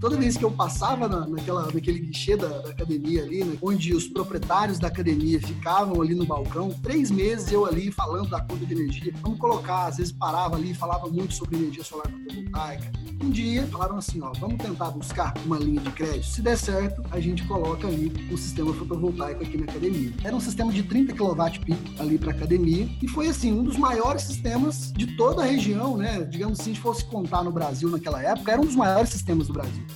Toda 0.00 0.16
vez 0.16 0.36
que 0.36 0.44
eu 0.44 0.50
passava 0.50 1.08
na, 1.08 1.26
naquela, 1.26 1.66
naquele 1.66 1.98
guichê 1.98 2.36
da, 2.36 2.46
da 2.46 2.70
academia 2.70 3.22
ali, 3.22 3.42
né, 3.42 3.58
onde 3.60 3.92
os 3.92 4.06
proprietários 4.06 4.78
da 4.78 4.86
academia 4.86 5.40
ficavam 5.40 6.00
ali 6.00 6.14
no 6.14 6.24
balcão, 6.24 6.70
três 6.82 7.10
meses 7.10 7.50
eu 7.50 7.66
ali 7.66 7.90
falando 7.90 8.30
da 8.30 8.40
conta 8.40 8.64
de 8.64 8.74
energia. 8.74 9.12
Vamos 9.22 9.38
colocar, 9.38 9.86
às 9.86 9.96
vezes 9.96 10.12
parava 10.12 10.56
ali 10.56 10.72
falava 10.72 11.08
muito 11.08 11.34
sobre 11.34 11.56
energia 11.56 11.82
solar 11.82 12.08
fotovoltaica. 12.10 12.92
Um 13.20 13.30
dia 13.30 13.66
falaram 13.66 13.96
assim, 13.96 14.20
ó, 14.22 14.30
vamos 14.38 14.58
tentar 14.58 14.92
buscar 14.92 15.34
uma 15.44 15.58
linha 15.58 15.80
de 15.80 15.90
crédito. 15.90 16.26
Se 16.26 16.40
der 16.40 16.56
certo, 16.56 17.02
a 17.10 17.18
gente 17.18 17.44
coloca 17.48 17.88
ali 17.88 18.12
o 18.32 18.38
sistema 18.38 18.72
fotovoltaico 18.72 19.42
aqui 19.42 19.56
na 19.56 19.64
academia. 19.64 20.12
Era 20.22 20.36
um 20.36 20.40
sistema 20.40 20.72
de 20.72 20.84
30 20.84 21.14
kW 21.14 21.34
pico 21.64 22.00
ali 22.00 22.16
para 22.16 22.30
academia 22.30 22.88
e 23.02 23.08
foi 23.08 23.26
assim 23.26 23.52
um 23.52 23.64
dos 23.64 23.76
maiores 23.76 24.22
sistemas 24.22 24.92
de 24.92 25.16
toda 25.16 25.42
a 25.42 25.46
região, 25.46 25.96
né? 25.96 26.22
Digamos 26.22 26.60
assim, 26.60 26.74
se 26.74 26.80
fosse 26.80 27.04
contar 27.04 27.42
no 27.42 27.50
Brasil 27.50 27.90
naquela 27.90 28.22
época, 28.22 28.52
era 28.52 28.60
um 28.60 28.64
dos 28.64 28.76
maiores 28.76 29.10
sistemas 29.10 29.48
do 29.48 29.52
Brasil. 29.52 29.87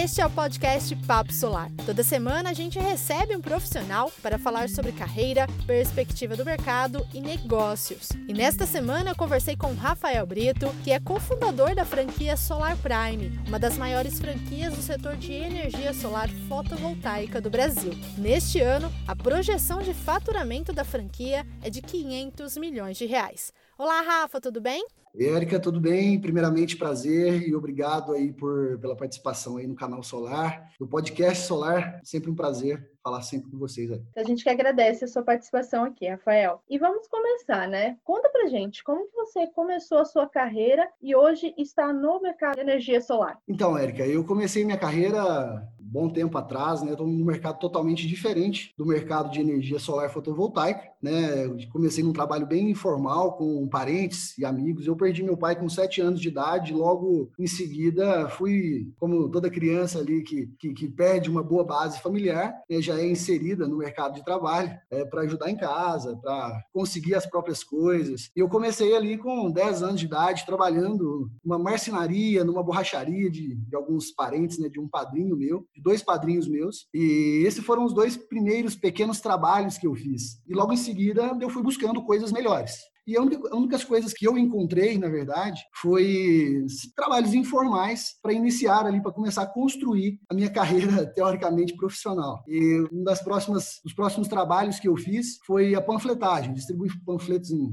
Este 0.00 0.20
é 0.20 0.26
o 0.26 0.30
podcast 0.30 0.94
Papo 1.08 1.32
Solar. 1.32 1.72
Toda 1.84 2.04
semana 2.04 2.50
a 2.50 2.54
gente 2.54 2.78
recebe 2.78 3.34
um 3.34 3.40
profissional 3.40 4.12
para 4.22 4.38
falar 4.38 4.68
sobre 4.68 4.92
carreira, 4.92 5.44
perspectiva 5.66 6.36
do 6.36 6.44
mercado 6.44 7.04
e 7.12 7.20
negócios. 7.20 8.10
E 8.28 8.32
nesta 8.32 8.64
semana 8.64 9.10
eu 9.10 9.16
conversei 9.16 9.56
com 9.56 9.74
Rafael 9.74 10.24
Brito, 10.24 10.68
que 10.84 10.92
é 10.92 11.00
cofundador 11.00 11.74
da 11.74 11.84
franquia 11.84 12.36
Solar 12.36 12.76
Prime, 12.76 13.40
uma 13.48 13.58
das 13.58 13.76
maiores 13.76 14.20
franquias 14.20 14.72
do 14.72 14.82
setor 14.82 15.16
de 15.16 15.32
energia 15.32 15.92
solar 15.92 16.28
fotovoltaica 16.48 17.40
do 17.40 17.50
Brasil. 17.50 17.90
Neste 18.16 18.60
ano, 18.60 18.92
a 19.04 19.16
projeção 19.16 19.82
de 19.82 19.92
faturamento 19.92 20.72
da 20.72 20.84
franquia 20.84 21.44
é 21.60 21.68
de 21.68 21.82
500 21.82 22.56
milhões 22.56 22.96
de 22.96 23.04
reais. 23.04 23.52
Olá, 23.76 24.00
Rafa, 24.02 24.40
tudo 24.40 24.60
bem? 24.60 24.86
Érica, 25.16 25.58
tudo 25.58 25.80
bem? 25.80 26.20
Primeiramente, 26.20 26.76
prazer 26.76 27.48
e 27.48 27.54
obrigado 27.54 28.12
aí 28.12 28.32
por, 28.32 28.78
pela 28.78 28.96
participação 28.96 29.56
aí 29.56 29.66
no 29.66 29.74
canal 29.74 30.02
Solar, 30.02 30.70
no 30.78 30.86
podcast 30.86 31.46
Solar. 31.46 32.00
Sempre 32.04 32.30
um 32.30 32.34
prazer 32.34 32.90
falar 33.02 33.22
sempre 33.22 33.50
com 33.50 33.58
vocês 33.58 33.90
aí. 33.90 34.02
A 34.16 34.22
gente 34.22 34.44
que 34.44 34.50
agradece 34.50 35.04
a 35.04 35.08
sua 35.08 35.22
participação 35.22 35.84
aqui, 35.84 36.06
Rafael. 36.06 36.62
E 36.68 36.78
vamos 36.78 37.08
começar, 37.08 37.66
né? 37.66 37.96
Conta 38.04 38.28
pra 38.28 38.48
gente, 38.48 38.84
como 38.84 39.06
que 39.08 39.16
você 39.16 39.46
começou 39.48 39.98
a 39.98 40.04
sua 40.04 40.28
carreira 40.28 40.88
e 41.00 41.16
hoje 41.16 41.54
está 41.56 41.92
no 41.92 42.20
mercado 42.20 42.56
de 42.56 42.60
energia 42.60 43.00
solar? 43.00 43.38
Então, 43.48 43.76
Érica, 43.76 44.06
eu 44.06 44.24
comecei 44.24 44.64
minha 44.64 44.78
carreira 44.78 45.66
bom 45.88 46.10
tempo 46.10 46.36
atrás, 46.36 46.82
né? 46.82 46.92
Estou 46.92 47.06
num 47.06 47.24
mercado 47.24 47.58
totalmente 47.58 48.06
diferente 48.06 48.74
do 48.76 48.84
mercado 48.84 49.30
de 49.30 49.40
energia 49.40 49.78
solar 49.78 50.10
fotovoltaica, 50.10 50.92
né? 51.02 51.48
Comecei 51.72 52.02
num 52.02 52.12
trabalho 52.12 52.46
bem 52.46 52.70
informal 52.70 53.36
com 53.36 53.68
parentes 53.68 54.36
e 54.38 54.44
amigos. 54.44 54.86
Eu 54.86 54.96
perdi 54.96 55.22
meu 55.22 55.36
pai 55.36 55.58
com 55.58 55.68
sete 55.68 56.00
anos 56.00 56.20
de 56.20 56.28
idade. 56.28 56.72
Logo 56.72 57.30
em 57.38 57.46
seguida, 57.46 58.28
fui 58.28 58.92
como 58.98 59.28
toda 59.30 59.50
criança 59.50 59.98
ali 59.98 60.22
que, 60.22 60.48
que, 60.58 60.72
que 60.72 60.88
perde 60.88 61.30
uma 61.30 61.42
boa 61.42 61.64
base 61.64 62.00
familiar, 62.00 62.54
né? 62.68 62.80
já 62.80 62.98
é 62.98 63.06
inserida 63.06 63.66
no 63.66 63.78
mercado 63.78 64.14
de 64.14 64.24
trabalho 64.24 64.70
é, 64.90 65.04
para 65.04 65.22
ajudar 65.22 65.50
em 65.50 65.56
casa, 65.56 66.16
para 66.16 66.62
conseguir 66.72 67.14
as 67.14 67.26
próprias 67.26 67.62
coisas. 67.62 68.30
E 68.36 68.40
eu 68.40 68.48
comecei 68.48 68.96
ali 68.96 69.18
com 69.18 69.50
10 69.50 69.82
anos 69.82 70.00
de 70.00 70.06
idade 70.06 70.46
trabalhando 70.46 71.30
numa 71.44 71.58
marcenaria, 71.58 72.44
numa 72.44 72.62
borracharia 72.62 73.30
de, 73.30 73.54
de 73.54 73.76
alguns 73.76 74.10
parentes, 74.10 74.58
né? 74.58 74.68
De 74.68 74.80
um 74.80 74.88
padrinho 74.88 75.36
meu 75.36 75.66
de 75.74 75.82
dois 75.82 76.02
padrinhos 76.02 76.48
meus. 76.48 76.86
E 76.92 77.42
esses 77.46 77.64
foram 77.64 77.84
os 77.84 77.94
dois 77.94 78.16
primeiros 78.16 78.74
pequenos 78.74 79.20
trabalhos 79.20 79.78
que 79.78 79.86
eu 79.86 79.94
fiz. 79.94 80.40
E 80.46 80.54
logo 80.54 80.72
em 80.72 80.76
seguida 80.88 81.36
eu 81.40 81.50
fui 81.50 81.62
buscando 81.62 82.02
coisas 82.02 82.32
melhores. 82.32 82.74
E 83.06 83.16
a 83.16 83.22
única, 83.22 83.48
a 83.50 83.56
única 83.56 83.78
coisas 83.86 84.12
que 84.12 84.28
eu 84.28 84.36
encontrei, 84.36 84.98
na 84.98 85.08
verdade, 85.08 85.62
foi 85.80 86.66
trabalhos 86.94 87.32
informais 87.32 88.18
para 88.22 88.34
iniciar 88.34 88.84
ali, 88.84 89.00
para 89.00 89.12
começar 89.12 89.42
a 89.42 89.46
construir 89.46 90.20
a 90.28 90.34
minha 90.34 90.50
carreira 90.52 91.06
teoricamente 91.06 91.74
profissional. 91.74 92.44
E 92.46 92.86
um 92.92 93.02
das 93.02 93.22
próximas, 93.22 93.80
dos 93.82 93.94
próximos 93.94 94.28
trabalhos 94.28 94.78
que 94.78 94.88
eu 94.88 94.96
fiz 94.96 95.38
foi 95.46 95.74
a 95.74 95.80
panfletagem, 95.80 96.52
distribuir 96.52 96.92
panfletos 97.06 97.50
em, 97.50 97.72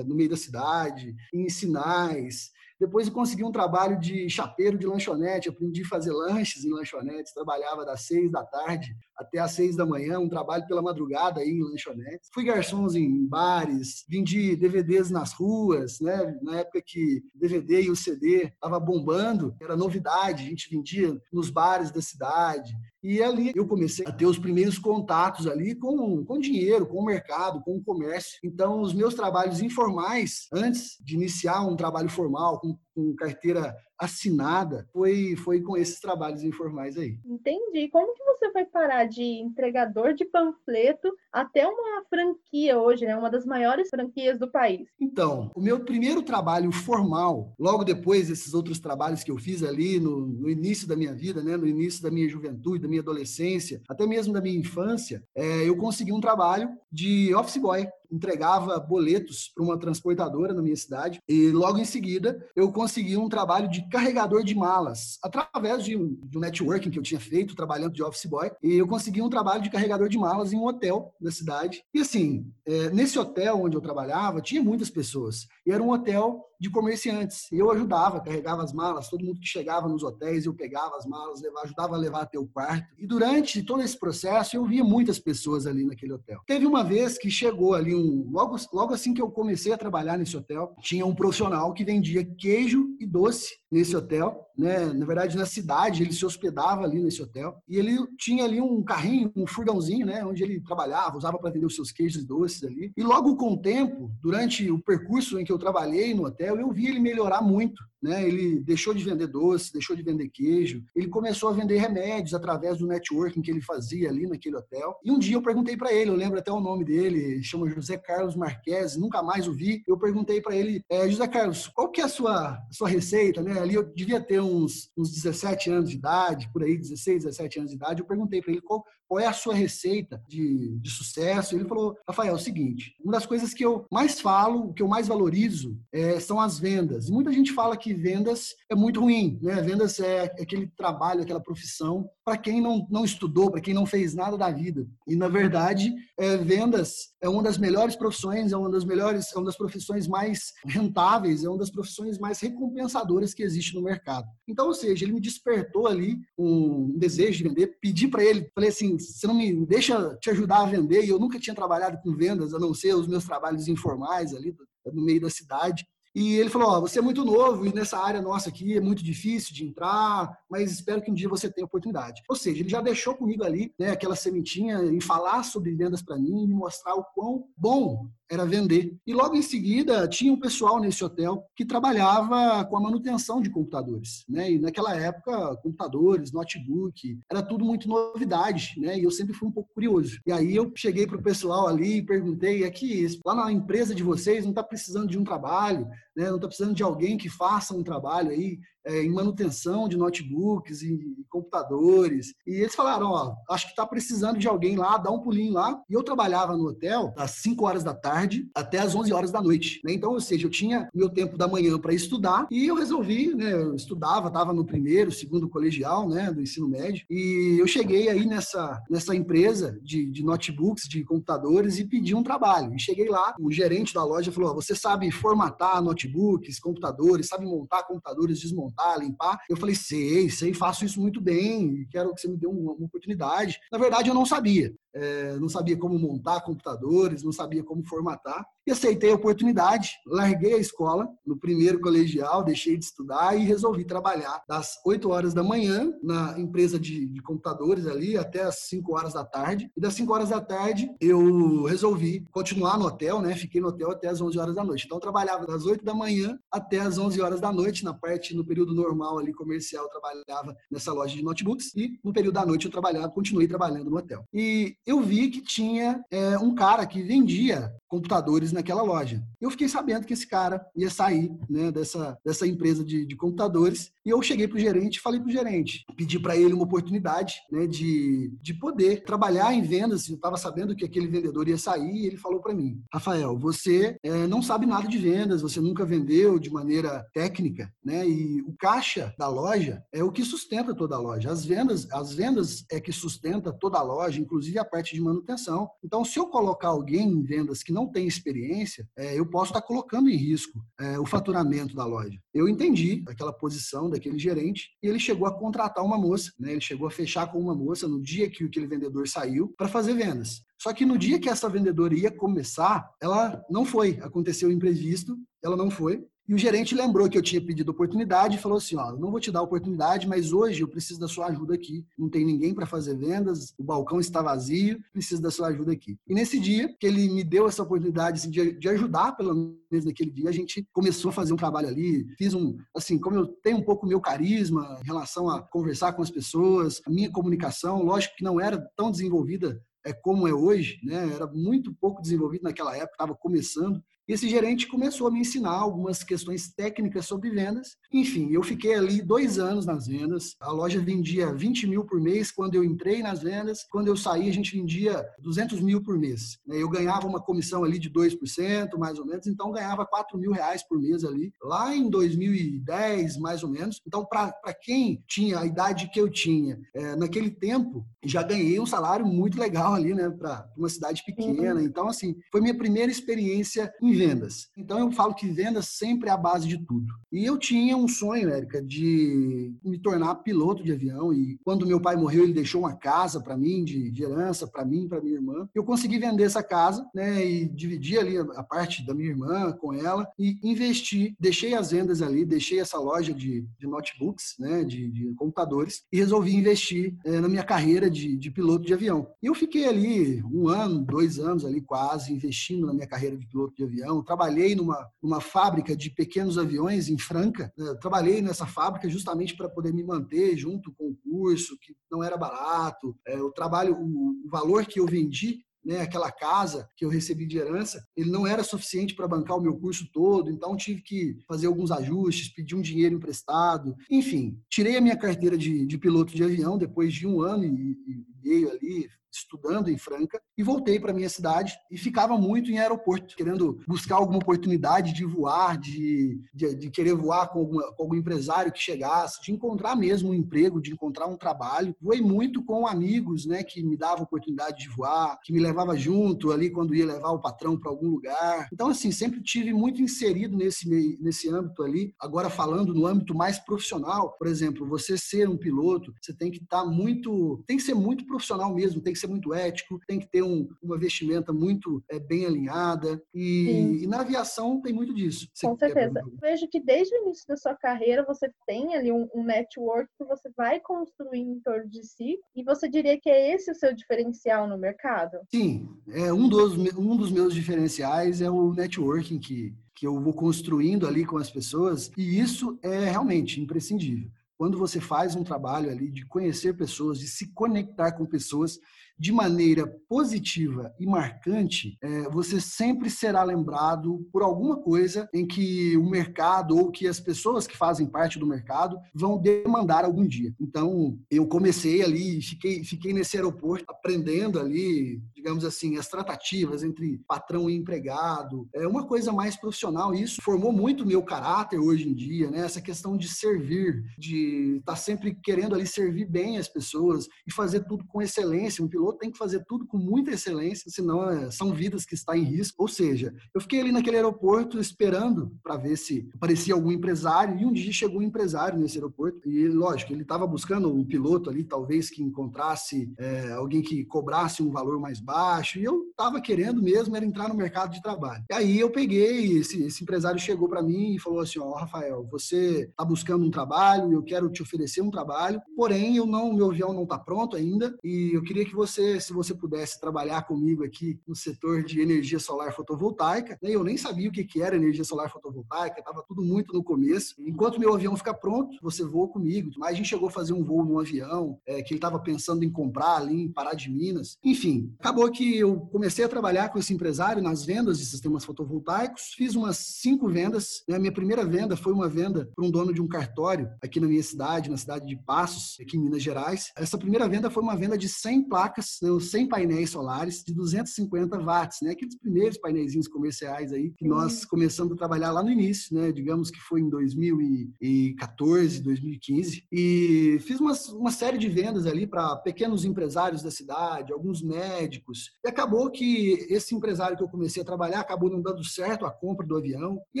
no 0.06 0.14
meio 0.14 0.30
da 0.30 0.36
cidade, 0.36 1.14
em 1.34 1.46
sinais, 1.50 2.50
depois 2.80 3.06
eu 3.06 3.12
consegui 3.12 3.44
um 3.44 3.52
trabalho 3.52 4.00
de 4.00 4.30
chapeiro 4.30 4.78
de 4.78 4.86
lanchonete, 4.86 5.50
aprendi 5.50 5.82
a 5.82 5.88
fazer 5.88 6.12
lanches 6.12 6.64
em 6.64 6.72
lanchonetes, 6.72 7.34
trabalhava 7.34 7.84
das 7.84 8.06
seis 8.06 8.32
da 8.32 8.42
tarde 8.42 8.96
até 9.20 9.38
às 9.38 9.52
seis 9.52 9.76
da 9.76 9.84
manhã, 9.84 10.18
um 10.18 10.28
trabalho 10.28 10.66
pela 10.66 10.80
madrugada 10.80 11.40
aí 11.40 11.50
em 11.50 11.62
lanchonetes. 11.62 12.30
Fui 12.32 12.42
garçom 12.44 12.86
em 12.94 13.26
bares, 13.26 14.04
vendi 14.08 14.56
DVDs 14.56 15.10
nas 15.10 15.34
ruas, 15.34 16.00
né? 16.00 16.38
Na 16.42 16.60
época 16.60 16.82
que 16.84 17.22
DVD 17.34 17.82
e 17.82 17.90
o 17.90 17.96
CD 17.96 18.44
estava 18.46 18.80
bombando, 18.80 19.54
era 19.60 19.76
novidade, 19.76 20.44
a 20.44 20.46
gente 20.46 20.70
vendia 20.70 21.20
nos 21.30 21.50
bares 21.50 21.90
da 21.90 22.00
cidade. 22.00 22.72
E 23.02 23.22
ali 23.22 23.52
eu 23.54 23.66
comecei 23.66 24.06
a 24.06 24.12
ter 24.12 24.26
os 24.26 24.38
primeiros 24.38 24.78
contatos 24.78 25.46
ali 25.46 25.74
com, 25.74 26.24
com 26.24 26.38
dinheiro, 26.38 26.86
com 26.86 26.98
o 26.98 27.04
mercado, 27.04 27.62
com 27.62 27.76
o 27.76 27.82
comércio. 27.82 28.38
Então, 28.44 28.80
os 28.80 28.92
meus 28.92 29.14
trabalhos 29.14 29.60
informais, 29.62 30.48
antes 30.52 30.96
de 31.00 31.14
iniciar 31.14 31.62
um 31.66 31.76
trabalho 31.76 32.10
formal, 32.10 32.60
com, 32.60 32.76
com 33.00 33.16
carteira 33.16 33.74
assinada 33.98 34.86
foi, 34.92 35.36
foi 35.36 35.60
com 35.60 35.76
esses 35.76 36.00
trabalhos 36.00 36.42
informais 36.42 36.96
aí. 36.96 37.18
Entendi. 37.24 37.88
Como 37.88 38.14
que 38.14 38.24
você 38.24 38.50
foi 38.50 38.64
parar 38.64 39.04
de 39.06 39.22
entregador 39.22 40.14
de 40.14 40.24
panfleto 40.24 41.12
até 41.30 41.66
uma 41.66 42.02
franquia 42.08 42.78
hoje, 42.78 43.04
né? 43.04 43.16
Uma 43.16 43.30
das 43.30 43.44
maiores 43.44 43.88
franquias 43.90 44.38
do 44.38 44.50
país? 44.50 44.88
Então, 44.98 45.50
o 45.54 45.60
meu 45.60 45.80
primeiro 45.80 46.22
trabalho 46.22 46.72
formal, 46.72 47.54
logo 47.58 47.84
depois 47.84 48.28
desses 48.28 48.54
outros 48.54 48.80
trabalhos 48.80 49.22
que 49.22 49.30
eu 49.30 49.38
fiz 49.38 49.62
ali 49.62 50.00
no, 50.00 50.26
no 50.26 50.48
início 50.48 50.88
da 50.88 50.96
minha 50.96 51.12
vida, 51.12 51.42
né? 51.42 51.56
No 51.56 51.66
início 51.66 52.02
da 52.02 52.10
minha 52.10 52.28
juventude, 52.28 52.82
da 52.82 52.88
minha 52.88 53.02
adolescência, 53.02 53.82
até 53.88 54.06
mesmo 54.06 54.32
da 54.32 54.40
minha 54.40 54.58
infância, 54.58 55.22
é, 55.34 55.68
eu 55.68 55.76
consegui 55.76 56.12
um 56.12 56.20
trabalho 56.20 56.70
de 56.90 57.34
office 57.34 57.58
boy 57.58 57.86
entregava 58.10 58.78
boletos 58.78 59.50
para 59.54 59.64
uma 59.64 59.78
transportadora 59.78 60.52
na 60.52 60.62
minha 60.62 60.76
cidade 60.76 61.20
e 61.28 61.50
logo 61.50 61.78
em 61.78 61.84
seguida 61.84 62.46
eu 62.54 62.70
consegui 62.72 63.16
um 63.16 63.28
trabalho 63.28 63.68
de 63.68 63.88
carregador 63.88 64.42
de 64.42 64.54
malas 64.54 65.18
através 65.22 65.84
de 65.84 65.96
um, 65.96 66.14
de 66.22 66.36
um 66.36 66.40
networking 66.40 66.90
que 66.90 66.98
eu 66.98 67.02
tinha 67.02 67.20
feito 67.20 67.54
trabalhando 67.54 67.92
de 67.92 68.02
office 68.02 68.26
boy 68.26 68.50
e 68.62 68.74
eu 68.74 68.86
consegui 68.86 69.22
um 69.22 69.30
trabalho 69.30 69.62
de 69.62 69.70
carregador 69.70 70.08
de 70.08 70.18
malas 70.18 70.52
em 70.52 70.56
um 70.56 70.66
hotel 70.66 71.14
da 71.20 71.30
cidade 71.30 71.82
e 71.94 72.00
assim 72.00 72.50
é, 72.66 72.90
nesse 72.90 73.18
hotel 73.18 73.62
onde 73.62 73.76
eu 73.76 73.80
trabalhava 73.80 74.40
tinha 74.40 74.62
muitas 74.62 74.90
pessoas 74.90 75.46
e 75.66 75.72
era 75.72 75.82
um 75.82 75.90
hotel 75.90 76.50
de 76.60 76.68
comerciantes. 76.68 77.50
Eu 77.50 77.70
ajudava, 77.70 78.20
carregava 78.20 78.62
as 78.62 78.72
malas, 78.72 79.08
todo 79.08 79.24
mundo 79.24 79.40
que 79.40 79.48
chegava 79.48 79.88
nos 79.88 80.02
hotéis, 80.02 80.44
eu 80.44 80.52
pegava 80.52 80.94
as 80.96 81.06
malas, 81.06 81.40
levava, 81.40 81.64
ajudava 81.64 81.94
a 81.94 81.98
levar 81.98 82.20
até 82.20 82.38
o 82.38 82.46
quarto. 82.46 82.86
E 82.98 83.06
durante 83.06 83.62
todo 83.62 83.82
esse 83.82 83.98
processo, 83.98 84.56
eu 84.56 84.66
via 84.66 84.84
muitas 84.84 85.18
pessoas 85.18 85.66
ali 85.66 85.86
naquele 85.86 86.12
hotel. 86.12 86.40
Teve 86.46 86.66
uma 86.66 86.84
vez 86.84 87.16
que 87.16 87.30
chegou 87.30 87.72
ali 87.72 87.94
Logo, 88.30 88.56
logo 88.72 88.94
assim 88.94 89.14
que 89.14 89.22
eu 89.22 89.30
comecei 89.30 89.72
a 89.72 89.78
trabalhar 89.78 90.18
nesse 90.18 90.36
hotel, 90.36 90.74
tinha 90.80 91.04
um 91.06 91.14
profissional 91.14 91.72
que 91.72 91.84
vendia 91.84 92.24
queijo 92.24 92.96
e 93.00 93.06
doce 93.06 93.54
nesse 93.70 93.96
hotel, 93.96 94.46
né? 94.56 94.92
Na 94.92 95.06
verdade, 95.06 95.36
na 95.36 95.46
cidade, 95.46 96.02
ele 96.02 96.12
se 96.12 96.24
hospedava 96.24 96.84
ali 96.84 97.00
nesse 97.00 97.22
hotel 97.22 97.56
e 97.68 97.76
ele 97.76 97.96
tinha 98.18 98.44
ali 98.44 98.60
um 98.60 98.82
carrinho, 98.82 99.32
um 99.36 99.46
furgãozinho, 99.46 100.06
né? 100.06 100.24
Onde 100.24 100.42
ele 100.42 100.60
trabalhava, 100.60 101.16
usava 101.16 101.38
para 101.38 101.50
vender 101.50 101.66
os 101.66 101.74
seus 101.74 101.90
queijos 101.92 102.22
e 102.22 102.26
doces 102.26 102.64
ali. 102.64 102.92
E 102.96 103.02
logo 103.02 103.36
com 103.36 103.52
o 103.52 103.60
tempo, 103.60 104.10
durante 104.20 104.70
o 104.70 104.82
percurso 104.82 105.38
em 105.38 105.44
que 105.44 105.52
eu 105.52 105.58
trabalhei 105.58 106.14
no 106.14 106.26
hotel, 106.26 106.58
eu 106.58 106.70
vi 106.72 106.86
ele 106.86 107.00
melhorar 107.00 107.40
muito 107.40 107.80
né? 108.02 108.26
Ele 108.26 108.60
deixou 108.60 108.94
de 108.94 109.04
vender 109.04 109.26
doce, 109.26 109.72
deixou 109.72 109.94
de 109.94 110.02
vender 110.02 110.28
queijo. 110.28 110.82
Ele 110.94 111.08
começou 111.08 111.48
a 111.48 111.52
vender 111.52 111.78
remédios 111.78 112.34
através 112.34 112.78
do 112.78 112.86
networking 112.86 113.42
que 113.42 113.50
ele 113.50 113.60
fazia 113.60 114.08
ali 114.08 114.26
naquele 114.26 114.56
hotel. 114.56 114.96
E 115.04 115.10
um 115.10 115.18
dia 115.18 115.36
eu 115.36 115.42
perguntei 115.42 115.76
para 115.76 115.92
ele, 115.92 116.10
eu 116.10 116.16
lembro 116.16 116.38
até 116.38 116.50
o 116.50 116.60
nome 116.60 116.84
dele, 116.84 117.42
chama 117.42 117.68
José 117.68 117.89
Carlos 117.98 118.36
Marques, 118.36 118.96
nunca 118.96 119.22
mais 119.22 119.46
o 119.46 119.52
vi. 119.52 119.82
Eu 119.86 119.98
perguntei 119.98 120.40
para 120.40 120.54
ele, 120.54 120.84
é, 120.88 121.08
José 121.08 121.26
Carlos, 121.28 121.68
qual 121.68 121.90
que 121.90 122.00
é 122.00 122.04
a 122.04 122.08
sua, 122.08 122.52
a 122.52 122.68
sua 122.72 122.88
receita, 122.88 123.42
né? 123.42 123.58
Ali 123.60 123.74
eu 123.74 123.82
devia 123.82 124.20
ter 124.20 124.40
uns, 124.40 124.90
uns 124.96 125.12
17 125.12 125.70
anos 125.70 125.90
de 125.90 125.96
idade, 125.96 126.50
por 126.52 126.62
aí, 126.62 126.76
16, 126.76 127.24
17 127.24 127.58
anos 127.58 127.70
de 127.70 127.76
idade. 127.76 128.00
Eu 128.00 128.06
perguntei 128.06 128.40
para 128.40 128.52
ele 128.52 128.60
qual, 128.60 128.84
qual 129.10 129.20
é 129.20 129.26
a 129.26 129.32
sua 129.34 129.54
receita 129.54 130.22
de, 130.26 130.78
de 130.78 130.90
sucesso. 130.90 131.54
Ele 131.54 131.68
falou, 131.68 131.98
Rafael, 132.08 132.32
é 132.32 132.36
o 132.36 132.38
seguinte, 132.38 132.94
uma 133.04 133.12
das 133.12 133.26
coisas 133.26 133.52
que 133.52 133.64
eu 133.64 133.84
mais 133.92 134.20
falo, 134.20 134.72
que 134.72 134.82
eu 134.82 134.88
mais 134.88 135.06
valorizo, 135.06 135.78
é, 135.92 136.18
são 136.18 136.40
as 136.40 136.58
vendas. 136.58 137.08
E 137.08 137.12
muita 137.12 137.30
gente 137.30 137.52
fala 137.52 137.76
que 137.76 137.90
que 137.90 137.94
vendas 137.94 138.54
é 138.70 138.74
muito 138.74 139.00
ruim, 139.00 139.38
né? 139.42 139.60
Vendas 139.62 139.98
é 139.98 140.22
aquele 140.22 140.68
trabalho, 140.68 141.22
aquela 141.22 141.40
profissão 141.40 142.08
para 142.24 142.38
quem 142.38 142.60
não, 142.60 142.86
não 142.88 143.04
estudou, 143.04 143.50
para 143.50 143.60
quem 143.60 143.74
não 143.74 143.84
fez 143.84 144.14
nada 144.14 144.38
da 144.38 144.48
vida. 144.50 144.86
E 145.08 145.16
na 145.16 145.26
verdade, 145.26 145.92
é, 146.16 146.36
vendas 146.36 147.08
é 147.20 147.28
uma 147.28 147.42
das 147.42 147.58
melhores 147.58 147.96
profissões, 147.96 148.52
é 148.52 148.56
uma 148.56 148.70
das 148.70 148.84
melhores, 148.84 149.32
é 149.34 149.36
uma 149.36 149.46
das 149.46 149.56
profissões 149.56 150.06
mais 150.06 150.52
rentáveis, 150.64 151.42
é 151.42 151.48
uma 151.48 151.58
das 151.58 151.70
profissões 151.70 152.18
mais 152.18 152.38
recompensadoras 152.38 153.34
que 153.34 153.42
existe 153.42 153.74
no 153.74 153.82
mercado. 153.82 154.28
Então, 154.46 154.68
ou 154.68 154.74
seja, 154.74 155.04
ele 155.04 155.14
me 155.14 155.20
despertou 155.20 155.88
ali 155.88 156.16
um 156.38 156.96
desejo 156.96 157.38
de 157.38 157.48
vender, 157.48 157.78
pedi 157.80 158.06
para 158.06 158.22
ele, 158.22 158.48
falei 158.54 158.70
assim, 158.70 158.96
você 159.00 159.26
não 159.26 159.34
me 159.34 159.66
deixa 159.66 160.16
te 160.16 160.30
ajudar 160.30 160.62
a 160.62 160.66
vender? 160.66 161.04
E 161.04 161.08
eu 161.08 161.18
nunca 161.18 161.38
tinha 161.38 161.54
trabalhado 161.54 161.98
com 162.02 162.14
vendas, 162.14 162.54
a 162.54 162.58
não 162.58 162.74
ser 162.74 162.94
os 162.94 163.06
meus 163.08 163.24
trabalhos 163.24 163.68
informais 163.68 164.34
ali 164.34 164.54
no 164.86 165.04
meio 165.04 165.20
da 165.20 165.30
cidade. 165.30 165.86
E 166.14 166.34
ele 166.36 166.50
falou: 166.50 166.76
oh, 166.76 166.80
você 166.80 166.98
é 166.98 167.02
muito 167.02 167.24
novo 167.24 167.66
e 167.66 167.74
nessa 167.74 167.98
área 167.98 168.20
nossa 168.20 168.48
aqui 168.48 168.76
é 168.76 168.80
muito 168.80 169.02
difícil 169.04 169.54
de 169.54 169.64
entrar, 169.64 170.30
mas 170.50 170.72
espero 170.72 171.00
que 171.02 171.10
um 171.10 171.14
dia 171.14 171.28
você 171.28 171.50
tenha 171.50 171.64
oportunidade. 171.64 172.22
Ou 172.28 172.36
seja, 172.36 172.60
ele 172.60 172.68
já 172.68 172.80
deixou 172.80 173.14
comigo 173.14 173.44
ali 173.44 173.72
né, 173.78 173.90
aquela 173.90 174.16
sementinha 174.16 174.78
em 174.84 175.00
falar 175.00 175.42
sobre 175.44 175.74
vendas 175.74 176.02
para 176.02 176.18
mim 176.18 176.44
e 176.44 176.48
mostrar 176.48 176.94
o 176.94 177.04
quão 177.14 177.44
bom 177.56 178.08
era 178.30 178.46
vender. 178.46 178.96
E 179.04 179.12
logo 179.12 179.34
em 179.34 179.42
seguida 179.42 180.06
tinha 180.06 180.32
um 180.32 180.38
pessoal 180.38 180.80
nesse 180.80 181.04
hotel 181.04 181.44
que 181.56 181.64
trabalhava 181.64 182.64
com 182.64 182.76
a 182.76 182.80
manutenção 182.80 183.40
de 183.40 183.50
computadores, 183.50 184.24
né? 184.28 184.52
E 184.52 184.58
naquela 184.58 184.94
época, 184.94 185.56
computadores, 185.56 186.32
notebook, 186.32 187.18
era 187.28 187.42
tudo 187.42 187.64
muito 187.64 187.88
novidade, 187.88 188.74
né? 188.78 188.96
E 188.96 189.02
eu 189.02 189.10
sempre 189.10 189.34
fui 189.34 189.48
um 189.48 189.52
pouco 189.52 189.70
curioso. 189.74 190.20
E 190.24 190.30
aí 190.30 190.54
eu 190.54 190.70
cheguei 190.76 191.06
para 191.06 191.16
o 191.16 191.22
pessoal 191.22 191.66
ali 191.66 191.96
e 191.96 192.06
perguntei: 192.06 192.64
aqui, 192.64 193.06
lá 193.26 193.34
na 193.34 193.52
empresa 193.52 193.94
de 193.94 194.02
vocês 194.02 194.44
não 194.44 194.52
está 194.52 194.62
precisando 194.62 195.08
de 195.08 195.18
um 195.18 195.24
trabalho, 195.24 195.88
né? 196.20 196.28
Não 196.28 196.36
está 196.36 196.46
precisando 196.46 196.74
de 196.74 196.82
alguém 196.82 197.16
que 197.16 197.28
faça 197.28 197.74
um 197.74 197.82
trabalho 197.82 198.30
aí 198.30 198.58
é, 198.84 199.02
em 199.02 199.10
manutenção 199.10 199.88
de 199.88 199.96
notebooks 199.96 200.82
e, 200.82 200.98
computadores. 201.28 202.34
E 202.46 202.54
eles 202.54 202.74
falaram, 202.74 203.10
ó, 203.10 203.34
acho 203.50 203.66
que 203.66 203.72
está 203.72 203.86
precisando 203.86 204.38
de 204.38 204.48
alguém 204.48 204.76
lá, 204.76 204.98
dá 204.98 205.10
um 205.10 205.20
pulinho 205.20 205.52
lá. 205.52 205.80
E 205.88 205.94
eu 205.94 206.02
trabalhava 206.02 206.56
no 206.56 206.68
hotel 206.68 207.12
às 207.16 207.32
5 207.32 207.64
horas 207.64 207.84
da 207.84 207.94
tarde 207.94 208.48
até 208.54 208.78
às 208.78 208.94
11 208.94 209.12
horas 209.12 209.30
da 209.30 209.40
noite. 209.40 209.80
Né? 209.84 209.92
Então, 209.92 210.12
ou 210.12 210.20
seja, 210.20 210.46
eu 210.46 210.50
tinha 210.50 210.88
meu 210.94 211.08
tempo 211.08 211.38
da 211.38 211.46
manhã 211.46 211.78
para 211.78 211.94
estudar 211.94 212.46
e 212.50 212.66
eu 212.66 212.74
resolvi, 212.74 213.34
né, 213.34 213.52
eu 213.52 213.74
estudava, 213.74 214.28
estava 214.28 214.52
no 214.52 214.64
primeiro, 214.64 215.12
segundo 215.12 215.48
colegial, 215.48 216.08
né, 216.08 216.32
do 216.32 216.42
ensino 216.42 216.68
médio. 216.68 217.04
E 217.08 217.56
eu 217.60 217.66
cheguei 217.66 218.08
aí 218.08 218.26
nessa, 218.26 218.82
nessa 218.90 219.14
empresa 219.14 219.78
de, 219.82 220.10
de 220.10 220.24
notebooks, 220.24 220.88
de 220.88 221.04
computadores 221.04 221.78
e 221.78 221.84
pedi 221.84 222.14
um 222.14 222.22
trabalho. 222.22 222.74
E 222.74 222.80
cheguei 222.80 223.08
lá, 223.08 223.34
o 223.38 223.52
gerente 223.52 223.94
da 223.94 224.04
loja 224.04 224.32
falou, 224.32 224.54
você 224.54 224.74
sabe 224.74 225.10
formatar 225.10 225.82
notebooks, 225.82 226.58
computadores, 226.58 227.28
sabe 227.28 227.44
montar 227.44 227.84
computadores, 227.84 228.40
desmontar 228.40 228.69
montar, 228.70 228.96
limpar. 228.96 229.40
Eu 229.48 229.56
falei, 229.56 229.74
sei, 229.74 230.30
sei, 230.30 230.54
faço 230.54 230.84
isso 230.84 231.00
muito 231.00 231.20
bem, 231.20 231.86
quero 231.90 232.14
que 232.14 232.20
você 232.20 232.28
me 232.28 232.36
dê 232.36 232.46
uma, 232.46 232.72
uma 232.72 232.86
oportunidade. 232.86 233.58
Na 233.70 233.78
verdade, 233.78 234.08
eu 234.08 234.14
não 234.14 234.24
sabia 234.24 234.72
é, 234.94 235.36
não 235.36 235.48
sabia 235.48 235.76
como 235.76 235.98
montar 235.98 236.40
computadores, 236.40 237.22
não 237.22 237.32
sabia 237.32 237.62
como 237.62 237.84
formatar. 237.84 238.44
E 238.66 238.70
aceitei 238.70 239.10
a 239.10 239.14
oportunidade, 239.14 239.92
larguei 240.06 240.54
a 240.54 240.58
escola 240.58 241.08
no 241.26 241.36
primeiro 241.36 241.80
colegial, 241.80 242.44
deixei 242.44 242.76
de 242.76 242.84
estudar 242.84 243.36
e 243.36 243.44
resolvi 243.44 243.84
trabalhar 243.84 244.42
das 244.48 244.74
8 244.84 245.08
horas 245.08 245.34
da 245.34 245.42
manhã 245.42 245.92
na 246.02 246.38
empresa 246.38 246.78
de, 246.78 247.06
de 247.06 247.22
computadores 247.22 247.86
ali 247.86 248.16
até 248.16 248.42
as 248.42 248.68
5 248.68 248.94
horas 248.94 249.14
da 249.14 249.24
tarde. 249.24 249.70
E 249.76 249.80
das 249.80 249.94
5 249.94 250.12
horas 250.12 250.28
da 250.28 250.40
tarde 250.40 250.90
eu 251.00 251.64
resolvi 251.64 252.26
continuar 252.30 252.78
no 252.78 252.86
hotel, 252.86 253.20
né? 253.20 253.34
Fiquei 253.34 253.60
no 253.60 253.68
hotel 253.68 253.90
até 253.90 254.08
as 254.08 254.20
11 254.20 254.38
horas 254.38 254.54
da 254.54 254.62
noite. 254.62 254.84
Então 254.84 254.98
eu 254.98 255.02
trabalhava 255.02 255.46
das 255.46 255.64
8 255.64 255.84
da 255.84 255.94
manhã 255.94 256.38
até 256.52 256.80
as 256.80 256.98
11 256.98 257.20
horas 257.20 257.40
da 257.40 257.52
noite, 257.52 257.84
na 257.84 257.94
parte, 257.94 258.34
no 258.34 258.44
período 258.44 258.74
normal 258.74 259.18
ali 259.18 259.32
comercial, 259.32 259.84
eu 259.84 259.90
trabalhava 259.90 260.56
nessa 260.70 260.92
loja 260.92 261.16
de 261.16 261.22
notebooks 261.22 261.74
e 261.74 261.98
no 262.04 262.12
período 262.12 262.34
da 262.34 262.46
noite 262.46 262.66
eu 262.66 262.70
trabalhava, 262.70 263.08
continuei 263.08 263.48
trabalhando 263.48 263.90
no 263.90 263.96
hotel. 263.96 264.24
E 264.32 264.76
eu 264.86 265.00
vi 265.00 265.28
que 265.28 265.40
tinha 265.40 266.02
é, 266.10 266.38
um 266.38 266.54
cara 266.54 266.86
que 266.86 267.02
vendia 267.02 267.72
computadores 267.88 268.52
naquela 268.52 268.82
loja. 268.82 269.22
Eu 269.40 269.50
fiquei 269.50 269.68
sabendo 269.68 270.06
que 270.06 270.12
esse 270.12 270.26
cara 270.26 270.64
ia 270.76 270.88
sair 270.88 271.30
né, 271.48 271.70
dessa, 271.70 272.18
dessa 272.24 272.46
empresa 272.46 272.84
de, 272.84 273.04
de 273.04 273.16
computadores 273.16 273.92
e 274.04 274.10
eu 274.10 274.22
cheguei 274.22 274.48
para 274.48 274.56
o 274.56 274.60
gerente 274.60 275.00
falei 275.00 275.20
para 275.20 275.28
o 275.28 275.32
gerente, 275.32 275.84
pedi 275.96 276.18
para 276.18 276.36
ele 276.36 276.54
uma 276.54 276.64
oportunidade 276.64 277.36
né, 277.50 277.66
de, 277.66 278.32
de 278.40 278.54
poder 278.54 279.02
trabalhar 279.02 279.52
em 279.52 279.62
vendas. 279.62 280.08
Eu 280.08 280.16
estava 280.16 280.36
sabendo 280.36 280.74
que 280.74 280.84
aquele 280.84 281.08
vendedor 281.08 281.48
ia 281.48 281.58
sair 281.58 281.94
e 281.94 282.06
ele 282.06 282.16
falou 282.16 282.40
para 282.40 282.54
mim, 282.54 282.82
Rafael, 282.92 283.36
você 283.38 283.96
é, 284.02 284.26
não 284.26 284.42
sabe 284.42 284.66
nada 284.66 284.86
de 284.86 284.98
vendas, 284.98 285.42
você 285.42 285.60
nunca 285.60 285.84
vendeu 285.84 286.38
de 286.38 286.50
maneira 286.50 287.04
técnica, 287.12 287.72
né? 287.84 288.08
E 288.08 288.42
o 288.42 288.54
caixa 288.56 289.14
da 289.18 289.28
loja 289.28 289.82
é 289.92 290.02
o 290.04 290.12
que 290.12 290.24
sustenta 290.24 290.74
toda 290.74 290.96
a 290.96 290.98
loja. 290.98 291.30
As 291.30 291.44
vendas, 291.44 291.90
as 291.90 292.12
vendas 292.12 292.64
é 292.70 292.80
que 292.80 292.92
sustenta 292.92 293.52
toda 293.52 293.78
a 293.78 293.82
loja, 293.82 294.20
inclusive 294.20 294.58
a 294.58 294.64
parte 294.64 294.94
de 294.94 295.00
manutenção. 295.00 295.68
Então, 295.82 296.04
se 296.04 296.18
eu 296.18 296.26
colocar 296.26 296.68
alguém 296.68 297.08
em 297.08 297.22
vendas 297.22 297.62
que 297.62 297.72
não 297.72 297.86
tem 297.86 298.06
experiência, 298.06 298.86
é, 298.96 299.18
eu 299.18 299.26
posso 299.26 299.50
estar 299.50 299.62
colocando 299.62 300.08
em 300.08 300.16
risco 300.16 300.60
é, 300.78 300.98
o 300.98 301.06
faturamento 301.06 301.74
da 301.74 301.84
loja. 301.84 302.18
Eu 302.32 302.48
entendi 302.48 303.02
aquela 303.08 303.32
posição 303.32 303.89
daquele 303.90 304.18
gerente 304.18 304.70
e 304.82 304.88
ele 304.88 304.98
chegou 304.98 305.26
a 305.26 305.38
contratar 305.38 305.84
uma 305.84 305.98
moça, 305.98 306.32
né? 306.38 306.52
ele 306.52 306.60
chegou 306.60 306.86
a 306.86 306.90
fechar 306.90 307.30
com 307.30 307.38
uma 307.38 307.54
moça 307.54 307.86
no 307.88 308.00
dia 308.00 308.30
que 308.30 308.44
aquele 308.44 308.66
vendedor 308.66 309.06
saiu 309.08 309.52
para 309.56 309.68
fazer 309.68 309.94
vendas. 309.94 310.42
Só 310.60 310.72
que 310.72 310.84
no 310.84 310.98
dia 310.98 311.18
que 311.18 311.28
essa 311.28 311.48
vendedora 311.48 311.94
ia 311.94 312.10
começar, 312.10 312.90
ela 313.00 313.42
não 313.50 313.64
foi. 313.64 313.98
Aconteceu 314.02 314.50
imprevisto, 314.52 315.16
ela 315.42 315.56
não 315.56 315.70
foi. 315.70 316.04
E 316.30 316.34
o 316.34 316.38
gerente 316.38 316.76
lembrou 316.76 317.10
que 317.10 317.18
eu 317.18 317.22
tinha 317.22 317.44
pedido 317.44 317.72
oportunidade 317.72 318.36
e 318.36 318.38
falou 318.38 318.58
assim: 318.58 318.76
ó, 318.76 318.92
não 318.92 319.10
vou 319.10 319.18
te 319.18 319.32
dar 319.32 319.42
oportunidade, 319.42 320.06
mas 320.06 320.32
hoje 320.32 320.60
eu 320.60 320.68
preciso 320.68 321.00
da 321.00 321.08
sua 321.08 321.26
ajuda 321.26 321.54
aqui. 321.54 321.84
Não 321.98 322.08
tem 322.08 322.24
ninguém 322.24 322.54
para 322.54 322.66
fazer 322.66 322.96
vendas, 322.96 323.52
o 323.58 323.64
balcão 323.64 323.98
está 323.98 324.22
vazio, 324.22 324.78
preciso 324.92 325.20
da 325.20 325.32
sua 325.32 325.48
ajuda 325.48 325.72
aqui. 325.72 325.98
E 326.06 326.14
nesse 326.14 326.38
dia 326.38 326.72
que 326.78 326.86
ele 326.86 327.08
me 327.08 327.24
deu 327.24 327.48
essa 327.48 327.64
oportunidade 327.64 328.20
assim, 328.20 328.30
de, 328.30 328.52
de 328.52 328.68
ajudar, 328.68 329.16
pelo 329.16 329.34
menos 329.72 329.84
naquele 329.84 330.12
dia, 330.12 330.28
a 330.28 330.32
gente 330.32 330.64
começou 330.72 331.08
a 331.08 331.12
fazer 331.12 331.32
um 331.32 331.36
trabalho 331.36 331.66
ali. 331.66 332.06
Fiz 332.16 332.32
um, 332.32 332.56
assim, 332.76 332.96
como 332.96 333.16
eu 333.16 333.26
tenho 333.26 333.56
um 333.56 333.64
pouco 333.64 333.84
meu 333.84 334.00
carisma 334.00 334.78
em 334.80 334.86
relação 334.86 335.28
a 335.28 335.42
conversar 335.42 335.94
com 335.94 336.02
as 336.02 336.12
pessoas, 336.12 336.80
a 336.86 336.90
minha 336.90 337.10
comunicação, 337.10 337.82
lógico 337.82 338.14
que 338.14 338.22
não 338.22 338.40
era 338.40 338.56
tão 338.76 338.92
desenvolvida 338.92 339.60
é 339.84 339.92
como 339.92 340.28
é 340.28 340.32
hoje, 340.32 340.78
né? 340.84 341.10
Era 341.14 341.26
muito 341.26 341.74
pouco 341.74 342.02
desenvolvido 342.02 342.42
naquela 342.42 342.76
época, 342.76 342.92
estava 342.92 343.14
começando. 343.14 343.82
Esse 344.10 344.28
gerente 344.28 344.66
começou 344.66 345.06
a 345.06 345.10
me 345.10 345.20
ensinar 345.20 345.52
algumas 345.52 346.02
questões 346.02 346.52
técnicas 346.52 347.06
sobre 347.06 347.30
vendas. 347.30 347.76
Enfim, 347.92 348.28
eu 348.32 348.42
fiquei 348.42 348.74
ali 348.74 349.00
dois 349.00 349.38
anos 349.38 349.64
nas 349.64 349.86
vendas. 349.86 350.34
A 350.40 350.50
loja 350.50 350.80
vendia 350.80 351.32
20 351.32 351.68
mil 351.68 351.84
por 351.84 352.00
mês 352.00 352.32
quando 352.32 352.56
eu 352.56 352.64
entrei 352.64 353.04
nas 353.04 353.22
vendas. 353.22 353.64
Quando 353.70 353.86
eu 353.86 353.96
saí, 353.96 354.28
a 354.28 354.32
gente 354.32 354.56
vendia 354.56 355.06
200 355.20 355.60
mil 355.60 355.80
por 355.80 355.96
mês. 355.96 356.40
Eu 356.48 356.68
ganhava 356.68 357.06
uma 357.06 357.22
comissão 357.22 357.62
ali 357.62 357.78
de 357.78 357.88
2%, 357.88 358.76
mais 358.76 358.98
ou 358.98 359.06
menos. 359.06 359.28
Então, 359.28 359.52
ganhava 359.52 359.86
4 359.86 360.18
mil 360.18 360.32
reais 360.32 360.66
por 360.66 360.80
mês 360.80 361.04
ali. 361.04 361.32
Lá 361.40 361.72
em 361.72 361.88
2010, 361.88 363.16
mais 363.16 363.44
ou 363.44 363.48
menos. 363.48 363.80
Então, 363.86 364.04
para 364.04 364.34
quem 364.60 365.04
tinha 365.06 365.38
a 365.38 365.46
idade 365.46 365.88
que 365.88 366.00
eu 366.00 366.10
tinha, 366.10 366.58
é, 366.74 366.96
naquele 366.96 367.30
tempo, 367.30 367.86
já 368.04 368.24
ganhei 368.24 368.58
um 368.58 368.66
salário 368.66 369.06
muito 369.06 369.38
legal 369.38 369.74
ali, 369.74 369.94
né? 369.94 370.10
Para 370.10 370.50
uma 370.56 370.68
cidade 370.68 371.04
pequena. 371.06 371.60
Uhum. 371.60 371.60
Então, 371.60 371.86
assim, 371.86 372.16
foi 372.32 372.40
minha 372.40 372.58
primeira 372.58 372.90
experiência 372.90 373.72
em 373.80 373.99
vendas. 374.00 374.48
Então 374.56 374.78
eu 374.78 374.90
falo 374.90 375.14
que 375.14 375.28
vendas 375.28 375.66
sempre 375.66 376.08
é 376.08 376.12
a 376.12 376.16
base 376.16 376.48
de 376.48 376.56
tudo. 376.64 376.86
E 377.12 377.26
eu 377.26 377.36
tinha 377.36 377.76
um 377.76 377.86
sonho, 377.86 378.30
Érica, 378.30 378.62
de 378.62 379.52
me 379.62 379.78
tornar 379.78 380.14
piloto 380.16 380.62
de 380.62 380.72
avião. 380.72 381.12
E 381.12 381.38
quando 381.44 381.66
meu 381.66 381.80
pai 381.80 381.96
morreu, 381.96 382.22
ele 382.22 382.32
deixou 382.32 382.62
uma 382.62 382.74
casa 382.74 383.20
para 383.20 383.36
mim, 383.36 383.62
de, 383.62 383.90
de 383.90 384.02
herança 384.02 384.46
para 384.46 384.64
mim, 384.64 384.88
para 384.88 385.02
minha 385.02 385.16
irmã. 385.16 385.46
Eu 385.54 385.64
consegui 385.64 385.98
vender 385.98 386.24
essa 386.24 386.42
casa, 386.42 386.88
né? 386.94 387.24
E 387.24 387.48
dividir 387.48 387.98
ali 387.98 388.16
a, 388.16 388.42
parte 388.42 388.86
da 388.86 388.94
minha 388.94 389.10
irmã 389.10 389.52
com 389.52 389.74
ela 389.74 390.08
e 390.18 390.38
investi. 390.42 391.14
Deixei 391.20 391.54
as 391.54 391.70
vendas 391.70 392.00
ali, 392.00 392.24
deixei 392.24 392.58
essa 392.58 392.78
loja 392.78 393.12
de, 393.12 393.46
de 393.58 393.66
notebooks, 393.66 394.36
né? 394.38 394.64
De, 394.64 394.88
de 394.88 395.14
computadores 395.14 395.82
e 395.92 395.98
resolvi 395.98 396.34
investir 396.34 396.96
é, 397.04 397.20
na 397.20 397.28
minha 397.28 397.44
carreira 397.44 397.90
de, 397.90 398.16
de 398.16 398.30
piloto 398.30 398.64
de 398.64 398.72
avião. 398.72 399.08
E 399.22 399.26
eu 399.26 399.34
fiquei 399.34 399.66
ali 399.66 400.22
um 400.24 400.48
ano, 400.48 400.80
dois 400.84 401.18
anos 401.18 401.44
ali 401.44 401.60
quase 401.60 402.12
investindo 402.12 402.66
na 402.66 402.72
minha 402.72 402.86
carreira 402.86 403.16
de 403.16 403.26
piloto 403.26 403.54
de 403.54 403.64
avião 403.64 403.89
avião, 403.90 404.02
trabalhei 404.02 404.54
numa, 404.54 404.88
numa 405.02 405.20
fábrica 405.20 405.76
de 405.76 405.90
pequenos 405.90 406.38
aviões 406.38 406.88
em 406.88 406.98
Franca. 406.98 407.52
Né? 407.56 407.74
Trabalhei 407.80 408.22
nessa 408.22 408.46
fábrica 408.46 408.88
justamente 408.88 409.36
para 409.36 409.48
poder 409.48 409.72
me 409.72 409.82
manter 409.82 410.36
junto 410.36 410.72
com 410.72 410.90
o 410.90 410.96
curso, 410.96 411.58
que 411.60 411.74
não 411.90 412.02
era 412.02 412.16
barato. 412.16 412.96
É, 413.06 413.20
o 413.20 413.30
trabalho, 413.30 413.76
o, 413.76 414.26
o 414.26 414.30
valor 414.30 414.64
que 414.64 414.80
eu 414.80 414.86
vendi 414.86 415.40
né, 415.62 415.82
aquela 415.82 416.10
casa 416.10 416.66
que 416.74 416.84
eu 416.84 416.88
recebi 416.88 417.26
de 417.26 417.36
herança, 417.36 417.84
ele 417.94 418.10
não 418.10 418.26
era 418.26 418.42
suficiente 418.42 418.94
para 418.94 419.08
bancar 419.08 419.36
o 419.36 419.42
meu 419.42 419.58
curso 419.58 419.86
todo, 419.92 420.30
então 420.30 420.56
tive 420.56 420.80
que 420.80 421.18
fazer 421.28 421.48
alguns 421.48 421.70
ajustes, 421.70 422.32
pedir 422.32 422.54
um 422.54 422.62
dinheiro 422.62 422.94
emprestado, 422.94 423.76
enfim, 423.90 424.40
tirei 424.48 424.78
a 424.78 424.80
minha 424.80 424.96
carteira 424.96 425.36
de, 425.36 425.66
de 425.66 425.76
piloto 425.76 426.14
de 426.14 426.24
avião 426.24 426.56
depois 426.56 426.94
de 426.94 427.06
um 427.06 427.20
ano 427.20 427.44
e, 427.44 427.48
e 427.48 428.04
meio 428.22 428.50
ali, 428.50 428.88
estudando 429.12 429.68
em 429.68 429.78
Franca 429.78 430.20
e 430.36 430.42
voltei 430.42 430.78
para 430.78 430.92
minha 430.92 431.08
cidade 431.08 431.54
e 431.70 431.76
ficava 431.76 432.16
muito 432.16 432.50
em 432.50 432.58
aeroporto, 432.58 433.16
querendo 433.16 433.60
buscar 433.66 433.96
alguma 433.96 434.18
oportunidade 434.18 434.92
de 434.92 435.04
voar, 435.04 435.58
de, 435.58 436.20
de, 436.34 436.54
de 436.54 436.70
querer 436.70 436.94
voar 436.94 437.28
com, 437.28 437.40
alguma, 437.40 437.72
com, 437.74 437.82
algum 437.82 437.96
empresário 437.96 438.52
que 438.52 438.58
chegasse, 438.58 439.20
de 439.22 439.32
encontrar 439.32 439.76
mesmo 439.76 440.10
um 440.10 440.14
emprego, 440.14 440.60
de 440.60 440.72
encontrar 440.72 441.06
um 441.06 441.16
trabalho. 441.16 441.74
Voei 441.80 442.00
muito 442.00 442.42
com 442.44 442.66
amigos, 442.66 443.26
né, 443.26 443.42
que 443.42 443.62
me 443.62 443.76
davam 443.76 444.04
oportunidade 444.04 444.58
de 444.58 444.68
voar, 444.68 445.18
que 445.22 445.32
me 445.32 445.40
levava 445.40 445.76
junto 445.76 446.32
ali 446.32 446.50
quando 446.50 446.74
ia 446.74 446.86
levar 446.86 447.10
o 447.10 447.20
patrão 447.20 447.58
para 447.58 447.70
algum 447.70 447.88
lugar. 447.88 448.48
Então, 448.52 448.68
assim, 448.68 448.92
sempre 448.92 449.22
tive 449.22 449.52
muito 449.52 449.82
inserido 449.82 450.36
nesse, 450.36 450.98
nesse 451.00 451.28
âmbito 451.28 451.62
ali. 451.62 451.94
Agora, 452.00 452.30
falando 452.30 452.72
no 452.72 452.86
âmbito 452.86 453.14
mais 453.14 453.38
profissional, 453.38 454.16
por 454.18 454.26
exemplo, 454.26 454.66
você 454.66 454.96
ser 454.96 455.28
um 455.28 455.36
piloto, 455.36 455.92
você 456.00 456.14
tem 456.14 456.30
que 456.30 456.38
estar 456.38 456.62
tá 456.62 456.66
muito, 456.66 457.42
tem 457.46 457.56
que 457.56 457.62
ser 457.62 457.74
muito 457.74 458.06
profissional 458.06 458.54
mesmo, 458.54 458.80
tem 458.80 458.92
que 458.92 458.98
ser 459.00 459.08
muito 459.08 459.32
ético, 459.34 459.80
tem 459.86 459.98
que 459.98 460.08
ter 460.08 460.22
um, 460.22 460.48
uma 460.62 460.78
vestimenta 460.78 461.32
muito 461.32 461.82
é, 461.90 461.98
bem 461.98 462.26
alinhada. 462.26 463.02
E, 463.14 463.82
e, 463.82 463.86
na 463.86 464.00
aviação 464.00 464.60
tem 464.60 464.72
muito 464.72 464.94
disso. 464.94 465.28
Com 465.42 465.56
certeza. 465.56 466.02
Vejo 466.20 466.48
que 466.48 466.60
desde 466.60 466.94
o 466.94 467.02
início 467.02 467.26
da 467.26 467.36
sua 467.36 467.54
carreira 467.54 468.04
você 468.04 468.30
tem 468.46 468.74
ali 468.74 468.92
um, 468.92 469.08
um 469.14 469.24
network 469.24 469.88
que 469.98 470.04
você 470.04 470.30
vai 470.36 470.60
construir 470.60 471.20
em 471.20 471.40
torno 471.40 471.68
de 471.68 471.84
si 471.84 472.18
e 472.34 472.44
você 472.44 472.68
diria 472.68 472.98
que 473.00 473.10
é 473.10 473.34
esse 473.34 473.50
o 473.50 473.54
seu 473.54 473.74
diferencial 473.74 474.48
no 474.48 474.58
mercado? 474.58 475.18
Sim, 475.30 475.68
é 475.88 476.12
um 476.12 476.28
dos, 476.28 476.56
um 476.76 476.96
dos 476.96 477.10
meus 477.10 477.34
diferenciais 477.34 478.20
é 478.20 478.30
o 478.30 478.52
networking 478.52 479.18
que, 479.18 479.54
que 479.74 479.86
eu 479.86 480.00
vou 480.00 480.12
construindo 480.12 480.86
ali 480.86 481.04
com 481.04 481.16
as 481.16 481.30
pessoas 481.30 481.90
e 481.96 482.20
isso 482.20 482.58
é 482.62 482.84
realmente 482.90 483.40
imprescindível. 483.40 484.10
Quando 484.40 484.56
você 484.56 484.80
faz 484.80 485.14
um 485.14 485.22
trabalho 485.22 485.70
ali 485.70 485.90
de 485.90 486.06
conhecer 486.06 486.56
pessoas, 486.56 486.98
de 486.98 487.06
se 487.06 487.30
conectar 487.34 487.92
com 487.92 488.06
pessoas, 488.06 488.58
de 489.00 489.12
maneira 489.12 489.66
positiva 489.88 490.72
e 490.78 490.86
marcante, 490.86 491.78
é, 491.82 492.02
você 492.10 492.38
sempre 492.38 492.90
será 492.90 493.22
lembrado 493.22 494.06
por 494.12 494.22
alguma 494.22 494.58
coisa 494.58 495.08
em 495.14 495.26
que 495.26 495.74
o 495.78 495.88
mercado 495.88 496.54
ou 496.56 496.70
que 496.70 496.86
as 496.86 497.00
pessoas 497.00 497.46
que 497.46 497.56
fazem 497.56 497.86
parte 497.86 498.18
do 498.18 498.26
mercado 498.26 498.78
vão 498.94 499.18
demandar 499.18 499.86
algum 499.86 500.06
dia. 500.06 500.34
Então, 500.38 500.98
eu 501.10 501.26
comecei 501.26 501.82
ali, 501.82 502.20
fiquei, 502.20 502.62
fiquei 502.62 502.92
nesse 502.92 503.16
aeroporto 503.16 503.64
aprendendo 503.68 504.38
ali, 504.38 505.02
digamos 505.14 505.46
assim, 505.46 505.78
as 505.78 505.88
tratativas 505.88 506.62
entre 506.62 507.00
patrão 507.08 507.48
e 507.48 507.56
empregado. 507.56 508.48
É 508.54 508.66
uma 508.66 508.86
coisa 508.86 509.12
mais 509.12 509.34
profissional. 509.34 509.94
Isso 509.94 510.20
formou 510.22 510.52
muito 510.52 510.86
meu 510.86 511.02
caráter 511.02 511.58
hoje 511.58 511.88
em 511.88 511.94
dia, 511.94 512.30
né? 512.30 512.40
Essa 512.40 512.60
questão 512.60 512.98
de 512.98 513.08
servir, 513.08 513.82
de 513.98 514.58
estar 514.58 514.72
tá 514.72 514.76
sempre 514.76 515.14
querendo 515.14 515.54
ali 515.54 515.66
servir 515.66 516.04
bem 516.04 516.36
as 516.36 516.48
pessoas 516.48 517.08
e 517.26 517.32
fazer 517.32 517.60
tudo 517.60 517.84
com 517.86 518.02
excelência. 518.02 518.62
Um 518.62 518.68
piloto 518.68 518.89
tem 518.92 519.10
que 519.10 519.18
fazer 519.18 519.44
tudo 519.46 519.66
com 519.66 519.78
muita 519.78 520.10
excelência, 520.12 520.70
senão 520.70 521.08
é, 521.08 521.30
são 521.30 521.52
vidas 521.52 521.84
que 521.84 521.94
estão 521.94 522.14
em 522.14 522.22
risco. 522.22 522.62
Ou 522.62 522.68
seja, 522.68 523.14
eu 523.34 523.40
fiquei 523.40 523.60
ali 523.60 523.72
naquele 523.72 523.96
aeroporto 523.96 524.58
esperando 524.58 525.32
para 525.42 525.56
ver 525.56 525.76
se 525.76 526.08
aparecia 526.14 526.54
algum 526.54 526.72
empresário 526.72 527.38
e 527.38 527.44
um 527.44 527.52
dia 527.52 527.72
chegou 527.72 528.00
um 528.00 528.04
empresário 528.04 528.58
nesse 528.58 528.78
aeroporto 528.78 529.28
e, 529.28 529.48
lógico, 529.48 529.92
ele 529.92 530.02
estava 530.02 530.26
buscando 530.26 530.72
um 530.72 530.84
piloto 530.84 531.30
ali, 531.30 531.44
talvez 531.44 531.90
que 531.90 532.02
encontrasse 532.02 532.92
é, 532.98 533.32
alguém 533.32 533.62
que 533.62 533.84
cobrasse 533.84 534.42
um 534.42 534.50
valor 534.50 534.78
mais 534.78 535.00
baixo 535.00 535.58
e 535.58 535.64
eu 535.64 535.84
estava 535.90 536.20
querendo 536.20 536.62
mesmo 536.62 536.96
era 536.96 537.04
entrar 537.04 537.28
no 537.28 537.34
mercado 537.34 537.72
de 537.72 537.82
trabalho. 537.82 538.24
E 538.30 538.34
aí 538.34 538.58
eu 538.58 538.70
peguei, 538.70 539.38
esse, 539.38 539.62
esse 539.64 539.82
empresário 539.82 540.18
chegou 540.18 540.48
para 540.48 540.62
mim 540.62 540.94
e 540.94 540.98
falou 540.98 541.20
assim, 541.20 541.38
ó, 541.38 541.50
oh, 541.50 541.54
Rafael, 541.54 542.06
você 542.10 542.68
está 542.70 542.84
buscando 542.84 543.24
um 543.24 543.30
trabalho, 543.30 543.92
eu 543.92 544.02
quero 544.02 544.30
te 544.30 544.42
oferecer 544.42 544.80
um 544.80 544.90
trabalho, 544.90 545.40
porém 545.56 545.96
eu 545.96 546.06
não, 546.06 546.32
meu 546.32 546.50
avião 546.50 546.72
não 546.72 546.84
está 546.84 546.98
pronto 546.98 547.36
ainda 547.36 547.76
e 547.82 548.12
eu 548.14 548.22
queria 548.22 548.44
que 548.44 548.54
você 548.54 548.69
você, 548.70 549.00
se 549.00 549.12
você 549.12 549.34
pudesse 549.34 549.80
trabalhar 549.80 550.22
comigo 550.22 550.64
aqui 550.64 551.00
no 551.06 551.16
setor 551.16 551.64
de 551.64 551.80
energia 551.80 552.18
solar 552.18 552.54
fotovoltaica, 552.54 553.38
né? 553.42 553.50
eu 553.50 553.64
nem 553.64 553.76
sabia 553.76 554.08
o 554.08 554.12
que, 554.12 554.24
que 554.24 554.40
era 554.40 554.56
energia 554.56 554.84
solar 554.84 555.10
fotovoltaica, 555.10 555.80
estava 555.80 556.04
tudo 556.06 556.22
muito 556.22 556.54
no 556.54 556.62
começo. 556.62 557.14
Enquanto 557.18 557.58
meu 557.58 557.74
avião 557.74 557.96
ficar 557.96 558.14
pronto, 558.14 558.56
você 558.62 558.84
voa 558.84 559.08
comigo. 559.08 559.50
Mas 559.58 559.70
a 559.70 559.74
gente 559.74 559.88
chegou 559.88 560.08
a 560.08 560.12
fazer 560.12 560.32
um 560.32 560.44
voo 560.44 560.64
num 560.64 560.78
avião 560.78 561.38
é, 561.46 561.62
que 561.62 561.72
ele 561.72 561.78
estava 561.78 561.98
pensando 561.98 562.44
em 562.44 562.50
comprar 562.50 562.96
ali 562.96 563.22
em 563.22 563.32
Pará 563.32 563.54
de 563.54 563.70
Minas. 563.70 564.16
Enfim, 564.24 564.72
acabou 564.78 565.10
que 565.10 565.38
eu 565.38 565.60
comecei 565.72 566.04
a 566.04 566.08
trabalhar 566.08 566.50
com 566.50 566.58
esse 566.58 566.72
empresário 566.72 567.22
nas 567.22 567.44
vendas 567.44 567.78
de 567.78 567.86
sistemas 567.86 568.24
fotovoltaicos, 568.24 569.12
fiz 569.16 569.34
umas 569.34 569.56
cinco 569.56 570.08
vendas. 570.08 570.62
Né? 570.68 570.76
A 570.76 570.78
minha 570.78 570.92
primeira 570.92 571.24
venda 571.24 571.56
foi 571.56 571.72
uma 571.72 571.88
venda 571.88 572.30
para 572.34 572.44
um 572.44 572.50
dono 572.50 572.72
de 572.72 572.80
um 572.80 572.88
cartório 572.88 573.50
aqui 573.62 573.80
na 573.80 573.88
minha 573.88 574.02
cidade, 574.02 574.50
na 574.50 574.56
cidade 574.56 574.86
de 574.86 574.96
Passos, 574.96 575.58
aqui 575.60 575.76
em 575.76 575.80
Minas 575.80 576.02
Gerais. 576.02 576.52
Essa 576.56 576.78
primeira 576.78 577.08
venda 577.08 577.30
foi 577.30 577.42
uma 577.42 577.56
venda 577.56 577.76
de 577.76 577.88
100 577.88 578.28
placas 578.28 578.59
são 578.62 578.98
100 578.98 579.28
painéis 579.28 579.70
solares 579.70 580.22
de 580.24 580.34
250 580.34 581.18
watts, 581.18 581.58
né? 581.62 581.70
Aqueles 581.70 581.98
primeiros 581.98 582.38
painéis 582.38 582.70
comerciais 582.88 583.52
aí 583.52 583.72
que 583.76 583.86
nós 583.86 584.24
começamos 584.24 584.72
a 584.72 584.76
trabalhar 584.76 585.12
lá 585.12 585.22
no 585.22 585.30
início, 585.30 585.74
né? 585.74 585.92
Digamos 585.92 586.30
que 586.30 586.38
foi 586.40 586.60
em 586.60 586.68
2014, 586.68 588.62
2015 588.62 589.44
e 589.52 590.18
fiz 590.20 590.40
uma, 590.40 590.52
uma 590.74 590.90
série 590.90 591.18
de 591.18 591.28
vendas 591.28 591.66
ali 591.66 591.86
para 591.86 592.16
pequenos 592.16 592.64
empresários 592.64 593.22
da 593.22 593.30
cidade, 593.30 593.92
alguns 593.92 594.22
médicos 594.22 595.10
e 595.24 595.28
acabou 595.28 595.70
que 595.70 596.26
esse 596.28 596.54
empresário 596.54 596.96
que 596.96 597.02
eu 597.02 597.08
comecei 597.08 597.42
a 597.42 597.46
trabalhar 597.46 597.80
acabou 597.80 598.10
não 598.10 598.22
dando 598.22 598.44
certo 598.44 598.86
a 598.86 598.90
compra 598.90 599.26
do 599.26 599.36
avião 599.36 599.80
e 599.94 600.00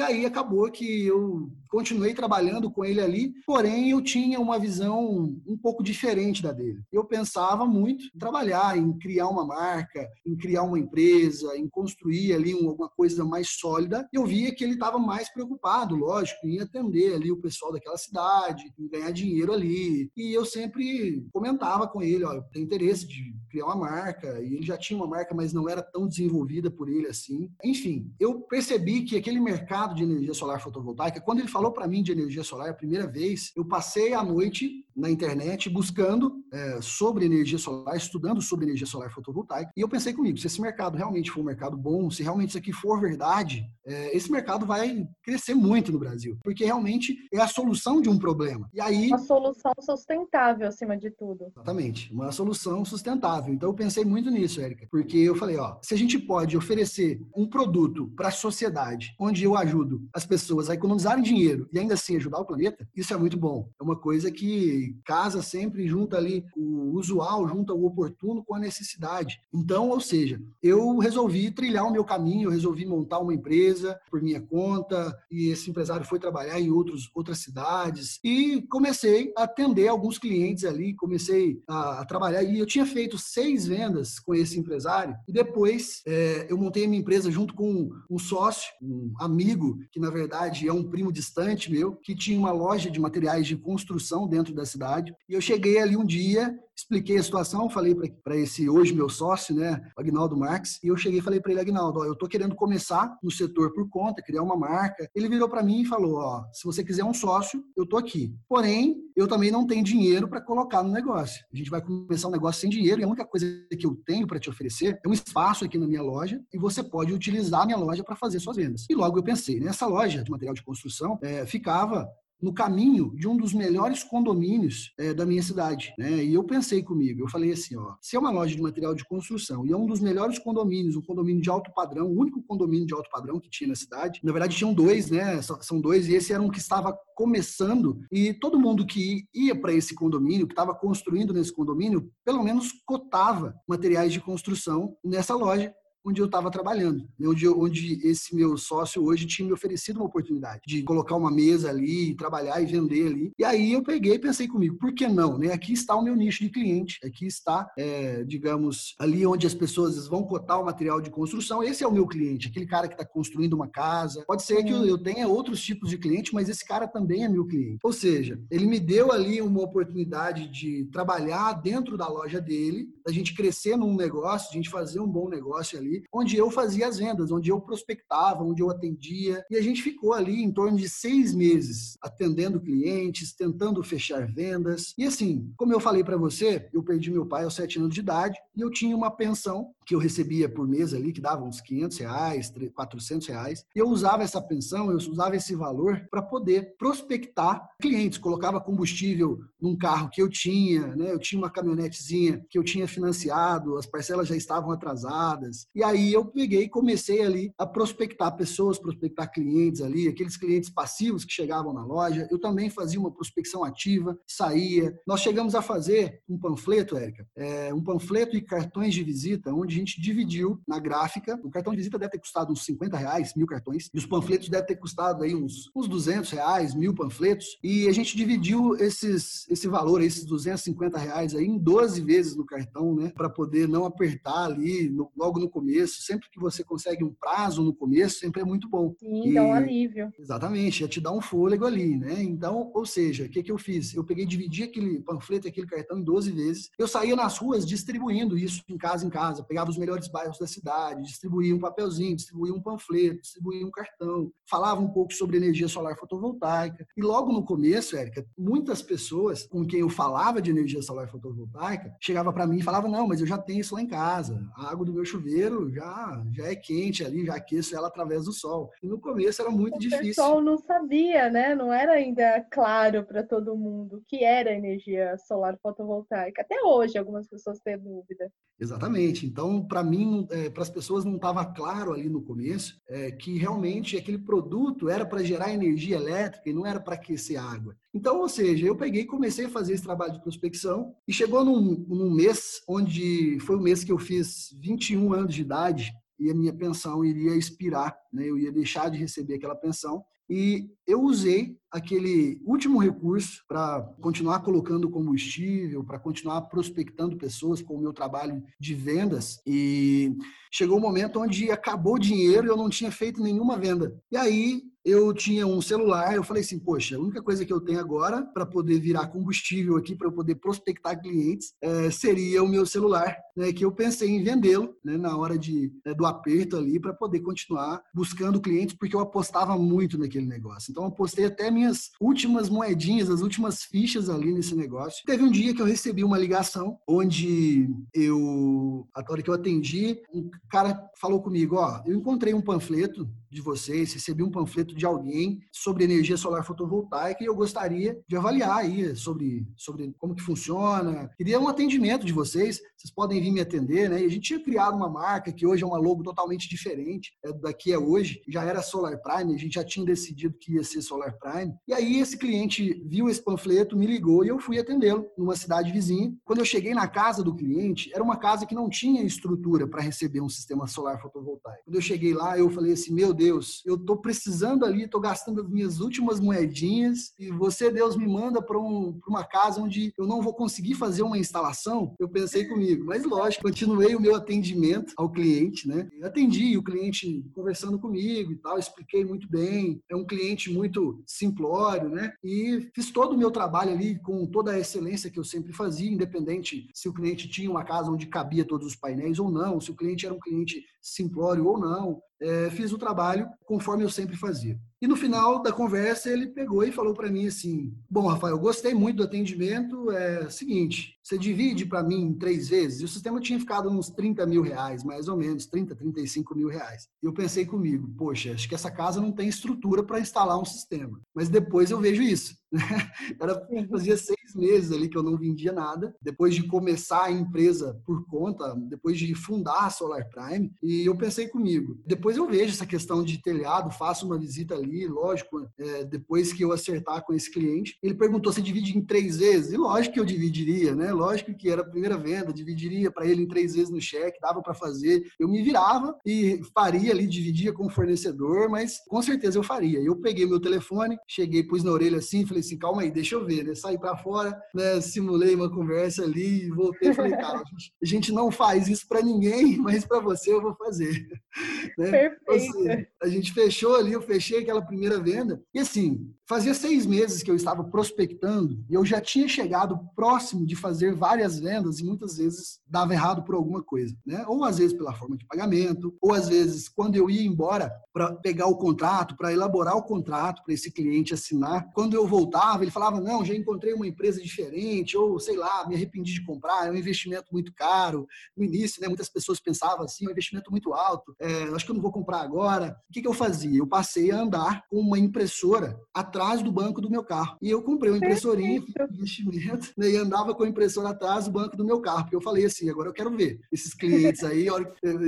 aí 0.00 0.24
acabou 0.24 0.70
que 0.70 1.06
eu 1.06 1.50
continuei 1.68 2.14
trabalhando 2.14 2.70
com 2.70 2.84
ele 2.84 3.00
ali, 3.00 3.32
porém 3.46 3.90
eu 3.90 4.00
tinha 4.00 4.40
uma 4.40 4.58
visão 4.58 5.34
um 5.46 5.56
pouco 5.56 5.82
diferente 5.82 6.42
da 6.42 6.52
dele. 6.52 6.82
Eu 6.92 7.04
pensava 7.04 7.64
muito 7.64 8.04
em 8.14 8.18
trabalhar 8.50 8.76
em 8.76 8.92
criar 8.98 9.28
uma 9.28 9.44
marca, 9.44 10.08
em 10.26 10.36
criar 10.36 10.64
uma 10.64 10.78
empresa, 10.78 11.56
em 11.56 11.68
construir 11.68 12.32
ali 12.34 12.54
uma 12.54 12.88
coisa 12.88 13.24
mais 13.24 13.50
sólida, 13.50 14.08
eu 14.12 14.26
via 14.26 14.54
que 14.54 14.64
ele 14.64 14.74
estava 14.74 14.98
mais 14.98 15.32
preocupado, 15.32 15.94
lógico, 15.94 16.46
em 16.46 16.60
atender 16.60 17.14
ali 17.14 17.30
o 17.30 17.40
pessoal 17.40 17.72
daquela 17.72 17.96
cidade, 17.96 18.72
em 18.78 18.88
ganhar 18.88 19.12
dinheiro 19.12 19.52
ali. 19.52 20.10
E 20.16 20.32
eu 20.32 20.44
sempre 20.44 21.24
comentava 21.32 21.86
com 21.86 22.02
ele, 22.02 22.24
ó, 22.24 22.34
eu 22.34 22.42
tenho 22.52 22.64
interesse 22.64 23.06
de 23.06 23.34
criar 23.48 23.66
uma 23.66 23.76
marca, 23.76 24.40
e 24.40 24.54
ele 24.54 24.66
já 24.66 24.76
tinha 24.76 24.98
uma 24.98 25.06
marca, 25.06 25.34
mas 25.34 25.52
não 25.52 25.68
era 25.68 25.82
tão 25.82 26.06
desenvolvida 26.06 26.70
por 26.70 26.88
ele 26.88 27.06
assim. 27.06 27.50
Enfim, 27.64 28.12
eu 28.18 28.40
percebi 28.42 29.02
que 29.02 29.16
aquele 29.16 29.40
mercado 29.40 29.94
de 29.94 30.02
energia 30.02 30.34
solar 30.34 30.60
fotovoltaica, 30.60 31.20
quando 31.20 31.40
ele 31.40 31.48
falou 31.48 31.72
para 31.72 31.88
mim 31.88 32.02
de 32.02 32.12
energia 32.12 32.42
solar 32.42 32.70
a 32.70 32.74
primeira 32.74 33.06
vez, 33.06 33.52
eu 33.56 33.64
passei 33.64 34.12
a 34.12 34.24
noite 34.24 34.84
na 34.94 35.10
internet 35.10 35.68
buscando 35.68 36.44
é, 36.52 36.80
sobre 36.80 37.24
energia 37.24 37.58
solar, 37.58 37.96
estudando 37.96 38.39
sobre 38.40 38.66
energia 38.66 38.86
solar 38.86 39.10
fotovoltaica. 39.10 39.70
E 39.76 39.80
eu 39.80 39.88
pensei 39.88 40.12
comigo, 40.12 40.38
se 40.38 40.46
esse 40.46 40.60
mercado 40.60 40.96
realmente 40.96 41.30
for 41.30 41.40
um 41.40 41.44
mercado 41.44 41.76
bom, 41.76 42.10
se 42.10 42.22
realmente 42.22 42.50
isso 42.50 42.58
aqui 42.58 42.72
for 42.72 43.00
verdade, 43.00 43.64
é, 43.84 44.16
esse 44.16 44.30
mercado 44.30 44.66
vai 44.66 45.06
crescer 45.22 45.54
muito 45.54 45.92
no 45.92 45.98
Brasil, 45.98 46.38
porque 46.42 46.64
realmente 46.64 47.16
é 47.32 47.38
a 47.38 47.46
solução 47.46 48.00
de 48.00 48.08
um 48.08 48.18
problema. 48.18 48.68
E 48.72 48.80
aí 48.80 49.08
uma 49.08 49.18
solução 49.18 49.72
sustentável 49.80 50.68
acima 50.68 50.96
de 50.96 51.10
tudo. 51.10 51.46
Exatamente, 51.56 52.12
uma 52.12 52.32
solução 52.32 52.84
sustentável. 52.84 53.52
Então 53.52 53.68
eu 53.68 53.74
pensei 53.74 54.04
muito 54.04 54.30
nisso, 54.30 54.60
Érica, 54.60 54.86
porque 54.90 55.18
eu 55.18 55.34
falei, 55.34 55.56
ó, 55.56 55.78
se 55.82 55.94
a 55.94 55.98
gente 55.98 56.18
pode 56.18 56.56
oferecer 56.56 57.20
um 57.34 57.48
produto 57.48 58.08
para 58.16 58.28
a 58.28 58.32
sociedade, 58.32 59.14
onde 59.18 59.44
eu 59.44 59.56
ajudo 59.56 60.06
as 60.14 60.26
pessoas 60.26 60.70
a 60.70 60.74
economizarem 60.74 61.22
dinheiro 61.22 61.68
e 61.72 61.78
ainda 61.78 61.94
assim 61.94 62.16
ajudar 62.16 62.38
o 62.38 62.46
planeta, 62.46 62.86
isso 62.94 63.12
é 63.12 63.16
muito 63.16 63.36
bom. 63.36 63.68
É 63.80 63.82
uma 63.82 63.96
coisa 63.96 64.30
que 64.30 64.96
casa 65.04 65.42
sempre 65.42 65.86
junto 65.86 66.16
ali 66.16 66.44
o 66.56 66.92
usual, 66.98 67.48
junto 67.48 67.72
ao 67.72 67.82
oportuno 67.82 68.29
com 68.44 68.54
a 68.54 68.58
necessidade. 68.58 69.40
Então, 69.52 69.90
ou 69.90 70.00
seja, 70.00 70.40
eu 70.62 70.98
resolvi 70.98 71.50
trilhar 71.50 71.86
o 71.86 71.92
meu 71.92 72.04
caminho, 72.04 72.48
eu 72.48 72.52
resolvi 72.52 72.86
montar 72.86 73.18
uma 73.18 73.34
empresa 73.34 73.98
por 74.10 74.22
minha 74.22 74.40
conta 74.40 75.16
e 75.30 75.48
esse 75.48 75.70
empresário 75.70 76.06
foi 76.06 76.18
trabalhar 76.18 76.60
em 76.60 76.70
outros, 76.70 77.10
outras 77.14 77.38
cidades 77.38 78.18
e 78.24 78.62
comecei 78.70 79.32
a 79.36 79.42
atender 79.44 79.88
alguns 79.88 80.18
clientes 80.18 80.64
ali, 80.64 80.94
comecei 80.94 81.60
a, 81.68 82.00
a 82.00 82.04
trabalhar 82.04 82.42
e 82.42 82.58
eu 82.58 82.66
tinha 82.66 82.86
feito 82.86 83.18
seis 83.18 83.66
vendas 83.66 84.18
com 84.18 84.34
esse 84.34 84.58
empresário 84.58 85.14
e 85.28 85.32
depois 85.32 86.02
é, 86.06 86.46
eu 86.48 86.56
montei 86.56 86.84
a 86.84 86.88
minha 86.88 87.00
empresa 87.00 87.30
junto 87.30 87.54
com 87.54 87.90
um 88.08 88.18
sócio, 88.18 88.70
um 88.80 89.12
amigo 89.18 89.78
que 89.90 90.00
na 90.00 90.10
verdade 90.10 90.68
é 90.68 90.72
um 90.72 90.84
primo 90.84 91.12
distante 91.12 91.70
meu, 91.70 91.96
que 91.96 92.14
tinha 92.14 92.38
uma 92.38 92.52
loja 92.52 92.90
de 92.90 93.00
materiais 93.00 93.46
de 93.46 93.56
construção 93.56 94.28
dentro 94.28 94.54
da 94.54 94.64
cidade. 94.64 95.14
E 95.28 95.34
eu 95.34 95.40
cheguei 95.40 95.78
ali 95.78 95.96
um 95.96 96.04
dia, 96.04 96.58
expliquei 96.80 97.18
a 97.18 97.22
situação, 97.22 97.68
falei 97.68 97.94
para 97.94 98.36
esse 98.36 98.68
hoje 98.68 98.94
meu 98.94 99.08
sócio, 99.08 99.54
né, 99.54 99.80
Agnaldo 99.96 100.36
Marques, 100.36 100.78
e 100.82 100.88
eu 100.88 100.96
cheguei 100.96 101.18
e 101.18 101.22
falei 101.22 101.40
para 101.40 101.52
ele, 101.52 101.60
Agnaldo, 101.60 102.04
eu 102.04 102.16
tô 102.16 102.26
querendo 102.26 102.54
começar 102.54 103.16
no 103.22 103.30
setor 103.30 103.72
por 103.72 103.88
conta, 103.88 104.22
criar 104.22 104.42
uma 104.42 104.56
marca. 104.56 105.08
Ele 105.14 105.28
virou 105.28 105.48
para 105.48 105.62
mim 105.62 105.82
e 105.82 105.86
falou, 105.86 106.16
ó, 106.16 106.44
se 106.52 106.64
você 106.64 106.82
quiser 106.82 107.04
um 107.04 107.14
sócio, 107.14 107.62
eu 107.76 107.86
tô 107.86 107.96
aqui. 107.96 108.34
Porém, 108.48 108.96
eu 109.16 109.28
também 109.28 109.50
não 109.50 109.66
tenho 109.66 109.84
dinheiro 109.84 110.28
para 110.28 110.40
colocar 110.40 110.82
no 110.82 110.90
negócio. 110.90 111.44
A 111.52 111.56
gente 111.56 111.70
vai 111.70 111.82
começar 111.82 112.28
um 112.28 112.32
negócio 112.32 112.60
sem 112.60 112.70
dinheiro 112.70 113.00
e 113.00 113.04
a 113.04 113.06
única 113.06 113.26
coisa 113.26 113.46
que 113.78 113.86
eu 113.86 113.94
tenho 114.06 114.26
para 114.26 114.40
te 114.40 114.48
oferecer 114.48 114.98
é 115.04 115.08
um 115.08 115.12
espaço 115.12 115.64
aqui 115.64 115.76
na 115.78 115.86
minha 115.86 116.02
loja 116.02 116.40
e 116.52 116.58
você 116.58 116.82
pode 116.82 117.12
utilizar 117.12 117.62
a 117.62 117.66
minha 117.66 117.78
loja 117.78 118.02
para 118.02 118.16
fazer 118.16 118.40
suas 118.40 118.56
vendas. 118.56 118.86
E 118.88 118.94
logo 118.94 119.18
eu 119.18 119.22
pensei, 119.22 119.60
nessa 119.60 119.86
loja 119.86 120.22
de 120.22 120.30
material 120.30 120.54
de 120.54 120.62
construção 120.62 121.18
é, 121.22 121.44
ficava 121.44 122.08
no 122.42 122.52
caminho 122.52 123.14
de 123.16 123.28
um 123.28 123.36
dos 123.36 123.52
melhores 123.52 124.02
condomínios 124.02 124.92
é, 124.98 125.12
da 125.12 125.26
minha 125.26 125.42
cidade. 125.42 125.92
Né? 125.98 126.24
E 126.24 126.34
eu 126.34 126.44
pensei 126.44 126.82
comigo, 126.82 127.22
eu 127.22 127.28
falei 127.28 127.52
assim, 127.52 127.76
ó, 127.76 127.94
se 128.00 128.16
é 128.16 128.18
uma 128.18 128.30
loja 128.30 128.54
de 128.54 128.62
material 128.62 128.94
de 128.94 129.04
construção 129.04 129.66
e 129.66 129.72
é 129.72 129.76
um 129.76 129.86
dos 129.86 130.00
melhores 130.00 130.38
condomínios, 130.38 130.96
um 130.96 131.02
condomínio 131.02 131.42
de 131.42 131.50
alto 131.50 131.72
padrão, 131.74 132.06
o 132.06 132.18
único 132.18 132.42
condomínio 132.42 132.86
de 132.86 132.94
alto 132.94 133.10
padrão 133.10 133.40
que 133.40 133.50
tinha 133.50 133.68
na 133.68 133.74
cidade, 133.74 134.20
na 134.22 134.32
verdade 134.32 134.56
tinham 134.56 134.72
dois, 134.72 135.10
né? 135.10 135.40
São 135.42 135.80
dois, 135.80 136.08
e 136.08 136.14
esse 136.14 136.32
era 136.32 136.42
um 136.42 136.50
que 136.50 136.58
estava 136.58 136.96
começando, 137.14 138.00
e 138.10 138.32
todo 138.32 138.58
mundo 138.58 138.86
que 138.86 139.24
ia 139.34 139.54
para 139.54 139.72
esse 139.72 139.94
condomínio, 139.94 140.46
que 140.46 140.52
estava 140.52 140.74
construindo 140.74 141.32
nesse 141.32 141.52
condomínio, 141.52 142.10
pelo 142.24 142.42
menos 142.42 142.72
cotava 142.86 143.54
materiais 143.68 144.12
de 144.12 144.20
construção 144.20 144.96
nessa 145.04 145.34
loja 145.34 145.72
onde 146.04 146.20
eu 146.20 146.26
estava 146.26 146.50
trabalhando, 146.50 147.06
né? 147.18 147.28
onde, 147.28 147.48
onde 147.48 148.06
esse 148.06 148.34
meu 148.34 148.56
sócio 148.56 149.04
hoje 149.04 149.26
tinha 149.26 149.46
me 149.46 149.52
oferecido 149.52 149.96
uma 149.96 150.06
oportunidade 150.06 150.62
de 150.66 150.82
colocar 150.82 151.16
uma 151.16 151.30
mesa 151.30 151.68
ali, 151.70 152.14
trabalhar 152.14 152.60
e 152.60 152.66
vender 152.66 153.06
ali. 153.06 153.32
E 153.38 153.44
aí 153.44 153.72
eu 153.72 153.82
peguei 153.82 154.14
e 154.14 154.18
pensei 154.18 154.48
comigo, 154.48 154.76
por 154.78 154.94
que 154.94 155.06
não? 155.06 155.38
Né? 155.38 155.52
Aqui 155.52 155.72
está 155.72 155.94
o 155.94 156.02
meu 156.02 156.16
nicho 156.16 156.42
de 156.42 156.50
cliente, 156.50 156.98
aqui 157.04 157.26
está, 157.26 157.70
é, 157.78 158.24
digamos, 158.24 158.94
ali 158.98 159.26
onde 159.26 159.46
as 159.46 159.54
pessoas 159.54 160.06
vão 160.06 160.22
cotar 160.24 160.60
o 160.60 160.64
material 160.64 161.00
de 161.00 161.10
construção. 161.10 161.62
Esse 161.62 161.84
é 161.84 161.88
o 161.88 161.92
meu 161.92 162.06
cliente, 162.06 162.48
aquele 162.48 162.66
cara 162.66 162.88
que 162.88 162.94
está 162.94 163.04
construindo 163.04 163.54
uma 163.54 163.68
casa. 163.68 164.24
Pode 164.26 164.42
ser 164.42 164.62
que 164.64 164.72
eu 164.72 164.98
tenha 164.98 165.28
outros 165.28 165.60
tipos 165.62 165.90
de 165.90 165.98
cliente, 165.98 166.32
mas 166.32 166.48
esse 166.48 166.64
cara 166.64 166.88
também 166.88 167.24
é 167.24 167.28
meu 167.28 167.46
cliente. 167.46 167.78
Ou 167.82 167.92
seja, 167.92 168.40
ele 168.50 168.66
me 168.66 168.80
deu 168.80 169.12
ali 169.12 169.40
uma 169.42 169.62
oportunidade 169.62 170.48
de 170.48 170.84
trabalhar 170.92 171.52
dentro 171.54 171.96
da 171.96 172.08
loja 172.08 172.40
dele, 172.40 172.88
a 173.06 173.12
gente 173.12 173.34
crescer 173.34 173.76
num 173.76 173.96
negócio, 173.96 174.48
a 174.50 174.54
gente 174.54 174.70
fazer 174.70 175.00
um 175.00 175.06
bom 175.06 175.28
negócio 175.28 175.78
ali, 175.78 175.89
onde 176.12 176.36
eu 176.36 176.50
fazia 176.50 176.88
as 176.88 176.98
vendas, 176.98 177.30
onde 177.30 177.50
eu 177.50 177.60
prospectava, 177.60 178.44
onde 178.44 178.62
eu 178.62 178.70
atendia. 178.70 179.44
E 179.50 179.56
a 179.56 179.62
gente 179.62 179.82
ficou 179.82 180.12
ali 180.12 180.42
em 180.42 180.52
torno 180.52 180.76
de 180.76 180.88
seis 180.88 181.34
meses 181.34 181.96
atendendo 182.02 182.60
clientes, 182.60 183.34
tentando 183.34 183.82
fechar 183.82 184.26
vendas. 184.26 184.94
E 184.96 185.04
assim, 185.04 185.52
como 185.56 185.72
eu 185.72 185.80
falei 185.80 186.04
para 186.04 186.16
você, 186.16 186.68
eu 186.72 186.82
perdi 186.82 187.10
meu 187.10 187.26
pai 187.26 187.44
aos 187.44 187.54
sete 187.54 187.78
anos 187.78 187.94
de 187.94 188.00
idade 188.00 188.38
e 188.56 188.60
eu 188.60 188.70
tinha 188.70 188.96
uma 188.96 189.10
pensão 189.10 189.72
que 189.90 189.94
eu 189.94 189.98
recebia 189.98 190.48
por 190.48 190.68
mês 190.68 190.94
ali, 190.94 191.12
que 191.12 191.20
dava 191.20 191.44
uns 191.44 191.60
500 191.60 191.98
reais, 191.98 192.52
400 192.72 193.26
reais. 193.26 193.64
E 193.74 193.78
eu 193.80 193.88
usava 193.88 194.22
essa 194.22 194.40
pensão, 194.40 194.88
eu 194.88 194.96
usava 194.96 195.34
esse 195.34 195.52
valor 195.56 196.06
para 196.08 196.22
poder 196.22 196.76
prospectar 196.78 197.68
clientes. 197.82 198.16
Colocava 198.16 198.60
combustível 198.60 199.40
num 199.60 199.76
carro 199.76 200.08
que 200.08 200.22
eu 200.22 200.28
tinha, 200.28 200.94
né? 200.94 201.12
Eu 201.12 201.18
tinha 201.18 201.40
uma 201.40 201.50
caminhonetezinha 201.50 202.44
que 202.48 202.56
eu 202.56 202.62
tinha 202.62 202.86
financiado, 202.86 203.76
as 203.76 203.86
parcelas 203.86 204.28
já 204.28 204.36
estavam 204.36 204.70
atrasadas. 204.70 205.66
E 205.74 205.79
aí 205.82 206.12
eu 206.12 206.24
peguei 206.24 206.64
e 206.64 206.68
comecei 206.68 207.22
ali 207.22 207.52
a 207.58 207.66
prospectar 207.66 208.36
pessoas, 208.36 208.78
prospectar 208.78 209.30
clientes 209.32 209.80
ali, 209.80 210.08
aqueles 210.08 210.36
clientes 210.36 210.70
passivos 210.70 211.24
que 211.24 211.32
chegavam 211.32 211.72
na 211.72 211.84
loja. 211.84 212.28
Eu 212.30 212.38
também 212.38 212.70
fazia 212.70 213.00
uma 213.00 213.10
prospecção 213.10 213.64
ativa, 213.64 214.18
saía. 214.26 214.96
Nós 215.06 215.20
chegamos 215.20 215.54
a 215.54 215.62
fazer 215.62 216.20
um 216.28 216.38
panfleto, 216.38 216.96
Érica, 216.96 217.26
é, 217.36 217.72
um 217.74 217.82
panfleto 217.82 218.36
e 218.36 218.40
cartões 218.40 218.94
de 218.94 219.02
visita, 219.02 219.52
onde 219.52 219.74
gente 219.74 220.00
dividiu 220.00 220.60
na 220.66 220.78
gráfica. 220.78 221.38
O 221.42 221.50
cartão 221.50 221.72
de 221.72 221.78
visita 221.78 221.98
deve 221.98 222.12
ter 222.12 222.18
custado 222.18 222.52
uns 222.52 222.64
50 222.64 222.96
reais, 222.96 223.34
mil 223.34 223.46
cartões, 223.46 223.88
e 223.92 223.98
os 223.98 224.06
panfletos 224.06 224.48
devem 224.48 224.66
ter 224.66 224.76
custado 224.76 225.22
aí 225.24 225.34
uns, 225.34 225.70
uns 225.74 225.88
200 225.88 226.30
reais, 226.30 226.74
mil 226.74 226.94
panfletos, 226.94 227.58
e 227.62 227.88
a 227.88 227.92
gente 227.92 228.16
dividiu 228.16 228.76
esses, 228.76 229.48
esse 229.48 229.66
valor, 229.66 230.02
esses 230.02 230.24
250 230.24 230.98
reais 230.98 231.34
aí, 231.34 231.46
em 231.46 231.58
12 231.58 232.00
vezes 232.02 232.36
no 232.36 232.44
cartão, 232.44 232.94
né, 232.94 233.12
para 233.14 233.28
poder 233.28 233.66
não 233.68 233.84
apertar 233.84 234.44
ali 234.44 234.88
no, 234.88 235.10
logo 235.16 235.38
no 235.38 235.48
começo. 235.48 235.69
Sempre 236.04 236.28
que 236.30 236.38
você 236.38 236.64
consegue 236.64 237.04
um 237.04 237.12
prazo 237.12 237.62
no 237.62 237.74
começo, 237.74 238.18
sempre 238.18 238.40
é 238.40 238.44
muito 238.44 238.68
bom. 238.68 238.94
Sim, 238.98 239.28
e, 239.28 239.34
dá 239.34 239.42
um 239.42 239.52
alívio. 239.52 240.12
Exatamente, 240.18 240.82
ia 240.82 240.88
te 240.88 241.00
dar 241.00 241.12
um 241.12 241.20
fôlego 241.20 241.64
ali, 241.64 241.96
né? 241.96 242.22
Então, 242.22 242.70
ou 242.74 242.84
seja, 242.84 243.24
o 243.24 243.28
que, 243.28 243.42
que 243.42 243.52
eu 243.52 243.58
fiz? 243.58 243.94
Eu 243.94 244.04
peguei, 244.04 244.26
dividi 244.26 244.62
aquele 244.62 245.00
panfleto, 245.00 245.48
aquele 245.48 245.66
cartão 245.66 245.98
em 245.98 246.02
12 246.02 246.32
vezes, 246.32 246.70
eu 246.78 246.88
saía 246.88 247.16
nas 247.16 247.38
ruas 247.38 247.66
distribuindo 247.66 248.36
isso 248.36 248.62
em 248.68 248.76
casa 248.76 249.06
em 249.06 249.10
casa, 249.10 249.44
pegava 249.44 249.70
os 249.70 249.78
melhores 249.78 250.08
bairros 250.08 250.38
da 250.38 250.46
cidade, 250.46 251.02
distribuía 251.02 251.54
um 251.54 251.58
papelzinho, 251.58 252.16
distribuía 252.16 252.54
um 252.54 252.60
panfleto, 252.60 253.20
distribuía 253.20 253.66
um 253.66 253.70
cartão, 253.70 254.32
falava 254.48 254.80
um 254.80 254.88
pouco 254.88 255.12
sobre 255.12 255.36
energia 255.36 255.68
solar 255.68 255.96
fotovoltaica. 255.96 256.86
E 256.96 257.02
logo 257.02 257.32
no 257.32 257.44
começo, 257.44 257.96
Érica, 257.96 258.24
muitas 258.36 258.82
pessoas 258.82 259.46
com 259.46 259.66
quem 259.66 259.80
eu 259.80 259.88
falava 259.88 260.40
de 260.40 260.50
energia 260.50 260.82
solar 260.82 261.08
fotovoltaica 261.08 261.94
chegava 262.00 262.32
para 262.32 262.46
mim 262.46 262.58
e 262.58 262.62
falava: 262.62 262.88
"Não, 262.88 263.06
mas 263.06 263.20
eu 263.20 263.26
já 263.26 263.38
tenho 263.38 263.60
isso 263.60 263.74
lá 263.74 263.82
em 263.82 263.86
casa. 263.86 264.46
A 264.56 264.70
água 264.70 264.84
do 264.84 264.92
meu 264.92 265.04
chuveiro 265.04 265.59
já 265.68 266.24
já 266.32 266.46
é 266.46 266.54
quente 266.54 267.04
ali, 267.04 267.26
já 267.26 267.34
aqueço 267.34 267.76
ela 267.76 267.88
através 267.88 268.24
do 268.24 268.32
sol". 268.32 268.70
E 268.82 268.86
no 268.86 269.00
começo 269.00 269.42
era 269.42 269.50
muito 269.50 269.76
o 269.76 269.78
difícil. 269.78 270.04
O 270.04 270.06
pessoal 270.08 270.40
não 270.40 270.56
sabia, 270.56 271.28
né? 271.28 271.54
Não 271.54 271.72
era 271.72 271.92
ainda 271.92 272.40
claro 272.50 273.04
para 273.04 273.22
todo 273.22 273.56
mundo 273.56 273.96
o 273.96 274.02
que 274.06 274.24
era 274.24 274.52
energia 274.52 275.16
solar 275.18 275.58
fotovoltaica. 275.62 276.42
Até 276.42 276.62
hoje 276.62 276.96
algumas 276.96 277.28
pessoas 277.28 277.58
têm 277.60 277.78
dúvida. 277.78 278.30
Exatamente. 278.58 279.26
Então, 279.26 279.66
para 279.66 279.82
mim, 279.82 280.26
é, 280.30 280.50
para 280.50 280.62
as 280.62 280.70
pessoas 280.70 281.04
não 281.04 281.16
estava 281.16 281.44
claro 281.46 281.92
ali 281.92 282.08
no 282.08 282.22
começo 282.22 282.78
é, 282.88 283.10
que 283.10 283.38
realmente 283.38 283.96
aquele 283.96 284.18
produto 284.18 284.88
era 284.88 285.04
para 285.06 285.22
gerar 285.22 285.52
energia 285.52 285.96
elétrica 285.96 286.48
e 286.48 286.52
não 286.52 286.66
era 286.66 286.78
para 286.78 286.94
aquecer 286.94 287.38
água. 287.38 287.74
Então, 287.92 288.20
ou 288.20 288.28
seja, 288.28 288.66
eu 288.66 288.76
peguei 288.76 289.02
e 289.02 289.06
comecei 289.06 289.46
a 289.46 289.50
fazer 289.50 289.74
esse 289.74 289.82
trabalho 289.82 290.12
de 290.12 290.22
prospecção 290.22 290.94
e 291.08 291.12
chegou 291.12 291.44
num, 291.44 291.84
num 291.88 292.10
mês 292.10 292.60
onde 292.68 293.38
foi 293.40 293.56
o 293.56 293.60
mês 293.60 293.82
que 293.82 293.90
eu 293.90 293.98
fiz 293.98 294.56
21 294.60 295.12
anos 295.12 295.34
de 295.34 295.42
idade 295.42 295.92
e 296.18 296.30
a 296.30 296.34
minha 296.34 296.52
pensão 296.52 297.04
iria 297.04 297.34
expirar, 297.34 297.96
né? 298.12 298.28
eu 298.28 298.38
ia 298.38 298.52
deixar 298.52 298.90
de 298.90 298.98
receber 298.98 299.34
aquela 299.34 299.56
pensão 299.56 300.04
e 300.30 300.70
eu 300.86 301.02
usei 301.02 301.56
aquele 301.72 302.40
último 302.44 302.78
recurso 302.78 303.42
para 303.48 303.82
continuar 304.00 304.38
colocando 304.40 304.88
combustível, 304.88 305.82
para 305.82 305.98
continuar 305.98 306.42
prospectando 306.42 307.16
pessoas 307.16 307.60
com 307.60 307.74
o 307.74 307.80
meu 307.80 307.92
trabalho 307.92 308.40
de 308.58 308.72
vendas. 308.72 309.40
E 309.44 310.16
chegou 310.52 310.78
um 310.78 310.80
momento 310.80 311.18
onde 311.18 311.50
acabou 311.50 311.94
o 311.94 311.98
dinheiro 311.98 312.46
e 312.46 312.48
eu 312.48 312.56
não 312.56 312.70
tinha 312.70 312.92
feito 312.92 313.20
nenhuma 313.20 313.58
venda. 313.58 314.00
E 314.08 314.16
aí 314.16 314.62
eu 314.84 315.12
tinha 315.12 315.46
um 315.46 315.60
celular, 315.60 316.14
eu 316.14 316.22
falei 316.22 316.42
assim, 316.42 316.58
poxa, 316.58 316.96
a 316.96 317.00
única 317.00 317.22
coisa 317.22 317.44
que 317.44 317.52
eu 317.52 317.60
tenho 317.60 317.78
agora 317.78 318.22
para 318.22 318.46
poder 318.46 318.80
virar 318.80 319.08
combustível 319.08 319.76
aqui, 319.76 319.94
para 319.94 320.08
eu 320.08 320.12
poder 320.12 320.36
prospectar 320.36 321.00
clientes, 321.00 321.52
é, 321.60 321.90
seria 321.90 322.42
o 322.42 322.48
meu 322.48 322.64
celular, 322.64 323.16
né, 323.36 323.52
que 323.52 323.64
eu 323.64 323.72
pensei 323.72 324.10
em 324.10 324.22
vendê-lo 324.22 324.74
né, 324.84 324.96
na 324.96 325.16
hora 325.16 325.38
de, 325.38 325.72
né, 325.84 325.94
do 325.94 326.06
aperto 326.06 326.56
ali, 326.56 326.80
para 326.80 326.94
poder 326.94 327.20
continuar 327.20 327.82
buscando 327.94 328.40
clientes, 328.40 328.74
porque 328.74 328.96
eu 328.96 329.00
apostava 329.00 329.56
muito 329.58 329.98
naquele 329.98 330.26
negócio. 330.26 330.70
Então, 330.70 330.84
eu 330.84 330.88
apostei 330.88 331.26
até 331.26 331.50
minhas 331.50 331.90
últimas 332.00 332.48
moedinhas, 332.48 333.10
as 333.10 333.20
últimas 333.20 333.62
fichas 333.62 334.08
ali 334.08 334.32
nesse 334.32 334.54
negócio. 334.54 335.04
Teve 335.06 335.22
um 335.22 335.30
dia 335.30 335.54
que 335.54 335.60
eu 335.60 335.66
recebi 335.66 336.02
uma 336.02 336.18
ligação, 336.18 336.78
onde 336.88 337.68
eu, 337.94 338.88
a 338.94 339.02
hora 339.10 339.22
que 339.22 339.30
eu 339.30 339.34
atendi, 339.34 340.00
um 340.12 340.30
cara 340.48 340.88
falou 340.98 341.22
comigo, 341.22 341.56
ó, 341.56 341.82
eu 341.86 341.94
encontrei 341.94 342.34
um 342.34 342.42
panfleto 342.42 343.08
de 343.30 343.40
vocês, 343.40 343.92
recebi 343.92 344.22
um 344.22 344.30
panfleto 344.30 344.69
de 344.74 344.86
alguém 344.86 345.40
sobre 345.52 345.84
energia 345.84 346.16
solar 346.16 346.44
fotovoltaica 346.44 347.22
e 347.22 347.26
eu 347.26 347.34
gostaria 347.34 347.98
de 348.08 348.16
avaliar 348.16 348.58
aí 348.58 348.94
sobre, 348.96 349.46
sobre 349.56 349.94
como 349.98 350.14
que 350.14 350.22
funciona. 350.22 351.10
Queria 351.16 351.40
um 351.40 351.48
atendimento 351.48 352.06
de 352.06 352.12
vocês, 352.12 352.60
vocês 352.76 352.92
podem 352.92 353.20
vir 353.20 353.32
me 353.32 353.40
atender, 353.40 353.88
né? 353.88 354.02
E 354.02 354.06
a 354.06 354.08
gente 354.08 354.28
tinha 354.28 354.42
criado 354.42 354.76
uma 354.76 354.88
marca 354.88 355.32
que 355.32 355.46
hoje 355.46 355.62
é 355.62 355.66
uma 355.66 355.78
logo 355.78 356.02
totalmente 356.02 356.48
diferente 356.48 357.12
é, 357.24 357.32
daqui 357.32 357.72
é 357.72 357.78
hoje, 357.78 358.22
já 358.28 358.44
era 358.44 358.62
Solar 358.62 358.98
Prime, 359.00 359.34
a 359.34 359.38
gente 359.38 359.54
já 359.54 359.64
tinha 359.64 359.84
decidido 359.84 360.36
que 360.40 360.54
ia 360.54 360.64
ser 360.64 360.82
Solar 360.82 361.16
Prime. 361.18 361.54
E 361.66 361.72
aí 361.72 361.98
esse 362.00 362.16
cliente 362.16 362.82
viu 362.86 363.08
esse 363.08 363.22
panfleto, 363.22 363.76
me 363.76 363.86
ligou 363.86 364.24
e 364.24 364.28
eu 364.28 364.38
fui 364.38 364.58
atendê-lo 364.58 365.06
numa 365.16 365.36
cidade 365.36 365.72
vizinha. 365.72 366.12
Quando 366.24 366.40
eu 366.40 366.44
cheguei 366.44 366.74
na 366.74 366.88
casa 366.88 367.22
do 367.22 367.34
cliente, 367.34 367.90
era 367.94 368.02
uma 368.02 368.16
casa 368.16 368.46
que 368.46 368.54
não 368.54 368.68
tinha 368.68 369.02
estrutura 369.02 369.66
para 369.66 369.82
receber 369.82 370.20
um 370.20 370.28
sistema 370.28 370.66
solar 370.66 371.00
fotovoltaico. 371.00 371.64
Quando 371.64 371.76
eu 371.76 371.82
cheguei 371.82 372.14
lá, 372.14 372.38
eu 372.38 372.50
falei 372.50 372.72
assim, 372.72 372.92
meu 372.92 373.12
Deus, 373.12 373.62
eu 373.66 373.74
estou 373.74 373.96
precisando 373.96 374.59
ali, 374.64 374.84
estou 374.84 375.00
gastando 375.00 375.40
as 375.40 375.48
minhas 375.48 375.80
últimas 375.80 376.20
moedinhas 376.20 377.12
e 377.18 377.30
você, 377.30 377.70
Deus, 377.70 377.96
me 377.96 378.06
manda 378.06 378.42
para 378.42 378.58
um, 378.58 378.98
uma 379.06 379.24
casa 379.24 379.60
onde 379.60 379.92
eu 379.98 380.06
não 380.06 380.22
vou 380.22 380.34
conseguir 380.34 380.74
fazer 380.74 381.02
uma 381.02 381.18
instalação. 381.18 381.94
Eu 381.98 382.08
pensei 382.08 382.46
comigo, 382.46 382.84
mas 382.84 383.04
lógico, 383.04 383.44
continuei 383.44 383.94
o 383.94 384.00
meu 384.00 384.14
atendimento 384.14 384.92
ao 384.96 385.10
cliente, 385.10 385.66
né? 385.66 385.88
Eu 385.92 386.06
atendi 386.06 386.56
o 386.56 386.62
cliente 386.62 387.24
conversando 387.34 387.78
comigo 387.78 388.32
e 388.32 388.36
tal, 388.36 388.58
expliquei 388.58 389.04
muito 389.04 389.28
bem. 389.28 389.82
É 389.90 389.96
um 389.96 390.04
cliente 390.04 390.50
muito 390.50 391.02
simplório, 391.06 391.88
né? 391.88 392.12
E 392.22 392.68
fiz 392.74 392.90
todo 392.90 393.14
o 393.14 393.18
meu 393.18 393.30
trabalho 393.30 393.72
ali 393.72 393.98
com 394.00 394.26
toda 394.26 394.52
a 394.52 394.58
excelência 394.58 395.10
que 395.10 395.18
eu 395.18 395.24
sempre 395.24 395.52
fazia, 395.52 395.90
independente 395.90 396.68
se 396.74 396.88
o 396.88 396.92
cliente 396.92 397.28
tinha 397.28 397.50
uma 397.50 397.64
casa 397.64 397.90
onde 397.90 398.06
cabia 398.06 398.44
todos 398.44 398.66
os 398.66 398.76
painéis 398.76 399.18
ou 399.18 399.30
não, 399.30 399.60
se 399.60 399.70
o 399.70 399.76
cliente 399.76 400.06
era 400.06 400.14
um 400.14 400.20
cliente 400.20 400.64
simplório 400.80 401.46
ou 401.46 401.58
não 401.58 402.00
é, 402.20 402.50
fiz 402.50 402.72
o 402.72 402.78
trabalho 402.78 403.28
conforme 403.44 403.82
eu 403.82 403.90
sempre 403.90 404.16
fazia. 404.16 404.58
E 404.80 404.86
no 404.86 404.96
final 404.96 405.42
da 405.42 405.52
conversa 405.52 406.10
ele 406.10 406.28
pegou 406.28 406.62
e 406.64 406.72
falou 406.72 406.94
para 406.94 407.10
mim 407.10 407.26
assim: 407.26 407.74
Bom, 407.88 408.06
Rafael, 408.06 408.38
gostei 408.38 408.74
muito 408.74 408.98
do 408.98 409.02
atendimento. 409.02 409.90
É 409.90 410.26
o 410.26 410.30
seguinte, 410.30 410.94
você 411.02 411.18
divide 411.18 411.66
para 411.66 411.82
mim 411.82 412.02
em 412.02 412.14
três 412.14 412.48
vezes. 412.48 412.80
E 412.80 412.84
o 412.84 412.88
sistema 412.88 413.20
tinha 413.20 413.38
ficado 413.38 413.68
uns 413.70 413.90
30 413.90 414.26
mil 414.26 414.42
reais, 414.42 414.84
mais 414.84 415.08
ou 415.08 415.16
menos, 415.16 415.46
30, 415.46 415.74
35 415.74 416.34
mil 416.34 416.48
reais. 416.48 416.88
E 417.02 417.06
eu 417.06 417.12
pensei 417.12 417.44
comigo: 417.44 417.90
Poxa, 417.96 418.32
acho 418.32 418.48
que 418.48 418.54
essa 418.54 418.70
casa 418.70 419.00
não 419.00 419.12
tem 419.12 419.28
estrutura 419.28 419.82
para 419.82 420.00
instalar 420.00 420.38
um 420.40 420.44
sistema. 420.44 421.00
Mas 421.14 421.28
depois 421.28 421.70
eu 421.70 421.80
vejo 421.80 422.02
isso. 422.02 422.34
Né? 422.50 422.60
Era, 423.20 423.46
fazia 423.68 423.96
seis 423.96 424.19
seis 424.30 424.34
meses 424.34 424.72
ali 424.72 424.88
que 424.88 424.96
eu 424.96 425.02
não 425.02 425.16
vendia 425.16 425.52
nada, 425.52 425.94
depois 426.00 426.34
de 426.34 426.46
começar 426.46 427.04
a 427.04 427.12
empresa 427.12 427.80
por 427.84 428.04
conta, 428.06 428.54
depois 428.68 428.98
de 428.98 429.14
fundar 429.14 429.66
a 429.66 429.70
Solar 429.70 430.08
Prime, 430.08 430.52
e 430.62 430.86
eu 430.86 430.96
pensei 430.96 431.28
comigo, 431.28 431.78
depois 431.86 432.16
eu 432.16 432.26
vejo 432.26 432.52
essa 432.52 432.66
questão 432.66 433.02
de 433.02 433.22
telhado, 433.22 433.70
faço 433.70 434.06
uma 434.06 434.18
visita 434.18 434.54
ali, 434.54 434.86
lógico, 434.86 435.46
é, 435.58 435.84
depois 435.84 436.32
que 436.32 436.44
eu 436.44 436.52
acertar 436.52 437.04
com 437.04 437.12
esse 437.12 437.30
cliente. 437.30 437.76
Ele 437.82 437.94
perguntou 437.94 438.32
se 438.32 438.42
divide 438.42 438.76
em 438.76 438.84
três 438.84 439.16
vezes, 439.16 439.52
e 439.52 439.56
lógico 439.56 439.94
que 439.94 440.00
eu 440.00 440.04
dividiria, 440.04 440.74
né? 440.74 440.92
Lógico 440.92 441.34
que 441.34 441.48
era 441.48 441.62
a 441.62 441.68
primeira 441.68 441.96
venda, 441.96 442.32
dividiria 442.32 442.90
para 442.90 443.06
ele 443.06 443.22
em 443.22 443.28
três 443.28 443.54
vezes 443.54 443.70
no 443.70 443.80
cheque, 443.80 444.20
dava 444.20 444.42
para 444.42 444.54
fazer. 444.54 445.10
Eu 445.18 445.28
me 445.28 445.42
virava 445.42 445.96
e 446.04 446.40
faria 446.54 446.92
ali, 446.92 447.06
dividia 447.06 447.52
com 447.52 447.66
o 447.66 447.70
fornecedor, 447.70 448.48
mas 448.48 448.78
com 448.88 449.00
certeza 449.02 449.38
eu 449.38 449.42
faria. 449.42 449.80
Eu 449.80 449.96
peguei 449.96 450.26
meu 450.26 450.40
telefone, 450.40 450.98
cheguei, 451.06 451.42
pus 451.42 451.64
na 451.64 451.72
orelha 451.72 451.98
assim, 451.98 452.26
falei 452.26 452.40
assim, 452.40 452.58
calma 452.58 452.82
aí, 452.82 452.90
deixa 452.90 453.14
eu 453.14 453.24
ver, 453.24 453.44
né? 453.44 453.54
Saí 453.54 453.78
para 453.78 453.96
fora, 453.96 454.19
né? 454.54 454.80
Simulei 454.80 455.34
uma 455.34 455.50
conversa 455.50 456.02
ali, 456.02 456.48
voltei 456.50 456.90
e 456.90 456.94
falei, 456.94 457.12
cara, 457.12 457.42
a 457.82 457.86
gente 457.86 458.12
não 458.12 458.30
faz 458.30 458.68
isso 458.68 458.86
para 458.88 459.02
ninguém, 459.02 459.56
mas 459.58 459.84
para 459.84 460.00
você 460.00 460.32
eu 460.32 460.42
vou 460.42 460.54
fazer. 460.54 461.06
Né? 461.78 462.10
Perfeito. 462.26 462.88
A 463.02 463.08
gente 463.08 463.32
fechou 463.32 463.76
ali, 463.76 463.92
eu 463.92 464.02
fechei 464.02 464.40
aquela 464.40 464.60
primeira 464.60 465.00
venda. 465.00 465.40
E 465.54 465.60
assim, 465.60 466.12
fazia 466.28 466.54
seis 466.54 466.86
meses 466.86 467.22
que 467.22 467.30
eu 467.30 467.36
estava 467.36 467.64
prospectando 467.64 468.64
e 468.68 468.74
eu 468.74 468.84
já 468.84 469.00
tinha 469.00 469.28
chegado 469.28 469.80
próximo 469.94 470.44
de 470.44 470.56
fazer 470.56 470.94
várias 470.94 471.38
vendas 471.38 471.78
e 471.78 471.84
muitas 471.84 472.16
vezes 472.16 472.60
dava 472.66 472.92
errado 472.92 473.22
por 473.22 473.34
alguma 473.34 473.62
coisa, 473.62 473.96
né? 474.04 474.24
Ou 474.26 474.44
às 474.44 474.58
vezes 474.58 474.76
pela 474.76 474.94
forma 474.94 475.16
de 475.16 475.26
pagamento, 475.26 475.94
ou 476.00 476.12
às 476.12 476.28
vezes 476.28 476.68
quando 476.68 476.96
eu 476.96 477.08
ia 477.08 477.22
embora 477.22 477.72
para 477.92 478.14
pegar 478.14 478.46
o 478.46 478.56
contrato, 478.56 479.16
para 479.16 479.32
elaborar 479.32 479.76
o 479.76 479.82
contrato 479.82 480.42
para 480.44 480.54
esse 480.54 480.70
cliente 480.70 481.14
assinar, 481.14 481.70
quando 481.74 481.94
eu 481.94 482.06
voltava, 482.06 482.62
ele 482.62 482.70
falava: 482.70 483.00
"Não, 483.00 483.24
já 483.24 483.34
encontrei 483.34 483.72
uma 483.72 483.86
empresa 483.86 484.09
diferente", 484.16 484.96
ou 484.96 485.18
sei 485.20 485.36
lá, 485.36 485.66
me 485.68 485.74
arrependi 485.74 486.12
de 486.14 486.24
comprar, 486.24 486.66
é 486.66 486.70
um 486.70 486.74
investimento 486.74 487.26
muito 487.32 487.52
caro. 487.52 488.06
No 488.36 488.44
início, 488.44 488.80
né, 488.80 488.88
muitas 488.88 489.08
pessoas 489.08 489.40
pensavam 489.40 489.84
assim, 489.84 490.04
é 490.06 490.08
um 490.08 490.12
investimento 490.12 490.50
muito 490.50 490.72
alto, 490.72 491.14
é, 491.18 491.44
acho 491.54 491.64
que 491.64 491.70
eu 491.70 491.74
não 491.74 491.82
vou 491.82 491.92
comprar 491.92 492.20
agora. 492.20 492.76
O 492.88 492.92
que, 492.92 493.02
que 493.02 493.08
eu 493.08 493.12
fazia? 493.12 493.58
Eu 493.58 493.66
passei 493.66 494.10
a 494.10 494.20
andar 494.20 494.64
com 494.68 494.78
uma 494.78 494.98
impressora 494.98 495.78
atrás 495.94 496.42
do 496.42 496.52
banco 496.52 496.80
do 496.80 496.90
meu 496.90 497.04
carro. 497.04 497.36
E 497.40 497.50
eu 497.50 497.62
comprei 497.62 497.90
uma 497.90 497.98
impressorinha, 497.98 498.62
investimento, 498.90 499.72
né, 499.76 499.90
e 499.90 499.96
andava 499.96 500.34
com 500.34 500.44
a 500.44 500.48
impressora 500.48 500.90
atrás 500.90 501.26
do 501.26 501.32
banco 501.32 501.56
do 501.56 501.64
meu 501.64 501.80
carro, 501.80 502.04
porque 502.04 502.16
eu 502.16 502.22
falei 502.22 502.44
assim, 502.44 502.68
agora 502.70 502.88
eu 502.88 502.92
quero 502.92 503.14
ver 503.16 503.40
esses 503.52 503.74
clientes 503.74 504.24
aí, 504.24 504.46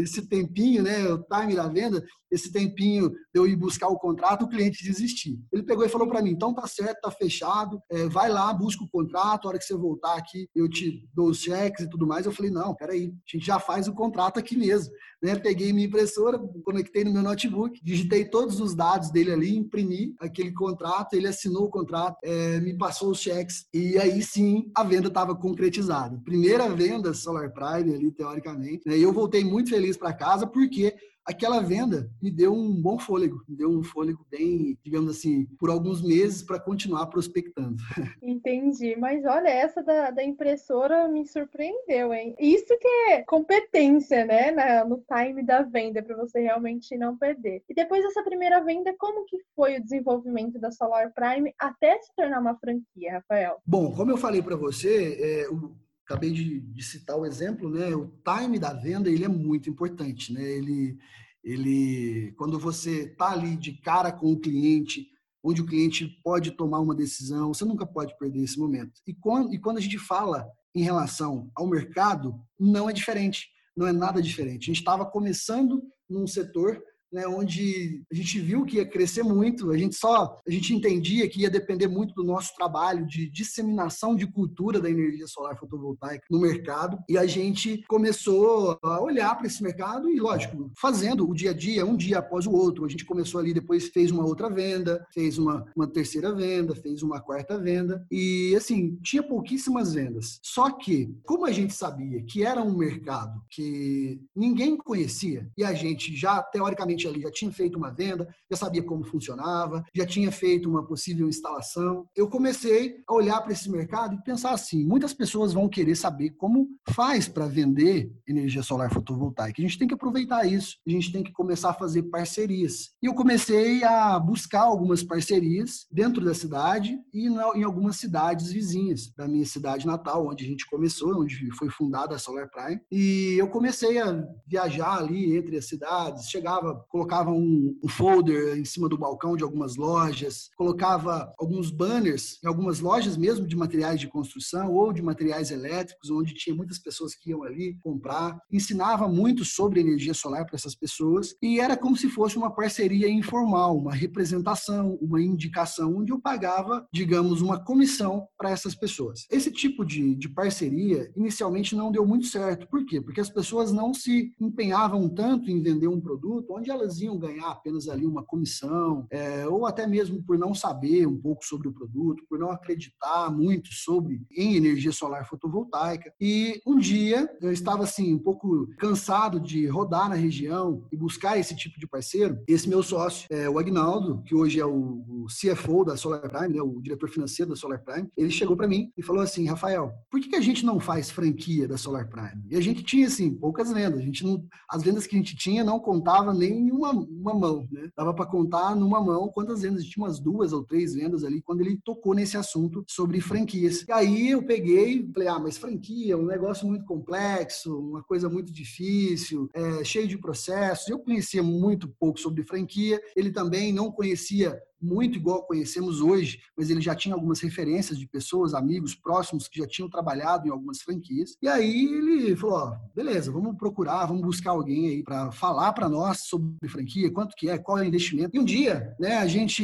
esse 0.02 0.26
tempinho, 0.26 0.82
né, 0.82 1.04
o 1.12 1.22
time 1.22 1.54
da 1.54 1.68
venda, 1.68 2.04
esse 2.32 2.50
tempinho 2.50 3.10
de 3.10 3.16
eu 3.34 3.46
ir 3.46 3.54
buscar 3.54 3.88
o 3.88 3.98
contrato, 3.98 4.44
o 4.44 4.48
cliente 4.48 4.82
desistir. 4.82 5.38
Ele 5.52 5.62
pegou 5.62 5.84
e 5.84 5.88
falou 5.88 6.08
para 6.08 6.22
mim, 6.22 6.30
então 6.30 6.54
tá 6.54 6.66
certo, 6.66 7.02
tá 7.02 7.10
fechado, 7.10 7.80
é, 7.90 8.08
vai 8.08 8.30
lá, 8.30 8.52
busca 8.52 8.82
o 8.82 8.88
contrato, 8.88 9.44
a 9.44 9.50
hora 9.50 9.58
que 9.58 9.64
você 9.64 9.76
voltar 9.76 10.16
aqui, 10.16 10.48
eu 10.54 10.68
te 10.68 11.06
dou 11.14 11.28
os 11.28 11.38
cheques 11.38 11.84
e 11.84 11.90
tudo 11.90 12.06
mais. 12.06 12.24
Eu 12.24 12.32
falei, 12.32 12.50
não, 12.50 12.74
peraí, 12.74 13.12
a 13.12 13.30
gente 13.30 13.46
já 13.46 13.60
faz 13.60 13.86
o 13.86 13.94
contrato 13.94 14.38
aqui 14.38 14.56
mesmo. 14.56 14.92
Né? 15.22 15.36
Peguei 15.36 15.72
minha 15.72 15.86
impressora, 15.86 16.38
conectei 16.64 17.04
no 17.04 17.12
meu 17.12 17.22
notebook, 17.22 17.78
digitei 17.84 18.24
todos 18.24 18.60
os 18.60 18.74
dados 18.74 19.10
dele 19.10 19.32
ali, 19.32 19.56
imprimi 19.56 20.14
aquele 20.18 20.52
contrato, 20.52 21.14
ele 21.14 21.28
assinou 21.28 21.64
o 21.64 21.70
contrato, 21.70 22.16
é, 22.24 22.58
me 22.60 22.76
passou 22.76 23.10
os 23.10 23.20
cheques 23.20 23.66
e 23.72 23.98
aí 23.98 24.22
sim 24.22 24.70
a 24.74 24.82
venda 24.82 25.08
estava 25.08 25.34
concretizada. 25.36 26.20
Primeira 26.24 26.68
venda 26.74 27.12
Solar 27.12 27.52
Prime 27.52 27.94
ali, 27.94 28.10
teoricamente. 28.10 28.82
Né? 28.86 28.98
E 28.98 29.02
eu 29.02 29.12
voltei 29.12 29.44
muito 29.44 29.70
feliz 29.70 29.96
para 29.96 30.12
casa 30.12 30.46
porque 30.46 30.94
aquela 31.24 31.60
venda 31.60 32.10
me 32.20 32.30
deu 32.30 32.52
um 32.52 32.80
bom 32.80 32.98
fôlego, 32.98 33.42
me 33.48 33.56
deu 33.56 33.70
um 33.70 33.82
fôlego 33.82 34.26
bem, 34.30 34.78
digamos 34.82 35.10
assim, 35.10 35.46
por 35.58 35.70
alguns 35.70 36.02
meses 36.02 36.42
para 36.42 36.60
continuar 36.60 37.06
prospectando. 37.06 37.76
Entendi, 38.22 38.96
mas 38.96 39.24
olha, 39.24 39.48
essa 39.48 39.82
da, 39.82 40.10
da, 40.10 40.24
impressora 40.24 41.08
me 41.08 41.26
surpreendeu, 41.26 42.12
hein? 42.12 42.34
Isso 42.38 42.76
que 42.78 42.88
é 43.10 43.22
competência, 43.22 44.24
né, 44.24 44.50
Na, 44.50 44.84
no 44.84 45.02
time 45.06 45.42
da 45.42 45.62
venda, 45.62 46.02
para 46.02 46.16
você 46.16 46.40
realmente 46.40 46.96
não 46.96 47.16
perder. 47.16 47.62
E 47.68 47.74
depois 47.74 48.02
dessa 48.02 48.22
primeira 48.22 48.62
venda, 48.62 48.94
como 48.98 49.24
que 49.26 49.38
foi 49.54 49.76
o 49.76 49.82
desenvolvimento 49.82 50.58
da 50.58 50.70
Solar 50.70 51.12
Prime 51.12 51.52
até 51.58 51.98
se 52.00 52.12
tornar 52.16 52.40
uma 52.40 52.56
franquia, 52.56 53.12
Rafael? 53.12 53.58
Bom, 53.66 53.94
como 53.94 54.10
eu 54.10 54.16
falei 54.16 54.42
para 54.42 54.56
você, 54.56 55.18
é, 55.20 55.48
o 55.48 55.74
acabei 56.04 56.32
de, 56.32 56.60
de, 56.60 56.82
citar 56.82 57.16
o 57.16 57.26
exemplo, 57.26 57.70
né? 57.70 57.94
O 57.94 58.12
time 58.22 58.58
da 58.58 58.72
venda 58.72 59.08
ele 59.08 59.24
é 59.24 59.28
muito 59.28 59.70
importante, 59.70 60.32
né? 60.32 60.42
Ele, 60.42 60.98
ele, 61.42 62.32
quando 62.36 62.58
você 62.58 63.04
está 63.04 63.32
ali 63.32 63.56
de 63.56 63.72
cara 63.80 64.12
com 64.12 64.32
o 64.32 64.38
cliente, 64.38 65.06
onde 65.42 65.60
o 65.60 65.66
cliente 65.66 66.06
pode 66.22 66.52
tomar 66.52 66.80
uma 66.80 66.94
decisão, 66.94 67.52
você 67.52 67.64
nunca 67.64 67.86
pode 67.86 68.16
perder 68.18 68.42
esse 68.42 68.58
momento. 68.58 69.00
E 69.06 69.14
quando, 69.14 69.52
e 69.52 69.58
quando 69.58 69.78
a 69.78 69.80
gente 69.80 69.98
fala 69.98 70.46
em 70.74 70.82
relação 70.82 71.50
ao 71.54 71.66
mercado, 71.66 72.40
não 72.58 72.88
é 72.88 72.92
diferente, 72.92 73.48
não 73.76 73.86
é 73.86 73.92
nada 73.92 74.22
diferente. 74.22 74.64
A 74.64 74.72
gente 74.72 74.78
estava 74.78 75.04
começando 75.04 75.82
num 76.08 76.26
setor 76.26 76.82
né, 77.12 77.26
onde 77.26 78.02
a 78.10 78.14
gente 78.14 78.40
viu 78.40 78.64
que 78.64 78.76
ia 78.76 78.86
crescer 78.86 79.22
muito, 79.22 79.70
a 79.70 79.76
gente 79.76 79.94
só 79.96 80.40
a 80.46 80.50
gente 80.50 80.74
entendia 80.74 81.28
que 81.28 81.40
ia 81.40 81.50
depender 81.50 81.86
muito 81.86 82.14
do 82.14 82.24
nosso 82.24 82.54
trabalho 82.56 83.06
de 83.06 83.28
disseminação 83.28 84.16
de 84.16 84.26
cultura 84.26 84.80
da 84.80 84.90
energia 84.90 85.26
solar 85.26 85.56
fotovoltaica 85.58 86.24
no 86.30 86.40
mercado, 86.40 86.98
e 87.08 87.18
a 87.18 87.26
gente 87.26 87.82
começou 87.88 88.78
a 88.82 89.00
olhar 89.00 89.36
para 89.36 89.46
esse 89.46 89.62
mercado 89.62 90.10
e, 90.10 90.18
lógico, 90.18 90.70
fazendo 90.80 91.28
o 91.28 91.34
dia 91.34 91.50
a 91.50 91.54
dia, 91.54 91.84
um 91.84 91.96
dia 91.96 92.18
após 92.18 92.46
o 92.46 92.52
outro. 92.52 92.84
A 92.84 92.88
gente 92.88 93.04
começou 93.04 93.40
ali, 93.40 93.52
depois 93.52 93.88
fez 93.88 94.10
uma 94.10 94.24
outra 94.24 94.48
venda, 94.48 95.06
fez 95.12 95.38
uma, 95.38 95.64
uma 95.76 95.86
terceira 95.86 96.34
venda, 96.34 96.74
fez 96.74 97.02
uma 97.02 97.20
quarta 97.20 97.58
venda, 97.58 98.04
e 98.10 98.54
assim, 98.56 98.98
tinha 99.02 99.22
pouquíssimas 99.22 99.94
vendas. 99.94 100.40
Só 100.42 100.70
que, 100.70 101.14
como 101.24 101.44
a 101.44 101.52
gente 101.52 101.74
sabia 101.74 102.22
que 102.22 102.44
era 102.44 102.62
um 102.62 102.76
mercado 102.76 103.42
que 103.50 104.20
ninguém 104.34 104.76
conhecia, 104.76 105.50
e 105.56 105.64
a 105.64 105.72
gente 105.72 106.14
já, 106.16 106.42
teoricamente, 106.42 107.01
cliente 107.02 107.08
ali 107.08 107.20
já 107.20 107.30
tinha 107.30 107.50
feito 107.50 107.76
uma 107.76 107.90
venda, 107.90 108.28
já 108.50 108.56
sabia 108.56 108.82
como 108.82 109.04
funcionava, 109.04 109.84
já 109.94 110.06
tinha 110.06 110.30
feito 110.30 110.68
uma 110.68 110.86
possível 110.86 111.28
instalação. 111.28 112.06
Eu 112.14 112.28
comecei 112.28 112.96
a 113.06 113.14
olhar 113.14 113.40
para 113.40 113.52
esse 113.52 113.70
mercado 113.70 114.14
e 114.14 114.22
pensar 114.22 114.52
assim: 114.52 114.84
muitas 114.84 115.12
pessoas 115.12 115.52
vão 115.52 115.68
querer 115.68 115.96
saber 115.96 116.30
como 116.30 116.68
faz 116.90 117.28
para 117.28 117.46
vender 117.46 118.12
energia 118.26 118.62
solar 118.62 118.92
fotovoltaica. 118.92 119.60
A 119.60 119.64
gente 119.64 119.78
tem 119.78 119.88
que 119.88 119.94
aproveitar 119.94 120.46
isso, 120.46 120.76
a 120.86 120.90
gente 120.90 121.12
tem 121.12 121.22
que 121.22 121.32
começar 121.32 121.70
a 121.70 121.74
fazer 121.74 122.04
parcerias. 122.04 122.90
E 123.02 123.06
eu 123.06 123.14
comecei 123.14 123.82
a 123.84 124.18
buscar 124.18 124.62
algumas 124.62 125.02
parcerias 125.02 125.86
dentro 125.90 126.24
da 126.24 126.34
cidade 126.34 126.98
e 127.12 127.26
em 127.26 127.62
algumas 127.62 127.96
cidades 127.96 128.52
vizinhas 128.52 129.12
da 129.16 129.26
minha 129.26 129.46
cidade 129.46 129.86
natal, 129.86 130.28
onde 130.28 130.44
a 130.44 130.46
gente 130.48 130.66
começou, 130.68 131.22
onde 131.22 131.50
foi 131.52 131.68
fundada 131.70 132.14
a 132.14 132.18
Solar 132.18 132.48
Prime. 132.50 132.80
E 132.90 133.36
eu 133.38 133.48
comecei 133.48 133.98
a 133.98 134.24
viajar 134.46 134.98
ali 134.98 135.36
entre 135.36 135.56
as 135.56 135.66
cidades, 135.66 136.28
chegava 136.28 136.84
colocava 136.92 137.30
um, 137.30 137.74
um, 137.82 137.88
folder 137.88 138.58
em 138.58 138.66
cima 138.66 138.86
do 138.86 138.98
balcão 138.98 139.34
de 139.34 139.42
algumas 139.42 139.76
lojas, 139.76 140.50
colocava 140.56 141.32
alguns 141.38 141.70
banners 141.70 142.38
em 142.44 142.46
algumas 142.46 142.80
lojas 142.80 143.16
mesmo 143.16 143.46
de 143.46 143.56
materiais 143.56 143.98
de 143.98 144.06
construção 144.06 144.70
ou 144.74 144.92
de 144.92 145.00
materiais 145.00 145.50
elétricos, 145.50 146.10
onde 146.10 146.34
tinha 146.34 146.54
muitas 146.54 146.78
pessoas 146.78 147.14
que 147.14 147.30
iam 147.30 147.42
ali 147.42 147.78
comprar, 147.80 148.38
ensinava 148.52 149.08
muito 149.08 149.42
sobre 149.42 149.80
energia 149.80 150.12
solar 150.12 150.44
para 150.44 150.56
essas 150.56 150.74
pessoas 150.74 151.34
e 151.40 151.58
era 151.58 151.78
como 151.78 151.96
se 151.96 152.10
fosse 152.10 152.36
uma 152.36 152.54
parceria 152.54 153.08
informal, 153.08 153.76
uma 153.76 153.94
representação, 153.94 154.98
uma 155.00 155.22
indicação, 155.22 155.96
onde 155.96 156.12
eu 156.12 156.20
pagava, 156.20 156.86
digamos, 156.92 157.40
uma 157.40 157.58
comissão 157.58 158.26
para 158.36 158.50
essas 158.50 158.74
pessoas. 158.74 159.26
Esse 159.30 159.50
tipo 159.50 159.82
de, 159.84 160.14
de 160.14 160.28
parceria 160.28 161.10
inicialmente 161.16 161.74
não 161.74 161.90
deu 161.90 162.06
muito 162.06 162.26
certo. 162.26 162.68
Por 162.68 162.84
quê? 162.84 163.00
Porque 163.00 163.20
as 163.20 163.30
pessoas 163.30 163.72
não 163.72 163.94
se 163.94 164.34
empenhavam 164.38 165.08
tanto 165.08 165.50
em 165.50 165.62
vender 165.62 165.88
um 165.88 166.00
produto 166.00 166.52
onde 166.52 166.70
elas 166.70 166.81
elas 166.82 167.00
iam 167.00 167.18
ganhar 167.18 167.48
apenas 167.48 167.88
ali 167.88 168.04
uma 168.04 168.22
comissão, 168.22 169.06
é, 169.10 169.46
ou 169.46 169.66
até 169.66 169.86
mesmo 169.86 170.22
por 170.22 170.38
não 170.38 170.54
saber 170.54 171.06
um 171.06 171.16
pouco 171.16 171.44
sobre 171.44 171.68
o 171.68 171.72
produto, 171.72 172.24
por 172.28 172.38
não 172.38 172.50
acreditar 172.50 173.30
muito 173.30 173.72
sobre 173.72 174.20
em 174.36 174.56
energia 174.56 174.92
solar 174.92 175.26
fotovoltaica. 175.28 176.12
E 176.20 176.60
um 176.66 176.78
dia 176.78 177.30
eu 177.40 177.52
estava 177.52 177.84
assim 177.84 178.14
um 178.14 178.18
pouco 178.18 178.66
cansado 178.78 179.40
de 179.40 179.66
rodar 179.66 180.08
na 180.08 180.14
região 180.14 180.84
e 180.92 180.96
buscar 180.96 181.38
esse 181.38 181.54
tipo 181.54 181.78
de 181.78 181.86
parceiro. 181.86 182.38
Esse 182.46 182.68
meu 182.68 182.82
sócio, 182.82 183.26
é, 183.30 183.48
o 183.48 183.58
Agnaldo, 183.58 184.22
que 184.24 184.34
hoje 184.34 184.60
é 184.60 184.66
o, 184.66 185.02
CFO 185.28 185.84
da 185.84 185.96
Solar 185.96 186.28
Prime, 186.28 186.54
né, 186.54 186.62
o 186.62 186.80
diretor 186.80 187.08
financeiro 187.08 187.50
da 187.50 187.56
Solar 187.56 187.82
Prime, 187.82 188.08
ele 188.16 188.30
chegou 188.30 188.56
para 188.56 188.66
mim 188.66 188.90
e 188.96 189.02
falou 189.02 189.22
assim, 189.22 189.46
Rafael, 189.46 189.92
por 190.10 190.20
que, 190.20 190.28
que 190.28 190.36
a 190.36 190.40
gente 190.40 190.64
não 190.64 190.80
faz 190.80 191.10
franquia 191.10 191.68
da 191.68 191.76
Solar 191.76 192.08
Prime? 192.08 192.42
E 192.50 192.56
a 192.56 192.60
gente 192.60 192.82
tinha 192.82 193.06
assim 193.06 193.32
poucas 193.32 193.72
vendas, 193.72 194.00
a 194.00 194.02
gente 194.02 194.24
não, 194.24 194.44
as 194.68 194.82
vendas 194.82 195.06
que 195.06 195.14
a 195.14 195.18
gente 195.18 195.36
tinha 195.36 195.62
não 195.62 195.78
contava 195.78 196.34
nem 196.34 196.71
uma, 196.72 196.90
uma 196.90 197.34
mão, 197.34 197.68
né? 197.70 197.90
Dava 197.96 198.14
para 198.14 198.26
contar 198.26 198.74
numa 198.74 199.00
mão 199.00 199.28
quantas 199.28 199.62
vendas, 199.62 199.84
tinha 199.84 200.04
umas 200.04 200.18
duas 200.18 200.52
ou 200.52 200.64
três 200.64 200.94
vendas 200.94 201.24
ali 201.24 201.40
quando 201.40 201.60
ele 201.60 201.78
tocou 201.84 202.14
nesse 202.14 202.36
assunto 202.36 202.84
sobre 202.88 203.20
franquias. 203.20 203.84
E 203.88 203.92
aí 203.92 204.30
eu 204.30 204.42
peguei 204.42 205.08
falei, 205.12 205.28
ah, 205.28 205.38
mas 205.38 205.58
franquia 205.58 206.14
é 206.14 206.16
um 206.16 206.26
negócio 206.26 206.66
muito 206.66 206.84
complexo, 206.84 207.78
uma 207.78 208.02
coisa 208.02 208.28
muito 208.28 208.52
difícil, 208.52 209.48
é, 209.52 209.84
cheio 209.84 210.08
de 210.08 210.18
processos. 210.18 210.88
Eu 210.88 210.98
conhecia 210.98 211.42
muito 211.42 211.88
pouco 211.88 212.18
sobre 212.18 212.42
franquia, 212.42 213.00
ele 213.16 213.30
também 213.30 213.72
não 213.72 213.90
conhecia 213.90 214.60
muito 214.82 215.16
igual 215.16 215.46
conhecemos 215.46 216.00
hoje, 216.00 216.40
mas 216.56 216.70
ele 216.70 216.80
já 216.80 216.94
tinha 216.94 217.14
algumas 217.14 217.40
referências 217.40 217.98
de 217.98 218.06
pessoas, 218.06 218.54
amigos 218.54 218.94
próximos 218.94 219.48
que 219.48 219.60
já 219.60 219.66
tinham 219.66 219.88
trabalhado 219.88 220.46
em 220.46 220.50
algumas 220.50 220.82
franquias. 220.82 221.36
E 221.40 221.48
aí 221.48 221.84
ele 221.84 222.36
falou: 222.36 222.74
beleza, 222.94 223.30
vamos 223.30 223.56
procurar, 223.56 224.06
vamos 224.06 224.22
buscar 224.22 224.50
alguém 224.50 224.88
aí 224.88 225.02
para 225.02 225.30
falar 225.32 225.72
para 225.72 225.88
nós 225.88 226.20
sobre 226.22 226.68
franquia, 226.68 227.10
quanto 227.10 227.36
que 227.36 227.48
é, 227.48 227.58
qual 227.58 227.78
é 227.78 227.82
o 227.82 227.84
investimento. 227.84 228.30
E 228.34 228.38
um 228.38 228.44
dia, 228.44 228.94
né, 228.98 229.16
a 229.16 229.26
gente, 229.26 229.62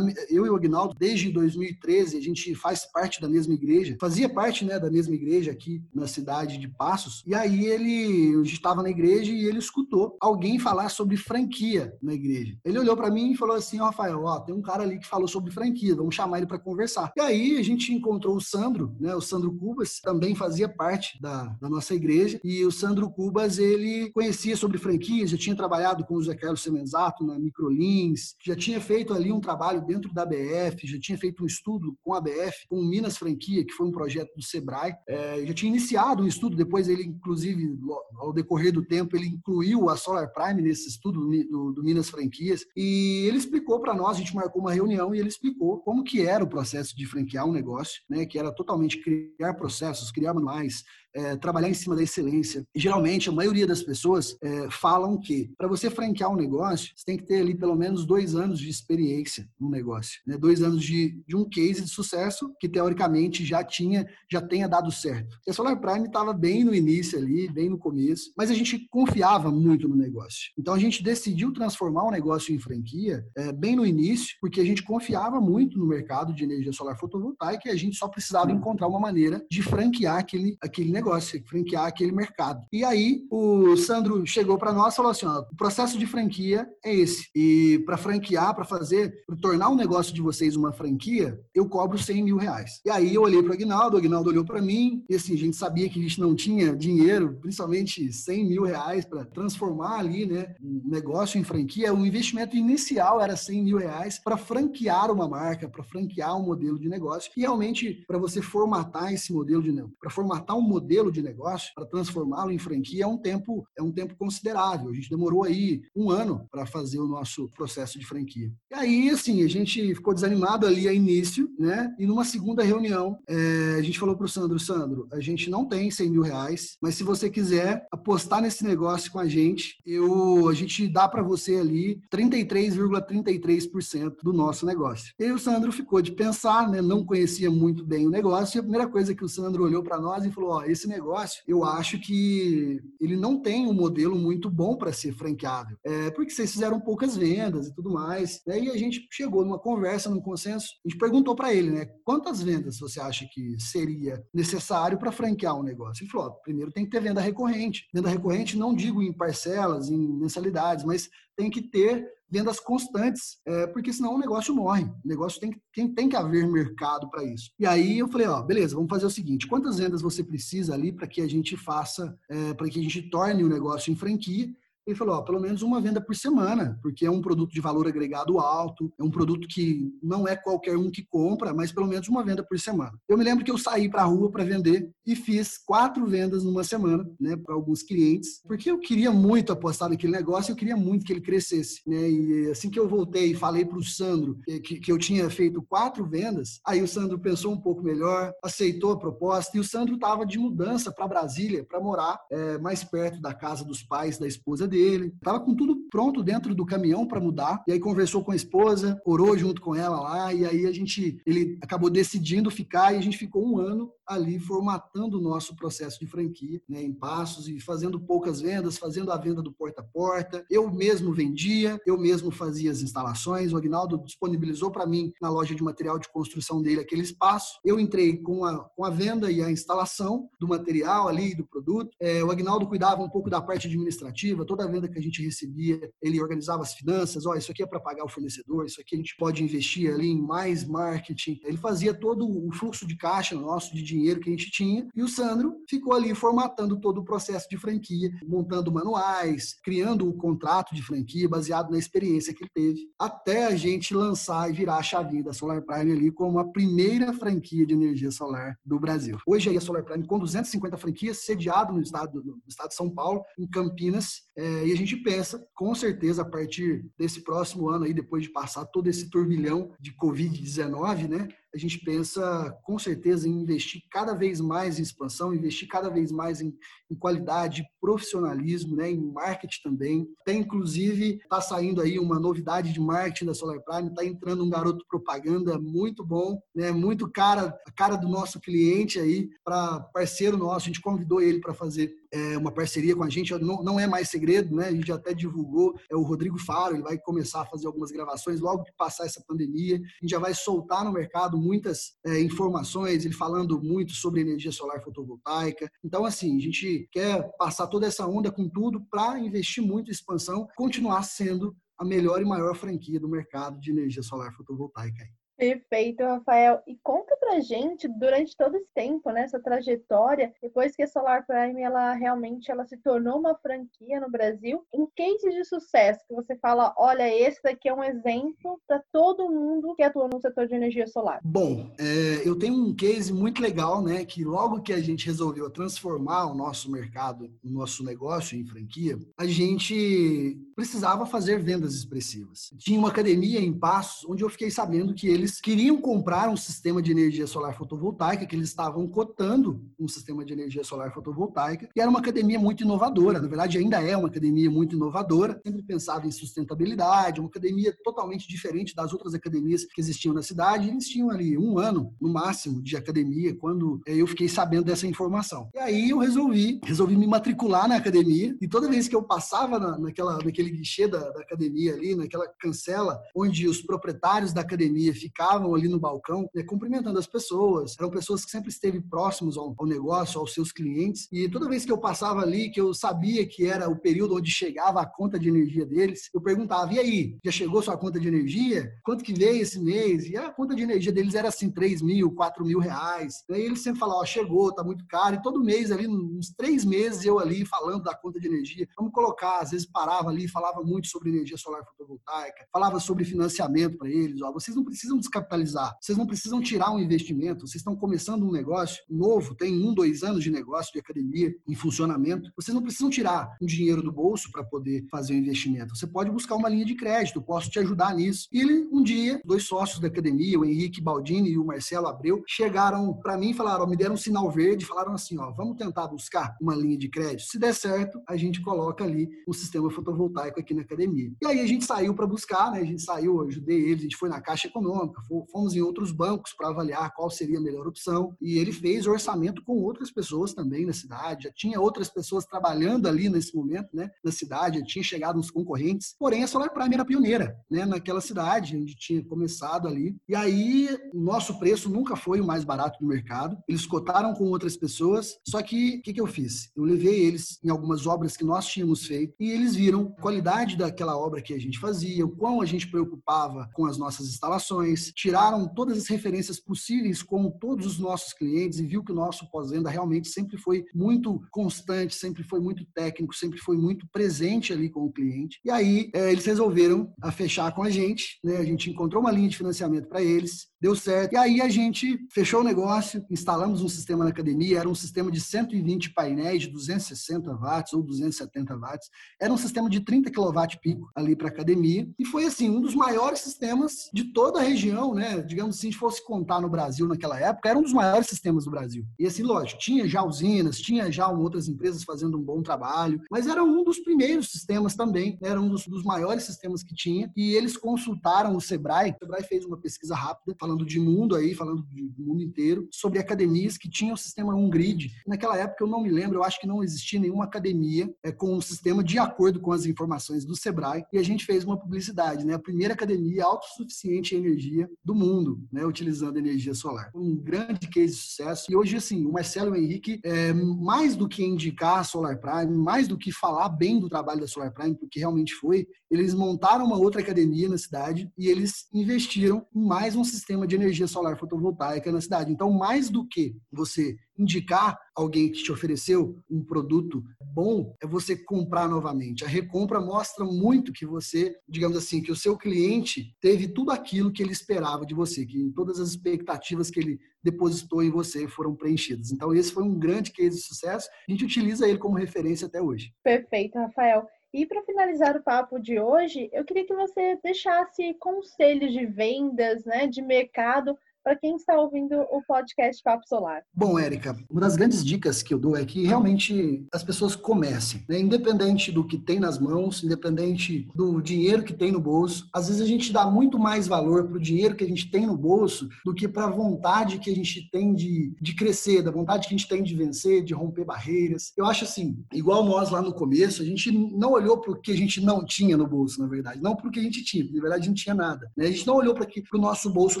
eu 0.30 0.46
e 0.46 0.50
o 0.50 0.56
Agnaldo, 0.56 0.94
desde 0.98 1.30
2013, 1.30 2.16
a 2.16 2.20
gente 2.20 2.54
faz 2.54 2.84
parte 2.90 3.20
da 3.20 3.28
mesma 3.28 3.54
igreja, 3.54 3.96
fazia 4.00 4.28
parte, 4.28 4.64
né, 4.64 4.78
da 4.78 4.90
mesma 4.90 5.14
igreja 5.14 5.50
aqui 5.50 5.82
na 5.94 6.06
cidade 6.06 6.58
de 6.58 6.68
Passos. 6.68 7.22
E 7.26 7.34
aí 7.34 7.66
ele, 7.66 8.42
estava 8.42 8.82
na 8.82 8.90
igreja 8.90 9.32
e 9.32 9.44
ele 9.44 9.58
escutou 9.58 10.16
alguém 10.20 10.58
falar 10.58 10.88
sobre 10.88 11.16
franquia 11.16 11.94
na 12.02 12.14
igreja. 12.14 12.56
Ele 12.64 12.78
olhou 12.78 12.96
para 12.96 13.10
mim 13.10 13.32
e 13.32 13.36
falou 13.36 13.56
assim: 13.56 13.78
Rafael, 13.78 14.24
ó, 14.24 14.40
tem 14.40 14.54
um 14.54 14.62
cara 14.70 14.84
ali 14.84 14.98
que 14.98 15.06
falou 15.06 15.26
sobre 15.26 15.50
franquia, 15.50 15.96
vamos 15.96 16.14
chamar 16.14 16.38
ele 16.38 16.46
para 16.46 16.58
conversar. 16.58 17.12
E 17.16 17.20
aí 17.20 17.56
a 17.58 17.62
gente 17.62 17.92
encontrou 17.92 18.36
o 18.36 18.40
Sandro, 18.40 18.94
né? 19.00 19.14
O 19.16 19.20
Sandro 19.20 19.52
Cubas 19.52 20.00
também 20.00 20.34
fazia 20.34 20.68
parte 20.68 21.20
da, 21.20 21.46
da 21.60 21.68
nossa 21.68 21.92
igreja 21.94 22.40
e 22.44 22.64
o 22.64 22.70
Sandro 22.70 23.10
Cubas 23.10 23.58
ele 23.58 24.10
conhecia 24.10 24.56
sobre 24.56 24.78
franquias, 24.78 25.30
já 25.30 25.36
tinha 25.36 25.56
trabalhado 25.56 26.04
com 26.04 26.14
o 26.14 26.22
Zé 26.22 26.36
Carlos 26.36 26.62
Semenzato 26.62 27.24
na 27.24 27.38
Microlins, 27.38 28.36
já 28.44 28.54
tinha 28.54 28.80
feito 28.80 29.12
ali 29.12 29.32
um 29.32 29.40
trabalho 29.40 29.84
dentro 29.84 30.12
da 30.14 30.24
BF, 30.24 30.86
já 30.86 31.00
tinha 31.00 31.18
feito 31.18 31.42
um 31.42 31.46
estudo 31.46 31.96
com 32.04 32.14
a 32.14 32.20
BF, 32.20 32.68
com 32.68 32.76
o 32.76 32.84
Minas 32.84 33.16
Franquia, 33.16 33.64
que 33.64 33.72
foi 33.72 33.88
um 33.88 33.92
projeto 33.92 34.32
do 34.36 34.42
Sebrae, 34.42 34.94
é, 35.08 35.44
já 35.46 35.54
tinha 35.54 35.70
iniciado 35.70 36.22
um 36.22 36.26
estudo, 36.26 36.56
depois 36.56 36.88
ele 36.88 37.04
inclusive 37.04 37.76
ao 38.18 38.32
decorrer 38.32 38.72
do 38.72 38.84
tempo 38.84 39.16
ele 39.16 39.26
incluiu 39.26 39.88
a 39.88 39.96
Solar 39.96 40.32
Prime 40.32 40.62
nesse 40.62 40.88
estudo 40.88 41.20
do, 41.20 41.72
do 41.72 41.82
Minas 41.82 42.08
Franquias 42.08 42.64
e 42.76 43.24
ele 43.26 43.38
explicou 43.38 43.80
para 43.80 43.94
nós, 43.94 44.16
a 44.16 44.20
gente 44.20 44.34
marcou 44.34 44.59
uma 44.60 44.72
reunião 44.72 45.14
e 45.14 45.18
ele 45.18 45.28
explicou 45.28 45.80
como 45.80 46.04
que 46.04 46.26
era 46.26 46.44
o 46.44 46.48
processo 46.48 46.96
de 46.96 47.06
franquear 47.06 47.46
um 47.46 47.52
negócio, 47.52 48.02
né, 48.08 48.26
que 48.26 48.38
era 48.38 48.52
totalmente 48.52 48.98
criar 49.02 49.54
processos, 49.54 50.10
criar 50.10 50.34
manuais, 50.34 50.84
é, 51.14 51.36
trabalhar 51.36 51.68
em 51.68 51.74
cima 51.74 51.96
da 51.96 52.02
excelência. 52.02 52.64
E, 52.74 52.80
geralmente, 52.80 53.28
a 53.28 53.32
maioria 53.32 53.66
das 53.66 53.82
pessoas 53.82 54.36
é, 54.42 54.70
falam 54.70 55.18
que 55.18 55.50
para 55.56 55.68
você 55.68 55.90
franquear 55.90 56.30
um 56.30 56.36
negócio, 56.36 56.92
você 56.94 57.04
tem 57.04 57.16
que 57.16 57.26
ter 57.26 57.40
ali 57.40 57.54
pelo 57.54 57.76
menos 57.76 58.04
dois 58.04 58.34
anos 58.34 58.58
de 58.58 58.68
experiência 58.68 59.48
no 59.58 59.70
negócio, 59.70 60.20
né? 60.26 60.36
dois 60.36 60.62
anos 60.62 60.82
de, 60.82 61.20
de 61.26 61.36
um 61.36 61.48
case 61.48 61.82
de 61.82 61.90
sucesso 61.90 62.52
que 62.60 62.68
teoricamente 62.68 63.44
já 63.44 63.64
tinha, 63.64 64.06
já 64.30 64.40
tenha 64.40 64.68
dado 64.68 64.90
certo. 64.90 65.36
E 65.46 65.50
a 65.50 65.52
Solar 65.52 65.80
Prime 65.80 66.06
estava 66.06 66.32
bem 66.32 66.64
no 66.64 66.74
início 66.74 67.18
ali, 67.18 67.48
bem 67.48 67.68
no 67.68 67.78
começo, 67.78 68.32
mas 68.36 68.50
a 68.50 68.54
gente 68.54 68.86
confiava 68.90 69.50
muito 69.50 69.88
no 69.88 69.96
negócio. 69.96 70.50
Então 70.58 70.74
a 70.74 70.78
gente 70.78 71.02
decidiu 71.02 71.52
transformar 71.52 72.04
o 72.04 72.10
negócio 72.10 72.54
em 72.54 72.58
franquia 72.58 73.24
é, 73.36 73.52
bem 73.52 73.76
no 73.76 73.86
início, 73.86 74.36
porque 74.40 74.60
a 74.60 74.64
gente 74.64 74.82
confiava 74.82 75.40
muito 75.40 75.78
no 75.78 75.86
mercado 75.86 76.32
de 76.32 76.44
energia 76.44 76.72
solar 76.72 76.98
fotovoltaica 76.98 77.68
e 77.68 77.72
a 77.72 77.76
gente 77.76 77.96
só 77.96 78.08
precisava 78.08 78.52
encontrar 78.52 78.88
uma 78.88 79.00
maneira 79.00 79.44
de 79.50 79.62
franquear 79.62 80.18
aquele, 80.18 80.56
aquele 80.60 80.90
negócio 80.90 80.99
negócio, 81.00 81.42
franquear 81.46 81.86
aquele 81.86 82.12
mercado. 82.12 82.64
E 82.72 82.84
aí 82.84 83.22
o 83.30 83.76
Sandro 83.76 84.26
chegou 84.26 84.58
para 84.58 84.72
nós 84.72 84.92
e 84.92 84.96
falou 84.96 85.10
assim: 85.10 85.26
ó, 85.26 85.40
o 85.40 85.56
processo 85.56 85.98
de 85.98 86.06
franquia 86.06 86.68
é 86.84 86.94
esse. 86.94 87.28
E 87.34 87.82
para 87.86 87.96
franquear, 87.96 88.54
para 88.54 88.64
fazer, 88.64 89.24
para 89.26 89.36
tornar 89.36 89.68
o 89.68 89.72
um 89.72 89.76
negócio 89.76 90.14
de 90.14 90.20
vocês 90.20 90.56
uma 90.56 90.72
franquia, 90.72 91.40
eu 91.54 91.68
cobro 91.68 91.98
100 91.98 92.22
mil 92.22 92.36
reais. 92.36 92.80
E 92.84 92.90
aí 92.90 93.14
eu 93.14 93.22
olhei 93.22 93.42
para 93.42 93.50
o 93.50 93.54
Aguinaldo, 93.54 93.96
o 93.96 93.98
Aguinaldo 93.98 94.30
olhou 94.30 94.44
para 94.44 94.60
mim, 94.60 95.04
e 95.08 95.14
assim, 95.14 95.34
a 95.34 95.38
gente 95.38 95.56
sabia 95.56 95.88
que 95.88 95.98
a 95.98 96.02
gente 96.02 96.20
não 96.20 96.34
tinha 96.34 96.76
dinheiro, 96.76 97.38
principalmente 97.40 98.12
100 98.12 98.48
mil 98.48 98.62
reais, 98.64 99.04
para 99.04 99.24
transformar 99.24 99.98
ali, 99.98 100.26
né, 100.26 100.54
um 100.62 100.82
negócio 100.84 101.38
em 101.38 101.44
franquia. 101.44 101.94
O 101.94 102.06
investimento 102.06 102.56
inicial 102.56 103.20
era 103.20 103.36
100 103.36 103.64
mil 103.64 103.78
reais 103.78 104.18
para 104.18 104.36
franquear 104.36 105.10
uma 105.10 105.28
marca, 105.28 105.68
para 105.68 105.82
franquear 105.82 106.36
um 106.36 106.44
modelo 106.44 106.78
de 106.78 106.88
negócio. 106.88 107.30
E 107.36 107.40
realmente, 107.40 108.04
para 108.06 108.18
você 108.18 108.42
formatar 108.42 109.12
esse 109.12 109.32
modelo 109.32 109.62
de 109.62 109.72
negócio, 109.72 109.96
para 110.00 110.10
formatar 110.10 110.56
um 110.56 110.60
modelo 110.60 110.89
modelo 110.90 111.12
de 111.12 111.22
negócio 111.22 111.72
para 111.72 111.86
transformá-lo 111.86 112.50
em 112.50 112.58
franquia 112.58 113.04
é 113.04 113.06
um 113.06 113.16
tempo 113.16 113.64
é 113.78 113.82
um 113.82 113.92
tempo 113.92 114.16
considerável. 114.16 114.90
A 114.90 114.94
gente 114.94 115.08
demorou 115.08 115.44
aí 115.44 115.82
um 115.94 116.10
ano 116.10 116.46
para 116.50 116.66
fazer 116.66 116.98
o 116.98 117.06
nosso 117.06 117.48
processo 117.56 117.98
de 117.98 118.04
franquia. 118.04 118.50
E 118.70 118.74
aí, 118.74 119.10
assim, 119.10 119.44
a 119.44 119.48
gente 119.48 119.94
ficou 119.94 120.12
desanimado 120.12 120.66
ali 120.66 120.88
a 120.88 120.92
início, 120.92 121.48
né? 121.58 121.94
E 121.98 122.06
numa 122.06 122.24
segunda 122.24 122.64
reunião, 122.64 123.18
é, 123.28 123.76
a 123.78 123.82
gente 123.82 123.98
falou 123.98 124.16
para 124.16 124.26
o 124.26 124.28
Sandro, 124.28 124.58
Sandro, 124.58 125.06
a 125.12 125.20
gente 125.20 125.48
não 125.48 125.64
tem 125.64 125.90
100 125.90 126.10
mil 126.10 126.22
reais, 126.22 126.76
mas 126.80 126.96
se 126.96 127.04
você 127.04 127.30
quiser 127.30 127.86
apostar 127.92 128.42
nesse 128.42 128.64
negócio 128.64 129.12
com 129.12 129.20
a 129.20 129.28
gente, 129.28 129.76
eu, 129.86 130.48
a 130.48 130.54
gente 130.54 130.88
dá 130.88 131.08
para 131.08 131.22
você 131.22 131.56
ali 131.56 132.00
33,33% 132.12 133.10
,33 133.10 134.16
do 134.22 134.32
nosso 134.32 134.66
negócio. 134.66 135.14
E 135.18 135.24
aí 135.24 135.32
o 135.32 135.38
Sandro 135.38 135.70
ficou 135.70 136.02
de 136.02 136.10
pensar, 136.12 136.68
né? 136.68 136.82
Não 136.82 137.04
conhecia 137.04 137.50
muito 137.50 137.84
bem 137.84 138.06
o 138.06 138.10
negócio. 138.10 138.58
E 138.58 138.60
a 138.60 138.62
primeira 138.62 138.88
coisa 138.88 139.14
que 139.14 139.24
o 139.24 139.28
Sandro 139.28 139.62
olhou 139.62 139.82
para 139.82 140.00
nós 140.00 140.24
e 140.24 140.32
falou: 140.32 140.50
ó, 140.50 140.64
esse 140.80 140.88
negócio, 140.88 141.42
eu 141.46 141.64
acho 141.64 141.98
que 142.00 142.80
ele 143.00 143.16
não 143.16 143.40
tem 143.40 143.66
um 143.66 143.72
modelo 143.72 144.16
muito 144.16 144.50
bom 144.50 144.76
para 144.76 144.92
ser 144.92 145.12
franqueável, 145.12 145.76
é, 145.84 146.10
porque 146.10 146.30
vocês 146.30 146.52
fizeram 146.52 146.80
poucas 146.80 147.16
vendas 147.16 147.68
e 147.68 147.74
tudo 147.74 147.90
mais. 147.90 148.40
Daí 148.46 148.70
a 148.70 148.76
gente 148.76 149.06
chegou 149.10 149.44
numa 149.44 149.58
conversa, 149.58 150.10
num 150.10 150.20
consenso, 150.20 150.66
a 150.84 150.88
gente 150.88 150.98
perguntou 150.98 151.34
para 151.34 151.54
ele, 151.54 151.70
né, 151.70 151.86
quantas 152.04 152.42
vendas 152.42 152.78
você 152.78 153.00
acha 153.00 153.28
que 153.30 153.56
seria 153.60 154.22
necessário 154.32 154.98
para 154.98 155.12
franquear 155.12 155.58
um 155.58 155.62
negócio? 155.62 156.02
Ele 156.02 156.10
falou, 156.10 156.28
ó, 156.28 156.30
primeiro 156.30 156.72
tem 156.72 156.84
que 156.84 156.90
ter 156.90 157.00
venda 157.00 157.20
recorrente. 157.20 157.86
Venda 157.92 158.08
recorrente 158.08 158.56
não 158.56 158.74
digo 158.74 159.02
em 159.02 159.12
parcelas, 159.12 159.90
em 159.90 159.98
mensalidades, 159.98 160.84
mas 160.84 161.08
tem 161.36 161.50
que 161.50 161.62
ter 161.62 162.06
vendas 162.30 162.60
constantes, 162.60 163.38
é, 163.46 163.66
porque 163.66 163.92
senão 163.92 164.14
o 164.14 164.18
negócio 164.18 164.54
morre. 164.54 164.84
O 164.84 165.08
negócio 165.08 165.40
tem, 165.40 165.60
tem, 165.74 165.92
tem 165.92 166.08
que 166.08 166.16
haver 166.16 166.46
mercado 166.46 167.10
para 167.10 167.24
isso. 167.24 167.50
E 167.58 167.66
aí 167.66 167.98
eu 167.98 168.08
falei, 168.08 168.26
ó, 168.26 168.40
beleza, 168.42 168.76
vamos 168.76 168.90
fazer 168.90 169.06
o 169.06 169.10
seguinte: 169.10 169.46
quantas 169.46 169.78
vendas 169.78 170.02
você 170.02 170.22
precisa 170.22 170.74
ali 170.74 170.92
para 170.92 171.06
que 171.06 171.20
a 171.20 171.28
gente 171.28 171.56
faça, 171.56 172.16
é, 172.28 172.54
para 172.54 172.68
que 172.68 172.78
a 172.78 172.82
gente 172.82 173.02
torne 173.10 173.42
o 173.42 173.48
negócio 173.48 173.92
em 173.92 173.96
franquia? 173.96 174.48
Ele 174.86 174.96
falou, 174.96 175.16
ó, 175.16 175.22
pelo 175.22 175.40
menos 175.40 175.62
uma 175.62 175.80
venda 175.80 176.00
por 176.00 176.16
semana, 176.16 176.78
porque 176.82 177.06
é 177.06 177.10
um 177.10 177.20
produto 177.20 177.52
de 177.52 177.60
valor 177.60 177.86
agregado 177.86 178.38
alto, 178.38 178.92
é 178.98 179.02
um 179.02 179.10
produto 179.10 179.46
que 179.48 179.92
não 180.02 180.26
é 180.26 180.34
qualquer 180.34 180.76
um 180.76 180.90
que 180.90 181.06
compra, 181.08 181.54
mas 181.54 181.72
pelo 181.72 181.86
menos 181.86 182.08
uma 182.08 182.24
venda 182.24 182.42
por 182.42 182.58
semana. 182.58 182.92
Eu 183.08 183.16
me 183.16 183.24
lembro 183.24 183.44
que 183.44 183.50
eu 183.50 183.58
saí 183.58 183.88
para 183.88 184.02
a 184.02 184.06
rua 184.06 184.30
para 184.30 184.44
vender 184.44 184.90
e 185.06 185.14
fiz 185.14 185.58
quatro 185.58 186.06
vendas 186.06 186.44
numa 186.44 186.64
semana, 186.64 187.08
né, 187.20 187.36
para 187.36 187.54
alguns 187.54 187.82
clientes, 187.82 188.40
porque 188.46 188.70
eu 188.70 188.78
queria 188.78 189.12
muito 189.12 189.52
apostar 189.52 189.88
naquele 189.88 190.12
negócio, 190.12 190.52
eu 190.52 190.56
queria 190.56 190.76
muito 190.76 191.04
que 191.04 191.12
ele 191.12 191.20
crescesse, 191.20 191.80
né? 191.86 192.10
E 192.10 192.50
assim 192.50 192.70
que 192.70 192.78
eu 192.78 192.88
voltei 192.88 193.32
e 193.32 193.34
falei 193.34 193.64
para 193.64 193.78
o 193.78 193.84
Sandro 193.84 194.38
que, 194.44 194.80
que 194.80 194.90
eu 194.92 194.98
tinha 194.98 195.28
feito 195.30 195.62
quatro 195.62 196.04
vendas, 196.04 196.60
aí 196.66 196.82
o 196.82 196.88
Sandro 196.88 197.18
pensou 197.18 197.52
um 197.52 197.60
pouco 197.60 197.82
melhor, 197.82 198.32
aceitou 198.42 198.92
a 198.92 198.98
proposta 198.98 199.56
e 199.56 199.60
o 199.60 199.64
Sandro 199.64 199.94
estava 199.94 200.26
de 200.26 200.38
mudança 200.38 200.92
para 200.92 201.08
Brasília 201.08 201.64
para 201.64 201.80
morar 201.80 202.20
é, 202.30 202.58
mais 202.58 202.82
perto 202.82 203.20
da 203.20 203.34
casa 203.34 203.64
dos 203.64 203.82
pais 203.82 204.18
da 204.18 204.26
esposa 204.26 204.66
dele 204.66 204.79
dele. 204.80 205.14
Tava 205.22 205.40
com 205.40 205.54
tudo 205.54 205.76
pronto 205.90 206.22
dentro 206.22 206.54
do 206.54 206.64
caminhão 206.64 207.06
para 207.06 207.20
mudar. 207.20 207.62
E 207.66 207.72
aí 207.72 207.78
conversou 207.78 208.24
com 208.24 208.32
a 208.32 208.36
esposa, 208.36 209.00
orou 209.04 209.36
junto 209.36 209.60
com 209.60 209.74
ela 209.74 210.00
lá. 210.00 210.32
E 210.32 210.46
aí 210.46 210.66
a 210.66 210.72
gente, 210.72 211.20
ele 211.26 211.58
acabou 211.62 211.90
decidindo 211.90 212.50
ficar 212.50 212.94
e 212.94 212.98
a 212.98 213.02
gente 213.02 213.18
ficou 213.18 213.46
um 213.46 213.58
ano 213.58 213.92
ali 214.06 214.40
formatando 214.40 215.18
o 215.18 215.22
nosso 215.22 215.54
processo 215.54 216.00
de 216.00 216.06
franquia, 216.06 216.60
né, 216.68 216.82
em 216.82 216.92
passos 216.92 217.48
e 217.48 217.60
fazendo 217.60 218.00
poucas 218.00 218.40
vendas, 218.40 218.76
fazendo 218.76 219.12
a 219.12 219.16
venda 219.16 219.40
do 219.40 219.52
porta 219.52 219.82
a 219.82 219.84
porta. 219.84 220.44
Eu 220.50 220.68
mesmo 220.68 221.12
vendia, 221.12 221.80
eu 221.86 221.96
mesmo 221.96 222.30
fazia 222.30 222.72
as 222.72 222.82
instalações. 222.82 223.52
O 223.52 223.56
Agnaldo 223.56 224.02
disponibilizou 224.04 224.70
para 224.70 224.86
mim 224.86 225.12
na 225.22 225.30
loja 225.30 225.54
de 225.54 225.62
material 225.62 225.98
de 225.98 226.08
construção 226.08 226.60
dele 226.60 226.80
aquele 226.80 227.02
espaço. 227.02 227.60
Eu 227.64 227.78
entrei 227.78 228.16
com 228.16 228.44
a, 228.44 228.58
com 228.58 228.84
a 228.84 228.90
venda 228.90 229.30
e 229.30 229.42
a 229.42 229.50
instalação 229.50 230.28
do 230.40 230.48
material 230.48 231.06
ali, 231.06 231.34
do 231.34 231.46
produto. 231.46 231.90
É, 232.00 232.24
o 232.24 232.30
Agnaldo 232.30 232.66
cuidava 232.66 233.02
um 233.02 233.08
pouco 233.08 233.30
da 233.30 233.40
parte 233.40 233.68
administrativa, 233.68 234.44
toda 234.44 234.59
a 234.64 234.66
venda 234.66 234.88
que 234.88 234.98
a 234.98 235.02
gente 235.02 235.22
recebia, 235.22 235.80
ele 236.02 236.20
organizava 236.20 236.62
as 236.62 236.74
finanças. 236.74 237.26
Ó, 237.26 237.30
oh, 237.30 237.34
isso 237.34 237.50
aqui 237.50 237.62
é 237.62 237.66
para 237.66 237.80
pagar 237.80 238.04
o 238.04 238.08
fornecedor, 238.08 238.66
isso 238.66 238.80
aqui 238.80 238.94
a 238.94 238.98
gente 238.98 239.16
pode 239.16 239.42
investir 239.42 239.92
ali 239.92 240.08
em 240.08 240.20
mais 240.20 240.64
marketing. 240.64 241.40
Ele 241.44 241.56
fazia 241.56 241.94
todo 241.94 242.28
o 242.28 242.52
fluxo 242.52 242.86
de 242.86 242.96
caixa 242.96 243.34
nosso 243.34 243.74
de 243.74 243.82
dinheiro 243.82 244.00
dinheiro 244.00 244.20
que 244.20 244.28
a 244.28 244.32
gente 244.32 244.50
tinha, 244.50 244.88
e 244.94 245.02
o 245.02 245.08
Sandro 245.08 245.56
ficou 245.68 245.94
ali 245.94 246.14
formatando 246.14 246.80
todo 246.80 247.00
o 247.00 247.04
processo 247.04 247.48
de 247.48 247.56
franquia, 247.56 248.10
montando 248.26 248.72
manuais, 248.72 249.54
criando 249.62 250.08
o 250.08 250.14
contrato 250.14 250.74
de 250.74 250.82
franquia 250.82 251.28
baseado 251.28 251.70
na 251.70 251.78
experiência 251.78 252.34
que 252.34 252.42
ele 252.42 252.50
teve, 252.52 252.88
até 252.98 253.46
a 253.46 253.56
gente 253.56 253.94
lançar 253.94 254.50
e 254.50 254.52
virar 254.52 254.76
a 254.76 254.82
chavinha 254.82 255.22
da 255.22 255.32
Solar 255.32 255.62
Prime 255.62 255.92
ali 255.92 256.10
como 256.10 256.38
a 256.38 256.48
primeira 256.50 257.12
franquia 257.12 257.66
de 257.66 257.74
energia 257.74 258.10
solar 258.10 258.56
do 258.64 258.78
Brasil. 258.78 259.18
Hoje 259.26 259.50
aí 259.50 259.56
a 259.56 259.60
Solar 259.60 259.84
Prime 259.84 260.06
com 260.06 260.18
250 260.18 260.76
franquias, 260.76 261.24
sediado 261.24 261.72
no 261.72 261.80
estado, 261.80 262.22
no 262.24 262.40
estado 262.48 262.68
de 262.68 262.74
São 262.74 262.90
Paulo, 262.90 263.22
em 263.38 263.46
Campinas, 263.46 264.22
é, 264.36 264.42
e 264.64 264.72
a 264.72 264.76
gente 264.76 264.96
pensa, 264.96 265.44
com 265.54 265.74
certeza, 265.74 266.22
a 266.22 266.24
partir 266.24 266.84
desse 266.98 267.22
próximo 267.22 267.68
ano 267.68 267.84
aí, 267.84 267.94
depois 267.94 268.22
de 268.22 268.30
passar 268.30 268.64
todo 268.66 268.88
esse 268.88 269.10
turbilhão 269.10 269.72
de 269.80 269.92
Covid-19, 269.94 271.08
né, 271.08 271.28
a 271.54 271.58
gente 271.58 271.78
pensa 271.78 272.56
com 272.62 272.78
certeza 272.78 273.28
em 273.28 273.32
investir 273.32 273.82
cada 273.90 274.14
vez 274.14 274.40
mais 274.40 274.78
em 274.78 274.82
expansão, 274.82 275.34
investir 275.34 275.68
cada 275.68 275.88
vez 275.88 276.12
mais 276.12 276.40
em, 276.40 276.54
em 276.90 276.94
qualidade, 276.94 277.64
profissionalismo, 277.80 278.76
né, 278.76 278.90
em 278.90 279.00
marketing 279.12 279.62
também. 279.62 280.08
Tem 280.24 280.40
inclusive 280.40 281.20
está 281.22 281.40
saindo 281.40 281.80
aí 281.80 281.98
uma 281.98 282.18
novidade 282.18 282.72
de 282.72 282.80
marketing 282.80 283.26
da 283.26 283.34
Solar 283.34 283.60
Prime, 283.62 283.88
está 283.88 284.04
entrando 284.04 284.44
um 284.44 284.50
garoto 284.50 284.84
propaganda 284.88 285.58
muito 285.58 286.04
bom, 286.04 286.40
né, 286.54 286.70
muito 286.70 287.10
cara, 287.10 287.58
cara 287.76 287.96
do 287.96 288.08
nosso 288.08 288.40
cliente 288.40 288.98
aí 288.98 289.28
para 289.44 289.80
parceiro 289.80 290.36
nosso. 290.36 290.64
A 290.64 290.68
gente 290.68 290.80
convidou 290.80 291.20
ele 291.20 291.40
para 291.40 291.54
fazer 291.54 291.94
é, 292.12 292.36
uma 292.36 292.50
parceria 292.50 292.94
com 292.96 293.04
a 293.04 293.08
gente, 293.08 293.32
não, 293.38 293.62
não 293.62 293.78
é 293.78 293.86
mais 293.86 294.08
segredo, 294.08 294.54
né? 294.54 294.66
A 294.66 294.72
gente 294.72 294.90
até 294.90 295.14
divulgou, 295.14 295.78
é 295.88 295.94
o 295.94 296.02
Rodrigo 296.02 296.38
Faro, 296.38 296.74
ele 296.74 296.82
vai 296.82 296.98
começar 296.98 297.42
a 297.42 297.46
fazer 297.46 297.66
algumas 297.66 297.92
gravações 297.92 298.40
logo 298.40 298.64
que 298.64 298.72
passar 298.76 299.06
essa 299.06 299.22
pandemia. 299.26 299.76
A 299.76 299.78
gente 299.78 300.10
já 300.10 300.18
vai 300.18 300.34
soltar 300.34 300.84
no 300.84 300.92
mercado 300.92 301.39
muitas 301.40 301.94
é, 302.06 302.20
informações, 302.20 303.04
ele 303.04 303.14
falando 303.14 303.60
muito 303.62 303.92
sobre 303.92 304.20
energia 304.20 304.52
solar 304.52 304.82
fotovoltaica. 304.82 305.70
Então, 305.84 306.04
assim, 306.04 306.36
a 306.36 306.40
gente 306.40 306.88
quer 306.92 307.30
passar 307.36 307.66
toda 307.66 307.86
essa 307.86 308.06
onda 308.06 308.30
com 308.30 308.48
tudo 308.48 308.84
para 308.90 309.18
investir 309.18 309.62
muito 309.62 309.88
em 309.88 309.92
expansão, 309.92 310.46
continuar 310.56 311.02
sendo 311.02 311.56
a 311.78 311.84
melhor 311.84 312.20
e 312.20 312.24
maior 312.26 312.54
franquia 312.54 313.00
do 313.00 313.08
mercado 313.08 313.58
de 313.58 313.70
energia 313.70 314.02
solar 314.02 314.32
fotovoltaica. 314.34 315.04
Perfeito, 315.40 316.02
Rafael. 316.02 316.60
E 316.66 316.76
conta 316.82 317.16
pra 317.16 317.40
gente, 317.40 317.88
durante 317.88 318.36
todo 318.36 318.56
esse 318.56 318.68
tempo, 318.74 319.10
né, 319.10 319.22
essa 319.22 319.40
trajetória, 319.40 320.34
depois 320.42 320.76
que 320.76 320.82
a 320.82 320.86
Solar 320.86 321.24
Prime 321.26 321.62
ela 321.62 321.94
realmente 321.94 322.50
ela 322.50 322.66
se 322.66 322.76
tornou 322.76 323.18
uma 323.18 323.34
franquia 323.36 323.98
no 323.98 324.10
Brasil, 324.10 324.62
em 324.74 324.86
cases 324.94 325.34
de 325.34 325.44
sucesso 325.46 326.04
que 326.06 326.14
você 326.14 326.36
fala, 326.36 326.74
olha, 326.76 327.08
esse 327.08 327.42
daqui 327.42 327.70
é 327.70 327.74
um 327.74 327.82
exemplo 327.82 328.60
para 328.68 328.82
todo 328.92 329.30
mundo 329.30 329.74
que 329.74 329.82
atua 329.82 330.08
no 330.08 330.20
setor 330.20 330.46
de 330.46 330.54
energia 330.54 330.86
solar. 330.86 331.20
Bom, 331.24 331.70
é, 331.78 332.28
eu 332.28 332.38
tenho 332.38 332.52
um 332.52 332.74
case 332.74 333.10
muito 333.10 333.40
legal, 333.40 333.82
né, 333.82 334.04
que 334.04 334.22
logo 334.22 334.60
que 334.60 334.74
a 334.74 334.80
gente 334.80 335.06
resolveu 335.06 335.48
transformar 335.48 336.26
o 336.26 336.34
nosso 336.34 336.70
mercado, 336.70 337.30
o 337.42 337.48
nosso 337.48 337.82
negócio 337.82 338.38
em 338.38 338.44
franquia, 338.44 338.98
a 339.16 339.26
gente 339.26 340.38
precisava 340.54 341.06
fazer 341.06 341.42
vendas 341.42 341.74
expressivas. 341.74 342.50
Tinha 342.58 342.78
uma 342.78 342.88
academia 342.88 343.40
em 343.40 343.52
Passos, 343.52 344.04
onde 344.06 344.22
eu 344.22 344.28
fiquei 344.28 344.50
sabendo 344.50 344.92
que 344.92 345.08
eles 345.08 345.29
eles 345.30 345.40
queriam 345.40 345.80
comprar 345.80 346.28
um 346.28 346.36
sistema 346.36 346.82
de 346.82 346.90
energia 346.90 347.26
solar 347.26 347.56
fotovoltaica, 347.56 348.26
que 348.26 348.34
eles 348.34 348.48
estavam 348.48 348.86
cotando 348.88 349.62
um 349.78 349.86
sistema 349.86 350.24
de 350.24 350.32
energia 350.32 350.64
solar 350.64 350.92
fotovoltaica, 350.92 351.68
e 351.74 351.80
era 351.80 351.88
uma 351.88 352.00
academia 352.00 352.38
muito 352.38 352.64
inovadora. 352.64 353.20
Na 353.20 353.28
verdade, 353.28 353.58
ainda 353.58 353.80
é 353.80 353.96
uma 353.96 354.08
academia 354.08 354.50
muito 354.50 354.74
inovadora, 354.74 355.40
sempre 355.46 355.62
pensava 355.62 356.06
em 356.06 356.10
sustentabilidade, 356.10 357.20
uma 357.20 357.28
academia 357.28 357.72
totalmente 357.84 358.26
diferente 358.28 358.74
das 358.74 358.92
outras 358.92 359.14
academias 359.14 359.64
que 359.64 359.80
existiam 359.80 360.12
na 360.12 360.22
cidade. 360.22 360.68
Eles 360.68 360.88
tinham 360.88 361.10
ali 361.10 361.38
um 361.38 361.58
ano, 361.58 361.94
no 362.00 362.12
máximo, 362.12 362.60
de 362.60 362.76
academia, 362.76 363.34
quando 363.36 363.80
eh, 363.86 363.96
eu 363.96 364.06
fiquei 364.08 364.28
sabendo 364.28 364.64
dessa 364.64 364.86
informação. 364.86 365.48
E 365.54 365.58
aí 365.58 365.90
eu 365.90 365.98
resolvi, 365.98 366.60
resolvi 366.64 366.96
me 366.96 367.06
matricular 367.06 367.68
na 367.68 367.76
academia, 367.76 368.36
e 368.40 368.48
toda 368.48 368.68
vez 368.68 368.88
que 368.88 368.96
eu 368.96 369.02
passava 369.02 369.60
na, 369.60 369.78
naquela, 369.78 370.18
naquele 370.18 370.50
guichê 370.50 370.88
da, 370.88 370.98
da 370.98 371.20
academia 371.20 371.74
ali, 371.74 371.94
naquela 371.94 372.26
cancela, 372.40 373.00
onde 373.14 373.46
os 373.46 373.62
proprietários 373.62 374.32
da 374.32 374.40
academia 374.40 374.92
ficavam 374.92 375.19
ficavam 375.20 375.54
ali 375.54 375.68
no 375.68 375.78
balcão 375.78 376.28
né, 376.34 376.42
cumprimentando 376.42 376.98
as 376.98 377.06
pessoas. 377.06 377.76
Eram 377.78 377.90
pessoas 377.90 378.24
que 378.24 378.30
sempre 378.30 378.48
esteve 378.48 378.80
próximos 378.80 379.36
ao, 379.36 379.54
ao, 379.58 379.66
negócio, 379.66 380.18
aos 380.18 380.32
seus 380.32 380.50
clientes. 380.50 381.06
E 381.12 381.28
toda 381.28 381.48
vez 381.48 381.64
que 381.64 381.70
eu 381.70 381.76
passava 381.76 382.22
ali, 382.22 382.50
que 382.50 382.60
eu 382.60 382.72
sabia 382.72 383.26
que 383.26 383.46
era 383.46 383.68
o 383.68 383.76
período 383.76 384.16
onde 384.16 384.30
chegava 384.30 384.80
a 384.80 384.86
conta 384.86 385.18
de 385.18 385.28
energia 385.28 385.66
deles, 385.66 386.08
eu 386.14 386.20
perguntava: 386.20 386.72
e 386.72 386.78
aí, 386.78 387.18
já 387.22 387.30
chegou 387.30 387.62
sua 387.62 387.76
conta 387.76 388.00
de 388.00 388.08
energia? 388.08 388.72
Quanto 388.82 389.04
que 389.04 389.12
veio 389.12 389.42
esse 389.42 389.60
mês? 389.60 390.08
E 390.08 390.16
a 390.16 390.30
conta 390.30 390.54
de 390.54 390.62
energia 390.62 390.92
deles 390.92 391.14
era 391.14 391.28
assim, 391.28 391.50
3 391.50 391.82
mil, 391.82 392.12
4 392.12 392.44
mil 392.44 392.58
reais. 392.58 393.22
E 393.28 393.34
aí 393.34 393.42
eles 393.42 393.62
sempre 393.62 393.78
falavam: 393.78 394.02
ó, 394.02 394.06
chegou, 394.06 394.54
tá 394.54 394.64
muito 394.64 394.86
caro. 394.86 395.16
E 395.16 395.22
todo 395.22 395.44
mês 395.44 395.70
ali, 395.70 395.86
uns 395.86 396.30
três 396.34 396.64
meses, 396.64 397.04
eu 397.04 397.18
ali 397.18 397.44
falando 397.44 397.82
da 397.82 397.94
conta 397.94 398.18
de 398.18 398.26
energia. 398.26 398.66
Vamos 398.76 398.92
colocar, 398.92 399.40
às 399.40 399.50
vezes 399.50 399.66
parava 399.66 400.08
ali, 400.08 400.26
falava 400.28 400.62
muito 400.62 400.88
sobre 400.88 401.10
energia 401.10 401.36
solar 401.36 401.62
fotovoltaica, 401.66 402.46
falava 402.50 402.80
sobre 402.80 403.04
financiamento 403.04 403.76
para 403.76 403.90
eles. 403.90 404.22
Ó, 404.22 404.32
vocês 404.32 404.56
não 404.56 404.64
precisam 404.64 404.99
descapitalizar. 405.00 405.76
Vocês 405.80 405.96
não 405.96 406.06
precisam 406.06 406.40
tirar 406.40 406.70
um 406.70 406.78
investimento. 406.78 407.46
Vocês 407.46 407.56
estão 407.56 407.76
começando 407.76 408.26
um 408.26 408.32
negócio 408.32 408.82
novo, 408.88 409.34
tem 409.34 409.54
um, 409.54 409.74
dois 409.74 410.02
anos 410.02 410.22
de 410.22 410.30
negócio 410.30 410.72
de 410.72 410.78
academia 410.78 411.34
em 411.48 411.54
funcionamento. 411.54 412.30
Vocês 412.36 412.54
não 412.54 412.62
precisam 412.62 412.90
tirar 412.90 413.36
um 413.40 413.46
dinheiro 413.46 413.82
do 413.82 413.92
bolso 413.92 414.30
para 414.30 414.44
poder 414.44 414.86
fazer 414.90 415.14
o 415.14 415.16
um 415.16 415.18
investimento. 415.20 415.74
Você 415.74 415.86
pode 415.86 416.10
buscar 416.10 416.36
uma 416.36 416.48
linha 416.48 416.64
de 416.64 416.74
crédito. 416.74 417.22
Posso 417.22 417.50
te 417.50 417.58
ajudar 417.58 417.94
nisso. 417.94 418.28
E 418.32 418.40
ele, 418.40 418.68
um 418.72 418.82
dia, 418.82 419.20
dois 419.24 419.44
sócios 419.44 419.80
da 419.80 419.88
academia, 419.88 420.38
o 420.38 420.44
Henrique 420.44 420.80
Baldini 420.80 421.30
e 421.30 421.38
o 421.38 421.44
Marcelo 421.44 421.86
Abreu, 421.86 422.22
chegaram 422.26 422.92
para 422.94 423.16
mim 423.16 423.30
e 423.30 423.34
falaram, 423.34 423.66
me 423.66 423.76
deram 423.76 423.94
um 423.94 423.98
sinal 423.98 424.30
verde, 424.30 424.64
falaram 424.64 424.92
assim, 424.92 425.18
ó, 425.18 425.30
vamos 425.32 425.56
tentar 425.56 425.88
buscar 425.88 426.36
uma 426.40 426.54
linha 426.54 426.76
de 426.76 426.88
crédito. 426.88 427.22
Se 427.22 427.38
der 427.38 427.54
certo, 427.54 428.00
a 428.08 428.16
gente 428.16 428.40
coloca 428.40 428.84
ali 428.84 429.08
um 429.26 429.32
sistema 429.32 429.70
fotovoltaico 429.70 430.40
aqui 430.40 430.54
na 430.54 430.62
academia. 430.62 431.12
E 431.22 431.26
aí 431.26 431.40
a 431.40 431.46
gente 431.46 431.64
saiu 431.64 431.94
para 431.94 432.06
buscar, 432.06 432.50
né? 432.50 432.60
A 432.60 432.64
gente 432.64 432.82
saiu, 432.82 433.20
ajudei 433.22 433.60
eles, 433.60 433.80
a 433.80 433.82
gente 433.82 433.96
foi 433.96 434.08
na 434.08 434.20
Caixa 434.20 434.48
Econômica, 434.48 434.89
fomos 435.30 435.54
em 435.54 435.60
outros 435.60 435.92
bancos 435.92 436.32
para 436.32 436.48
avaliar 436.48 436.92
qual 436.94 437.10
seria 437.10 437.38
a 437.38 437.42
melhor 437.42 437.66
opção. 437.66 438.14
E 438.20 438.38
ele 438.38 438.52
fez 438.52 438.86
orçamento 438.86 439.42
com 439.44 439.56
outras 439.62 439.90
pessoas 439.90 440.34
também 440.34 440.66
na 440.66 440.72
cidade. 440.72 441.24
Já 441.24 441.32
tinha 441.32 441.60
outras 441.60 441.88
pessoas 441.88 442.24
trabalhando 442.24 442.86
ali 442.86 443.08
nesse 443.08 443.34
momento, 443.34 443.68
né, 443.72 443.90
na 444.04 444.12
cidade, 444.12 444.58
já 444.58 444.64
tinha 444.64 444.84
chegado 444.84 445.18
uns 445.18 445.30
concorrentes. 445.30 445.94
Porém, 445.98 446.22
a 446.22 446.26
Solar 446.26 446.52
Prime 446.52 446.74
era 446.74 446.84
pioneira, 446.84 447.36
né, 447.50 447.64
naquela 447.64 448.00
cidade, 448.00 448.56
onde 448.56 448.74
tinha 448.74 449.04
começado 449.04 449.68
ali. 449.68 449.96
E 450.08 450.14
aí, 450.14 450.68
nosso 450.92 451.38
preço 451.38 451.68
nunca 451.68 451.96
foi 451.96 452.20
o 452.20 452.26
mais 452.26 452.44
barato 452.44 452.78
do 452.80 452.86
mercado. 452.86 453.36
Eles 453.48 453.66
cotaram 453.66 454.14
com 454.14 454.24
outras 454.24 454.56
pessoas. 454.56 455.18
Só 455.26 455.42
que, 455.42 455.78
o 455.78 455.82
que, 455.82 455.92
que 455.92 456.00
eu 456.00 456.06
fiz? 456.06 456.50
Eu 456.56 456.64
levei 456.64 457.04
eles 457.04 457.38
em 457.42 457.50
algumas 457.50 457.86
obras 457.86 458.16
que 458.16 458.24
nós 458.24 458.46
tínhamos 458.46 458.86
feito 458.86 459.14
e 459.18 459.30
eles 459.30 459.54
viram 459.54 459.94
a 459.98 460.02
qualidade 460.02 460.56
daquela 460.56 460.96
obra 460.96 461.22
que 461.22 461.34
a 461.34 461.38
gente 461.38 461.58
fazia, 461.58 462.04
o 462.04 462.16
quão 462.16 462.40
a 462.40 462.46
gente 462.46 462.70
preocupava 462.70 463.48
com 463.54 463.66
as 463.66 463.78
nossas 463.78 464.08
instalações, 464.08 464.79
tiraram 464.92 465.46
todas 465.48 465.78
as 465.78 465.88
referências 465.88 466.40
possíveis 466.40 467.02
com 467.02 467.30
todos 467.30 467.66
os 467.66 467.78
nossos 467.78 468.12
clientes 468.12 468.58
e 468.58 468.66
viu 468.66 468.84
que 468.84 468.92
o 468.92 468.94
nosso 468.94 469.30
pós-venda 469.30 469.70
realmente 469.70 470.08
sempre 470.08 470.36
foi 470.36 470.64
muito 470.74 471.20
constante, 471.30 471.94
sempre 471.94 472.22
foi 472.22 472.40
muito 472.40 472.64
técnico, 472.74 473.14
sempre 473.14 473.38
foi 473.38 473.56
muito 473.56 473.86
presente 473.92 474.52
ali 474.52 474.68
com 474.68 474.84
o 474.84 474.92
cliente. 474.92 475.38
E 475.44 475.50
aí 475.50 475.90
é, 475.94 476.12
eles 476.12 476.24
resolveram 476.24 476.92
fechar 477.12 477.52
com 477.54 477.62
a 477.62 477.70
gente, 477.70 478.18
né? 478.22 478.36
A 478.36 478.44
gente 478.44 478.70
encontrou 478.70 479.02
uma 479.02 479.10
linha 479.10 479.28
de 479.28 479.36
financiamento 479.36 479.88
para 479.88 480.02
eles, 480.02 480.49
deu 480.60 480.76
certo. 480.76 481.14
E 481.14 481.16
aí 481.16 481.40
a 481.40 481.48
gente 481.48 481.98
fechou 482.12 482.40
o 482.40 482.44
negócio, 482.44 483.04
instalamos 483.10 483.62
um 483.62 483.68
sistema 483.68 484.04
na 484.04 484.10
academia, 484.10 484.58
era 484.58 484.68
um 484.68 484.74
sistema 484.74 485.10
de 485.10 485.20
120 485.20 485.92
painéis 485.94 486.42
de 486.42 486.48
260 486.48 487.32
watts 487.34 487.72
ou 487.72 487.82
270 487.82 488.56
watts. 488.56 488.88
Era 489.20 489.32
um 489.32 489.38
sistema 489.38 489.70
de 489.70 489.80
30 489.80 490.10
kW 490.10 490.58
pico 490.60 490.90
ali 490.94 491.16
para 491.16 491.28
academia 491.28 491.88
e 491.98 492.04
foi 492.04 492.26
assim 492.26 492.50
um 492.50 492.60
dos 492.60 492.74
maiores 492.74 493.20
sistemas 493.20 493.88
de 493.92 494.12
toda 494.12 494.40
a 494.40 494.42
região, 494.42 494.94
né? 494.94 495.22
Digamos 495.22 495.56
assim, 495.56 495.72
se 495.72 495.78
fosse 495.78 496.04
contar 496.04 496.40
no 496.40 496.48
Brasil 496.48 496.86
naquela 496.86 497.18
época, 497.18 497.48
era 497.48 497.58
um 497.58 497.62
dos 497.62 497.72
maiores 497.72 498.06
sistemas 498.06 498.44
do 498.44 498.50
Brasil. 498.50 498.84
E 498.98 499.06
assim, 499.06 499.22
lógico, 499.22 499.60
tinha 499.60 499.88
já 499.88 500.02
usinas, 500.02 500.58
tinha 500.58 500.90
já 500.92 501.08
outras 501.08 501.48
empresas 501.48 501.84
fazendo 501.84 502.18
um 502.18 502.22
bom 502.22 502.42
trabalho, 502.42 503.00
mas 503.10 503.26
era 503.26 503.42
um 503.42 503.64
dos 503.64 503.78
primeiros 503.78 504.30
sistemas 504.30 504.74
também, 504.74 505.18
né? 505.20 505.30
era 505.30 505.40
um 505.40 505.48
dos, 505.48 505.66
dos 505.66 505.84
maiores 505.84 506.24
sistemas 506.24 506.62
que 506.62 506.74
tinha. 506.74 507.10
E 507.16 507.34
eles 507.34 507.56
consultaram 507.56 508.36
o 508.36 508.40
Sebrae. 508.40 508.90
O 508.90 508.98
Sebrae 508.98 509.24
fez 509.24 509.44
uma 509.44 509.56
pesquisa 509.56 509.94
rápida, 509.94 510.36
falando 510.38 510.49
de 510.58 510.78
mundo 510.78 511.16
aí, 511.16 511.34
falando 511.34 511.62
do 511.62 512.04
mundo 512.04 512.22
inteiro, 512.22 512.68
sobre 512.72 512.98
academias 512.98 513.56
que 513.56 513.68
tinham 513.68 513.94
o 513.94 513.98
sistema 513.98 514.32
grid. 514.48 514.90
Naquela 515.06 515.36
época, 515.36 515.64
eu 515.64 515.68
não 515.68 515.82
me 515.82 515.90
lembro, 515.90 516.18
eu 516.18 516.24
acho 516.24 516.40
que 516.40 516.46
não 516.46 516.62
existia 516.62 517.00
nenhuma 517.00 517.24
academia 517.24 517.92
é, 518.04 518.12
com 518.12 518.34
um 518.34 518.40
sistema 518.40 518.82
de 518.82 518.98
acordo 518.98 519.40
com 519.40 519.52
as 519.52 519.66
informações 519.66 520.24
do 520.24 520.36
Sebrae. 520.36 520.84
E 520.92 520.98
a 520.98 521.02
gente 521.02 521.24
fez 521.24 521.44
uma 521.44 521.58
publicidade, 521.58 522.24
né? 522.24 522.34
A 522.34 522.38
primeira 522.38 522.74
academia 522.74 523.24
autossuficiente 523.24 524.14
em 524.14 524.18
energia 524.18 524.68
do 524.84 524.94
mundo, 524.94 525.40
né? 525.52 525.64
Utilizando 525.64 526.18
energia 526.18 526.54
solar. 526.54 526.90
Um 526.94 527.16
grande 527.16 527.68
case 527.68 527.94
de 527.94 528.00
sucesso. 528.00 528.50
E 528.50 528.56
hoje, 528.56 528.76
assim, 528.76 529.06
o 529.06 529.12
Marcelo 529.12 529.54
Henrique, 529.56 530.00
é, 530.04 530.32
mais 530.32 530.96
do 530.96 531.08
que 531.08 531.24
indicar 531.24 531.78
a 531.78 531.84
Solar 531.84 532.18
Prime, 532.18 532.56
mais 532.56 532.88
do 532.88 532.98
que 532.98 533.12
falar 533.12 533.48
bem 533.48 533.78
do 533.78 533.88
trabalho 533.88 534.20
da 534.20 534.26
Solar 534.26 534.52
Prime, 534.52 534.74
porque 534.74 534.98
realmente 534.98 535.34
foi, 535.34 535.66
eles 535.90 536.14
montaram 536.14 536.64
uma 536.64 536.78
outra 536.78 537.00
academia 537.00 537.48
na 537.48 537.58
cidade 537.58 538.10
e 538.16 538.28
eles 538.28 538.68
investiram 538.72 539.44
em 539.54 539.64
mais 539.64 539.96
um 539.96 540.04
sistema 540.04 540.39
de 540.46 540.56
energia 540.56 540.86
solar 540.86 541.18
fotovoltaica 541.18 541.90
na 541.90 542.00
cidade. 542.00 542.32
Então, 542.32 542.50
mais 542.50 542.90
do 542.90 543.06
que 543.06 543.36
você 543.52 543.96
indicar 544.18 544.78
alguém 544.94 545.30
que 545.30 545.42
te 545.42 545.50
ofereceu 545.50 546.18
um 546.30 546.44
produto 546.44 547.02
bom, 547.34 547.74
é 547.82 547.86
você 547.86 548.14
comprar 548.16 548.68
novamente. 548.68 549.24
A 549.24 549.28
recompra 549.28 549.80
mostra 549.80 550.24
muito 550.24 550.72
que 550.72 550.84
você, 550.84 551.34
digamos 551.48 551.76
assim, 551.76 552.02
que 552.02 552.12
o 552.12 552.16
seu 552.16 552.36
cliente 552.36 553.14
teve 553.20 553.48
tudo 553.48 553.70
aquilo 553.70 554.12
que 554.12 554.22
ele 554.22 554.32
esperava 554.32 554.84
de 554.84 554.94
você, 554.94 555.24
que 555.24 555.50
todas 555.54 555.80
as 555.80 555.90
expectativas 555.90 556.70
que 556.70 556.80
ele 556.80 556.98
depositou 557.22 557.82
em 557.82 557.90
você 557.90 558.28
foram 558.28 558.54
preenchidas. 558.54 559.10
Então, 559.10 559.34
esse 559.34 559.52
foi 559.52 559.62
um 559.62 559.78
grande 559.78 560.12
case 560.12 560.36
de 560.36 560.42
sucesso. 560.42 560.88
A 561.08 561.10
gente 561.10 561.24
utiliza 561.24 561.68
ele 561.68 561.78
como 561.78 561.96
referência 561.96 562.46
até 562.46 562.60
hoje. 562.60 562.92
Perfeito, 563.02 563.58
Rafael. 563.58 564.06
E 564.32 564.46
para 564.46 564.62
finalizar 564.62 565.16
o 565.16 565.22
papo 565.22 565.58
de 565.58 565.80
hoje, 565.80 566.28
eu 566.32 566.44
queria 566.44 566.66
que 566.66 566.74
você 566.74 567.16
deixasse 567.22 567.94
conselhos 567.94 568.72
de 568.72 568.86
vendas, 568.86 569.64
né, 569.64 569.86
de 569.86 570.00
mercado 570.00 570.78
para 571.02 571.16
quem 571.16 571.36
está 571.36 571.58
ouvindo 571.58 571.94
o 572.10 572.22
podcast 572.26 572.82
Papo 572.82 573.06
Solar? 573.06 573.42
Bom, 573.54 573.78
Érica, 573.78 574.16
uma 574.30 574.40
das 574.40 574.56
grandes 574.56 574.84
dicas 574.84 575.22
que 575.22 575.32
eu 575.32 575.38
dou 575.38 575.56
é 575.56 575.64
que 575.64 575.86
realmente 575.86 576.66
as 576.72 576.82
pessoas 576.82 577.16
comecem, 577.16 577.84
né? 577.88 577.98
independente 577.98 578.70
do 578.70 578.86
que 578.86 578.98
tem 578.98 579.18
nas 579.18 579.38
mãos, 579.38 579.82
independente 579.82 580.68
do 580.74 581.00
dinheiro 581.00 581.42
que 581.42 581.54
tem 581.54 581.72
no 581.72 581.80
bolso. 581.80 582.28
Às 582.32 582.48
vezes 582.48 582.62
a 582.62 582.66
gente 582.66 582.92
dá 582.92 583.06
muito 583.06 583.38
mais 583.38 583.66
valor 583.66 584.06
para 584.06 584.16
o 584.16 584.20
dinheiro 584.20 584.54
que 584.54 584.64
a 584.64 584.68
gente 584.68 584.90
tem 584.90 585.06
no 585.06 585.16
bolso 585.16 585.68
do 585.84 585.94
que 585.94 586.06
para 586.06 586.24
a 586.24 586.30
vontade 586.30 586.98
que 586.98 587.10
a 587.10 587.14
gente 587.14 587.50
tem 587.50 587.74
de, 587.74 588.14
de 588.20 588.34
crescer, 588.34 588.82
da 588.82 588.90
vontade 588.90 589.26
que 589.26 589.34
a 589.34 589.38
gente 589.38 589.48
tem 589.48 589.62
de 589.62 589.74
vencer, 589.74 590.22
de 590.22 590.34
romper 590.34 590.64
barreiras. 590.64 591.32
Eu 591.36 591.46
acho 591.46 591.64
assim, 591.64 592.04
igual 592.12 592.44
nós 592.44 592.70
lá 592.70 592.82
no 592.82 592.92
começo, 592.92 593.42
a 593.42 593.44
gente 593.44 593.70
não 593.72 594.12
olhou 594.12 594.38
para 594.38 594.52
o 594.52 594.60
que 594.60 594.72
a 594.72 594.76
gente 594.76 595.00
não 595.00 595.24
tinha 595.24 595.56
no 595.56 595.66
bolso, 595.66 596.00
na 596.00 596.08
verdade, 596.08 596.40
não 596.42 596.54
para 596.54 596.68
o 596.68 596.70
que 596.70 596.80
a 596.80 596.82
gente 596.82 597.02
tinha, 597.04 597.24
na 597.24 597.40
verdade 597.40 597.54
a 597.54 597.58
gente 597.58 597.68
não 597.68 597.74
tinha 597.74 597.94
nada. 597.94 598.30
Né? 598.36 598.46
A 598.46 598.50
gente 598.50 598.66
não 598.66 598.76
olhou 598.76 598.94
para 598.94 599.06
o 599.34 599.38
nosso 599.38 599.70
bolso 599.70 600.00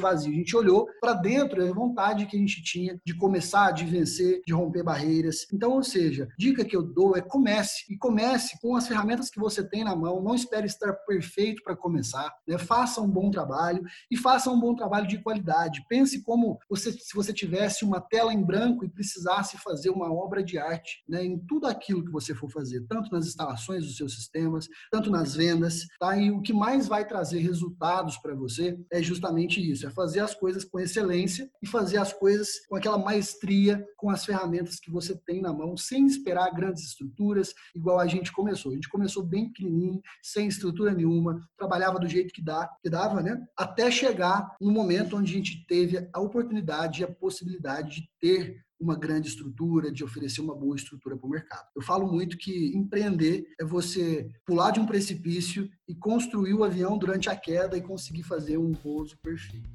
vazio, 0.00 0.32
a 0.32 0.36
gente 0.36 0.56
olhou 0.56 0.89
para 1.00 1.14
dentro 1.14 1.64
a 1.64 1.72
vontade 1.72 2.26
que 2.26 2.36
a 2.36 2.40
gente 2.40 2.62
tinha 2.62 3.00
de 3.04 3.14
começar, 3.16 3.70
de 3.72 3.84
vencer, 3.84 4.42
de 4.46 4.52
romper 4.52 4.82
barreiras. 4.82 5.46
Então, 5.52 5.72
ou 5.72 5.82
seja, 5.82 6.28
dica 6.38 6.64
que 6.64 6.76
eu 6.76 6.82
dou 6.82 7.16
é 7.16 7.20
comece 7.20 7.84
e 7.88 7.96
comece 7.96 8.58
com 8.60 8.76
as 8.76 8.86
ferramentas 8.86 9.30
que 9.30 9.38
você 9.38 9.62
tem 9.62 9.84
na 9.84 9.94
mão. 9.94 10.22
Não 10.22 10.34
espere 10.34 10.66
estar 10.66 10.92
perfeito 11.06 11.62
para 11.62 11.76
começar. 11.76 12.32
Né? 12.46 12.58
Faça 12.58 13.00
um 13.00 13.08
bom 13.08 13.30
trabalho 13.30 13.82
e 14.10 14.16
faça 14.16 14.50
um 14.50 14.58
bom 14.58 14.74
trabalho 14.74 15.06
de 15.06 15.22
qualidade. 15.22 15.84
Pense 15.88 16.22
como 16.22 16.58
você, 16.68 16.92
se 16.92 17.14
você 17.14 17.32
tivesse 17.32 17.84
uma 17.84 18.00
tela 18.00 18.32
em 18.32 18.42
branco 18.42 18.84
e 18.84 18.90
precisasse 18.90 19.58
fazer 19.58 19.90
uma 19.90 20.12
obra 20.12 20.42
de 20.42 20.58
arte 20.58 21.02
né? 21.08 21.24
em 21.24 21.38
tudo 21.38 21.66
aquilo 21.66 22.04
que 22.04 22.10
você 22.10 22.34
for 22.34 22.50
fazer, 22.50 22.84
tanto 22.88 23.10
nas 23.10 23.26
instalações 23.26 23.84
dos 23.84 23.96
seus 23.96 24.14
sistemas, 24.14 24.68
tanto 24.90 25.10
nas 25.10 25.34
vendas. 25.34 25.86
Tá? 25.98 26.16
E 26.16 26.30
o 26.30 26.40
que 26.40 26.52
mais 26.52 26.88
vai 26.88 27.06
trazer 27.06 27.38
resultados 27.40 28.16
para 28.18 28.34
você 28.34 28.78
é 28.90 29.02
justamente 29.02 29.60
isso: 29.60 29.86
é 29.86 29.90
fazer 29.90 30.20
as 30.20 30.34
coisas 30.34 30.64
com 30.64 30.79
excelência 30.82 31.50
e 31.62 31.66
fazer 31.66 31.98
as 31.98 32.12
coisas 32.12 32.66
com 32.68 32.76
aquela 32.76 32.98
maestria, 32.98 33.84
com 33.96 34.10
as 34.10 34.24
ferramentas 34.24 34.78
que 34.78 34.90
você 34.90 35.14
tem 35.14 35.40
na 35.40 35.52
mão, 35.52 35.76
sem 35.76 36.06
esperar 36.06 36.54
grandes 36.54 36.84
estruturas, 36.84 37.54
igual 37.74 37.98
a 37.98 38.06
gente 38.06 38.32
começou. 38.32 38.72
A 38.72 38.74
gente 38.74 38.88
começou 38.88 39.22
bem 39.22 39.48
pequenininho, 39.48 40.00
sem 40.22 40.46
estrutura 40.46 40.92
nenhuma, 40.92 41.40
trabalhava 41.56 41.98
do 41.98 42.08
jeito 42.08 42.32
que, 42.32 42.42
dá, 42.42 42.68
que 42.82 42.90
dava, 42.90 43.22
né? 43.22 43.40
Até 43.56 43.90
chegar 43.90 44.54
no 44.60 44.70
momento 44.70 45.16
onde 45.16 45.32
a 45.32 45.36
gente 45.36 45.64
teve 45.66 46.08
a 46.12 46.20
oportunidade 46.20 47.00
e 47.00 47.04
a 47.04 47.12
possibilidade 47.12 48.02
de 48.02 48.10
ter 48.20 48.64
uma 48.80 48.96
grande 48.96 49.28
estrutura, 49.28 49.92
de 49.92 50.02
oferecer 50.02 50.40
uma 50.40 50.54
boa 50.54 50.74
estrutura 50.74 51.16
para 51.16 51.26
o 51.26 51.30
mercado. 51.30 51.66
Eu 51.76 51.82
falo 51.82 52.10
muito 52.10 52.38
que 52.38 52.74
empreender 52.74 53.46
é 53.60 53.64
você 53.64 54.30
pular 54.46 54.70
de 54.70 54.80
um 54.80 54.86
precipício 54.86 55.68
e 55.86 55.94
construir 55.94 56.54
o 56.54 56.64
avião 56.64 56.96
durante 56.96 57.28
a 57.28 57.36
queda 57.36 57.76
e 57.76 57.82
conseguir 57.82 58.22
fazer 58.22 58.56
um 58.56 58.72
pouso 58.72 59.18
perfeito. 59.18 59.68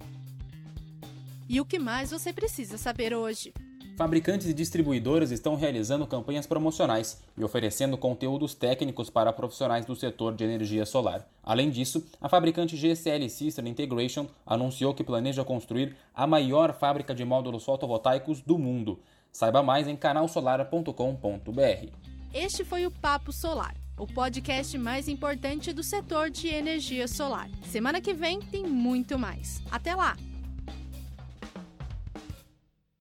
E 1.48 1.62
o 1.62 1.66
que 1.66 1.78
mais 1.78 2.12
você 2.12 2.34
precisa 2.34 2.78
saber 2.78 3.14
hoje? 3.14 3.54
Fabricantes 3.98 4.48
e 4.48 4.54
distribuidores 4.54 5.32
estão 5.32 5.56
realizando 5.56 6.06
campanhas 6.06 6.46
promocionais 6.46 7.22
e 7.38 7.44
oferecendo 7.44 7.98
conteúdos 7.98 8.54
técnicos 8.54 9.10
para 9.10 9.32
profissionais 9.32 9.86
do 9.86 9.96
setor 9.96 10.36
de 10.36 10.44
energia 10.44 10.86
solar. 10.86 11.26
Além 11.42 11.70
disso, 11.70 12.06
a 12.20 12.28
fabricante 12.28 12.76
GCL 12.76 13.30
System 13.30 13.70
Integration 13.70 14.28
anunciou 14.46 14.94
que 14.94 15.04
planeja 15.04 15.46
construir 15.46 15.96
a 16.14 16.28
maior 16.28 16.74
fábrica 16.74 17.16
de 17.16 17.24
módulos 17.24 17.64
fotovoltaicos 17.64 18.42
do 18.42 18.58
mundo. 18.58 19.00
Saiba 19.32 19.64
mais 19.64 19.88
em 19.88 19.96
canalsolar.com.br. 19.96 21.90
Este 22.34 22.66
foi 22.66 22.86
o 22.86 22.92
Papo 22.92 23.32
Solar, 23.32 23.76
o 23.98 24.06
podcast 24.06 24.78
mais 24.78 25.08
importante 25.08 25.72
do 25.72 25.84
setor 25.84 26.30
de 26.30 26.50
energia 26.50 27.08
solar. 27.08 27.50
Semana 27.72 28.02
que 28.02 28.14
vem 28.14 28.42
tem 28.42 28.66
muito 28.66 29.18
mais. 29.18 29.62
Até 29.72 29.96
lá! 29.96 30.18